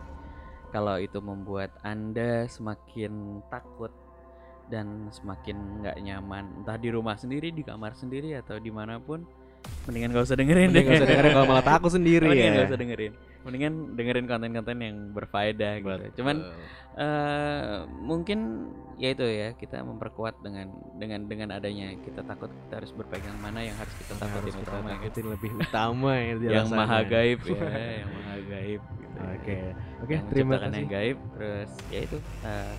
kalau 0.70 1.00
itu 1.02 1.18
membuat 1.18 1.74
Anda 1.82 2.46
semakin 2.46 3.42
takut 3.50 3.90
dan 4.68 5.08
semakin 5.10 5.82
nggak 5.82 5.98
nyaman 6.04 6.62
entah 6.62 6.78
di 6.78 6.92
rumah 6.92 7.16
sendiri, 7.16 7.50
di 7.50 7.64
kamar 7.64 7.96
sendiri 7.96 8.36
atau 8.36 8.60
di 8.60 8.68
mana 8.70 9.00
pun 9.00 9.24
mendingan 9.84 10.12
gak 10.12 10.24
usah 10.24 10.36
dengerin 10.36 10.68
Mending 10.68 10.74
deh. 10.74 10.82
nggak 10.84 11.00
usah 11.00 11.08
dengerin 11.08 11.32
kalau 11.32 11.48
malah 11.48 11.64
takut 11.64 11.90
sendiri 11.90 12.26
Mendingan 12.26 12.44
ya. 12.44 12.52
nggak 12.54 12.68
usah 12.68 12.78
dengerin. 12.78 13.12
Mendingan 13.38 13.72
dengerin 13.96 14.26
konten-konten 14.26 14.76
yang 14.78 14.96
berfaedah 15.12 15.72
gitu. 15.78 16.06
Cuman 16.20 16.36
eh 16.98 17.74
mungkin 18.02 18.38
ya 18.98 19.14
itu 19.14 19.22
ya 19.22 19.54
kita 19.54 19.80
memperkuat 19.80 20.42
dengan 20.42 20.66
dengan 20.98 21.24
dengan 21.24 21.48
adanya 21.54 21.94
kita 22.02 22.26
takut 22.26 22.50
kita 22.66 22.82
harus 22.82 22.90
berpegang 22.90 23.38
mana 23.38 23.62
yang 23.62 23.78
harus 23.78 23.94
kita 23.94 24.18
takutin 24.18 24.42
harus 24.42 24.54
kita 24.56 24.66
utama 24.66 24.82
gitu. 24.82 24.96
takutin 24.98 25.26
lebih 25.30 25.50
utama 25.56 26.10
ya 26.12 26.34
yang 26.58 26.66
maha 26.68 26.98
gaib 27.06 27.38
ya 27.40 27.62
yang 28.02 28.10
maha 28.10 28.36
gaib 28.44 28.82
gitu. 28.82 29.16
Oke, 29.18 29.58
oke, 30.02 30.12
Yang 30.12 30.24
terima 30.28 30.54
kasih. 30.58 30.74
yang 30.76 30.88
gaib 30.90 31.18
terus 31.32 31.70
ya 31.88 32.00
itu 32.02 32.16
eh, 32.42 32.72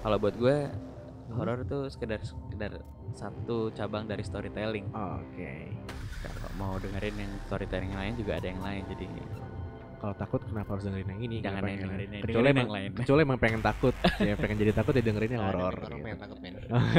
kalau 0.00 0.16
buat 0.16 0.34
gue 0.34 0.56
horor 1.34 1.64
itu 1.64 1.88
sekedar 1.88 2.20
sekedar 2.22 2.82
satu 3.12 3.72
cabang 3.76 4.08
dari 4.08 4.24
storytelling 4.24 4.88
Oke. 4.92 5.72
kalau 6.22 6.50
mau 6.56 6.74
dengerin 6.78 7.16
yang 7.18 7.32
storytelling 7.48 7.92
lain 7.92 8.14
juga 8.16 8.38
ada 8.40 8.46
yang 8.48 8.62
lain 8.62 8.82
jadi 8.88 9.06
Kalau 10.02 10.18
takut 10.18 10.42
kenapa 10.42 10.74
harus 10.74 10.82
dengerin 10.82 11.08
yang 11.14 11.20
ini? 11.22 11.36
Jangan 11.38 11.62
yang 11.62 11.78
dengerin 11.86 12.10
yang- 12.10 12.24
kecuali 12.26 12.48
emang, 12.50 12.66
yang 12.66 12.74
lain. 12.74 12.90
kecuali 12.98 13.20
emang 13.22 13.38
pengen 13.38 13.62
takut, 13.62 13.94
ya 14.18 14.34
pengen 14.34 14.56
jadi 14.58 14.72
takut 14.74 14.92
ya 14.98 15.02
dengerin 15.06 15.30
yang 15.30 15.42
horor. 15.46 15.74
Orang 15.78 15.94
gitu. 15.94 16.02
pengen 16.02 16.18
takut 16.18 16.38
men. 16.42 16.54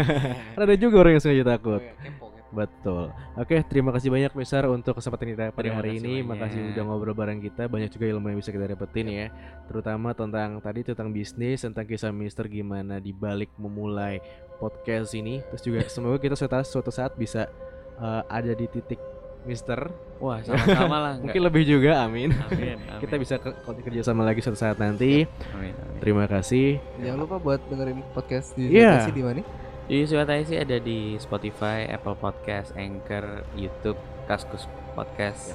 Ada 0.55 0.75
juga 0.79 0.95
orang 1.03 1.11
yang 1.11 1.21
sengaja 1.21 1.43
takut. 1.43 1.81
Oh, 1.83 1.83
iya, 1.83 1.93
kepo, 1.99 2.25
kepo. 2.31 2.41
Betul. 2.53 3.05
Oke, 3.35 3.55
terima 3.65 3.89
kasih 3.91 4.07
banyak 4.07 4.31
Mister 4.31 4.63
untuk 4.69 4.93
kesempatan 4.95 5.27
kita 5.35 5.43
pada 5.51 5.67
Terima 5.67 5.81
hari 5.81 5.99
ini. 5.99 6.21
banyak. 6.21 6.31
Makasih 6.31 6.59
udah 6.71 6.83
ngobrol 6.85 7.15
bareng 7.17 7.41
kita. 7.41 7.65
Banyak 7.67 7.89
juga 7.91 8.05
ilmu 8.07 8.25
yang 8.29 8.39
bisa 8.39 8.55
kita 8.55 8.65
dapetin 8.71 9.05
ya. 9.09 9.27
Terutama 9.67 10.15
tentang 10.15 10.63
tadi 10.63 10.85
tentang 10.85 11.11
bisnis, 11.11 11.65
tentang 11.65 11.83
kisah 11.83 12.13
Mister 12.15 12.47
gimana 12.47 13.03
dibalik 13.03 13.51
memulai 13.59 14.23
podcast 14.61 15.11
ini. 15.11 15.43
Terus 15.51 15.61
juga 15.65 15.79
semoga 15.91 16.21
kita 16.21 16.37
suatu, 16.37 16.61
suatu 16.63 16.87
saat 16.87 17.17
bisa 17.17 17.51
eh, 17.99 18.23
ada 18.31 18.53
di 18.53 18.69
titik 18.69 19.01
Mister. 19.43 19.91
wah 20.17 20.39
sama-sama 20.45 20.97
lah 21.03 21.13
Mungkin 21.19 21.43
lebih 21.43 21.63
juga, 21.67 21.99
amin. 21.99 22.31
amin, 22.31 22.79
amin. 22.87 22.99
Kita 23.03 23.15
bisa 23.19 23.35
ke, 23.37 23.51
kerja 23.83 24.01
sama 24.07 24.23
lagi 24.23 24.39
suatu 24.39 24.55
saat 24.55 24.79
nanti. 24.79 25.27
amin, 25.51 25.75
amin. 25.75 25.99
Terima 25.99 26.25
kasih. 26.25 26.79
Jangan 26.99 27.19
lupa 27.19 27.35
buat 27.37 27.59
dengerin 27.67 27.99
podcast 28.15 28.55
di 28.55 28.71
Iya. 28.71 29.03
yeah. 29.03 29.11
di 29.11 29.23
mana? 29.23 29.43
Di 29.83 30.07
Suwatai 30.07 30.47
sih 30.47 30.55
ada 30.55 30.79
di 30.79 31.19
Spotify, 31.19 31.83
Apple 31.91 32.15
Podcast, 32.15 32.71
Anchor, 32.79 33.43
YouTube, 33.53 33.99
Kaskus 34.23 34.63
Podcast, 34.95 35.51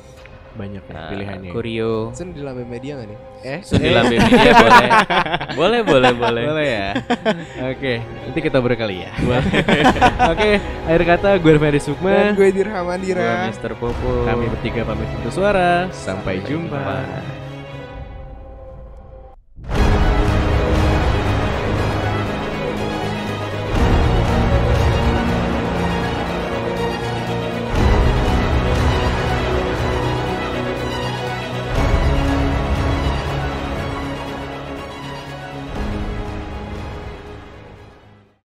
Banyak 0.56 0.82
ya 0.88 0.94
eh, 0.94 1.08
pilihannya. 1.12 1.50
Kurio, 1.52 2.14
Sun 2.16 2.32
di 2.32 2.40
Lambe 2.40 2.64
Media 2.64 2.96
gak 2.96 3.08
nih? 3.10 3.18
Eh? 3.44 3.58
Sundilan 3.62 4.04
Media 4.08 4.52
boleh. 4.56 4.88
boleh, 5.60 5.80
boleh, 5.84 6.12
boleh. 6.16 6.44
Boleh 6.48 6.68
ya. 6.68 6.88
Oke, 7.74 7.92
nanti 8.00 8.40
kita 8.40 8.58
berkali 8.62 9.04
ya. 9.04 9.10
Oke, 10.32 10.50
akhir 10.88 11.02
kata 11.04 11.28
gue 11.38 11.52
Ferry 11.58 11.80
Dan 11.80 11.86
Sukma. 11.86 12.32
gue 12.32 12.48
Dirham 12.50 12.84
Gua 12.86 12.94
Andira. 12.96 13.50
Mr. 13.50 13.72
Popo. 13.76 14.24
Kami 14.24 14.44
bertiga 14.48 14.82
pamit 14.86 15.08
untuk 15.20 15.32
suara. 15.34 15.90
Sampai 15.92 16.40
jumpa. 16.46 16.78
jumpa. 16.78 17.47